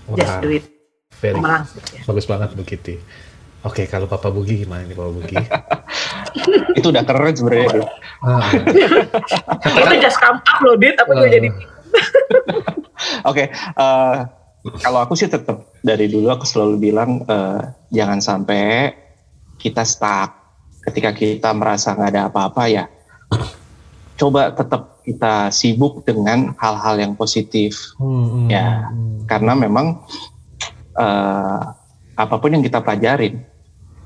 wow. 0.10 0.18
Just 0.18 0.36
do 0.42 0.50
it. 0.50 0.66
Very 1.22 1.38
ya. 1.38 2.02
Bagus 2.10 2.26
banget 2.26 2.58
Bu 2.58 2.66
Kitty. 2.66 2.98
Oke, 3.64 3.88
kalau 3.88 4.12
Papa 4.12 4.28
Bugi 4.28 4.66
gimana 4.66 4.84
nih 4.84 4.98
Papa 4.98 5.12
Bugi? 5.14 5.36
itu 6.80 6.88
udah 6.90 7.04
keren 7.06 7.32
sebenarnya. 7.32 7.88
Ah. 8.20 8.44
itu 9.64 9.96
just 10.04 10.20
come 10.20 10.42
up 10.42 10.60
loh, 10.66 10.76
Dit. 10.76 11.00
Apa 11.00 11.16
uh. 11.16 11.30
jadi? 11.30 11.48
Oke, 11.54 11.64
okay, 13.24 13.48
uh, 13.80 14.28
eh, 14.68 14.76
kalau 14.84 15.00
aku 15.06 15.16
sih 15.16 15.32
tetap 15.32 15.72
dari 15.80 16.12
dulu 16.12 16.28
aku 16.34 16.44
selalu 16.44 16.76
bilang 16.92 17.24
uh, 17.30 17.72
jangan 17.88 18.20
sampai 18.20 18.92
kita 19.64 19.88
stuck, 19.88 20.36
ketika 20.84 21.16
kita 21.16 21.49
merasa 21.55 21.95
nggak 21.95 22.09
ada 22.11 22.22
apa-apa 22.28 22.64
ya, 22.68 22.84
coba 24.20 24.51
tetap 24.51 24.99
kita 25.07 25.47
sibuk 25.55 26.03
dengan 26.03 26.51
hal-hal 26.59 26.99
yang 26.99 27.14
positif, 27.16 27.95
hmm, 27.95 28.51
ya, 28.51 28.91
hmm. 28.91 29.24
karena 29.24 29.55
memang 29.55 30.03
uh, 30.99 31.72
apa 32.14 32.36
pun 32.36 32.51
yang 32.51 32.64
kita 32.64 32.84
pelajarin, 32.84 33.39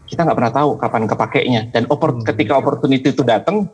kita 0.06 0.22
nggak 0.22 0.38
pernah 0.38 0.54
tahu 0.54 0.70
kapan 0.78 1.04
kepakainya 1.10 1.62
dan 1.74 1.90
oppor 1.90 2.14
hmm. 2.14 2.24
ketika 2.30 2.54
opportunity 2.62 3.10
itu 3.10 3.26
datang, 3.26 3.66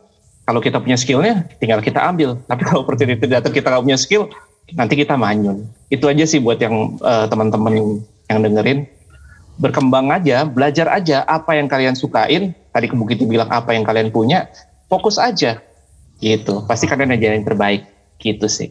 kalau 0.44 0.60
kita 0.64 0.80
punya 0.80 0.96
skillnya, 0.96 1.44
tinggal 1.60 1.84
kita 1.84 2.00
ambil. 2.00 2.40
Tapi 2.48 2.62
kalau 2.64 2.84
opportunity 2.84 3.24
datang 3.28 3.52
kita 3.52 3.68
nggak 3.68 3.84
punya 3.84 3.98
skill, 4.00 4.32
nanti 4.72 4.96
kita 4.96 5.20
manyun. 5.20 5.68
Itu 5.92 6.08
aja 6.08 6.24
sih 6.24 6.40
buat 6.40 6.56
yang 6.60 6.96
uh, 7.04 7.28
teman-teman 7.28 8.00
yang 8.32 8.40
dengerin 8.40 8.88
berkembang 9.58 10.10
aja, 10.10 10.42
belajar 10.46 10.90
aja 10.90 11.22
apa 11.26 11.54
yang 11.54 11.70
kalian 11.70 11.94
sukain. 11.94 12.54
Tadi 12.74 12.86
begitu 12.90 13.26
bilang 13.26 13.50
apa 13.50 13.70
yang 13.74 13.86
kalian 13.86 14.10
punya, 14.10 14.50
fokus 14.90 15.18
aja. 15.20 15.62
Gitu. 16.18 16.64
Pasti 16.66 16.90
kalian 16.90 17.14
aja 17.14 17.34
yang 17.34 17.46
terbaik. 17.46 17.86
Gitu 18.18 18.46
sih. 18.50 18.70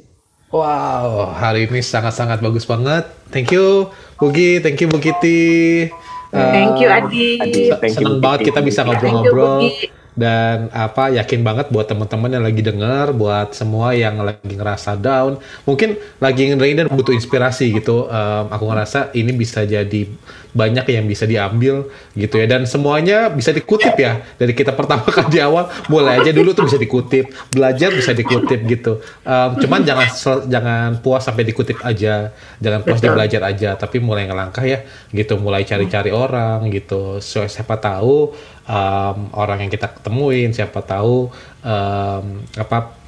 Wow, 0.54 1.34
hari 1.34 1.66
ini 1.66 1.82
sangat-sangat 1.82 2.38
bagus 2.38 2.70
banget. 2.70 3.10
Thank 3.34 3.50
you, 3.50 3.90
Bugi. 4.22 4.62
Thank 4.62 4.86
you, 4.86 4.88
Bukiti. 4.92 5.90
Thank 6.30 6.78
you, 6.78 6.90
Adi. 6.94 7.42
Adi 7.42 7.62
Senang 7.90 8.22
banget 8.22 8.54
kita 8.54 8.62
bisa 8.62 8.86
ngobrol-ngobrol 8.86 9.74
dan 10.14 10.70
apa 10.70 11.10
yakin 11.10 11.42
banget 11.42 11.74
buat 11.74 11.90
teman-teman 11.90 12.30
yang 12.30 12.46
lagi 12.46 12.62
dengar 12.62 13.10
buat 13.18 13.58
semua 13.58 13.98
yang 13.98 14.22
lagi 14.22 14.54
ngerasa 14.54 14.94
down 15.02 15.42
mungkin 15.66 15.98
lagi 16.22 16.54
ngerain 16.54 16.86
dan 16.86 16.88
butuh 16.94 17.18
inspirasi 17.18 17.74
gitu 17.74 18.06
um, 18.06 18.46
aku 18.54 18.64
ngerasa 18.70 19.10
ini 19.18 19.34
bisa 19.34 19.66
jadi 19.66 20.06
banyak 20.54 20.86
yang 20.86 21.06
bisa 21.10 21.26
diambil 21.26 21.90
gitu 22.14 22.40
ya. 22.40 22.46
Dan 22.48 22.70
semuanya 22.70 23.28
bisa 23.34 23.50
dikutip 23.50 23.98
ya. 23.98 24.22
Dari 24.38 24.54
kita 24.54 24.72
pertama 24.72 25.04
kali 25.16 25.38
di 25.38 25.40
awal 25.42 25.68
mulai 25.90 26.22
aja 26.22 26.32
dulu 26.32 26.54
tuh 26.54 26.70
bisa 26.70 26.78
dikutip. 26.78 27.34
Belajar 27.52 27.90
bisa 27.92 28.14
dikutip 28.14 28.64
gitu. 28.70 29.02
Um, 29.26 29.58
cuman 29.60 29.82
jangan 29.84 30.08
jangan 30.48 30.90
puas 31.02 31.26
sampai 31.26 31.44
dikutip 31.44 31.82
aja. 31.82 32.32
Jangan 32.62 32.82
puas 32.86 33.02
di 33.02 33.10
belajar 33.10 33.42
aja 33.44 33.76
tapi 33.76 33.98
mulai 34.00 34.30
ngelangkah 34.30 34.64
ya 34.64 34.86
gitu. 35.12 35.42
Mulai 35.42 35.66
cari-cari 35.66 36.14
orang 36.14 36.70
gitu. 36.70 37.20
So, 37.20 37.44
siapa 37.50 37.82
tahu 37.82 38.32
um, 38.70 39.18
orang 39.36 39.68
yang 39.68 39.72
kita 39.74 39.92
ketemuin 40.00 40.56
siapa 40.56 40.80
tahu 40.86 41.28
um, 41.64 42.26
apa 42.56 43.04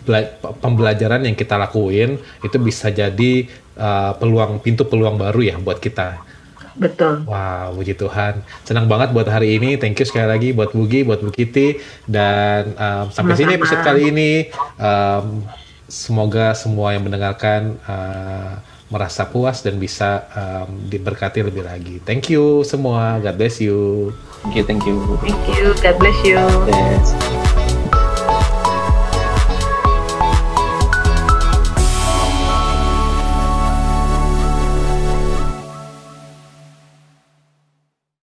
pembelajaran 0.61 1.25
yang 1.25 1.33
kita 1.33 1.57
lakuin 1.57 2.21
itu 2.45 2.57
bisa 2.61 2.93
jadi 2.93 3.49
uh, 3.73 4.13
peluang 4.21 4.61
pintu 4.61 4.85
peluang 4.85 5.17
baru 5.17 5.41
ya 5.41 5.55
buat 5.57 5.81
kita. 5.81 6.21
Betul. 6.75 7.23
Wow, 7.23 7.75
puji 7.79 7.95
Tuhan. 7.95 8.43
Senang 8.67 8.91
banget 8.91 9.15
buat 9.15 9.27
hari 9.27 9.55
ini. 9.55 9.79
Thank 9.79 10.03
you 10.03 10.07
sekali 10.07 10.27
lagi 10.27 10.49
buat 10.51 10.75
Bugi, 10.75 11.07
buat 11.07 11.23
Bu 11.23 11.31
Kitty. 11.31 11.79
Dan 12.05 12.75
um, 12.75 13.07
sampai 13.11 13.35
Sama-sama. 13.35 13.39
sini 13.39 13.51
episode 13.55 13.81
kali 13.83 14.01
ini. 14.11 14.31
Um, 14.75 15.47
semoga 15.87 16.51
semua 16.57 16.91
yang 16.97 17.07
mendengarkan 17.07 17.79
uh, 17.87 18.59
merasa 18.91 19.25
puas 19.25 19.63
dan 19.65 19.81
bisa 19.81 20.27
um, 20.35 20.89
diberkati 20.91 21.41
lebih 21.41 21.65
lagi. 21.65 21.97
Thank 22.03 22.29
you 22.29 22.61
semua. 22.67 23.17
God 23.23 23.35
bless 23.39 23.57
you. 23.63 24.11
Thank 24.45 24.61
you, 24.61 24.63
thank 24.67 24.83
you. 24.85 24.95
Thank 25.25 25.41
you. 25.57 25.73
God 25.81 25.95
bless 25.97 26.19
you. 26.21 26.37
Yes. 26.69 27.34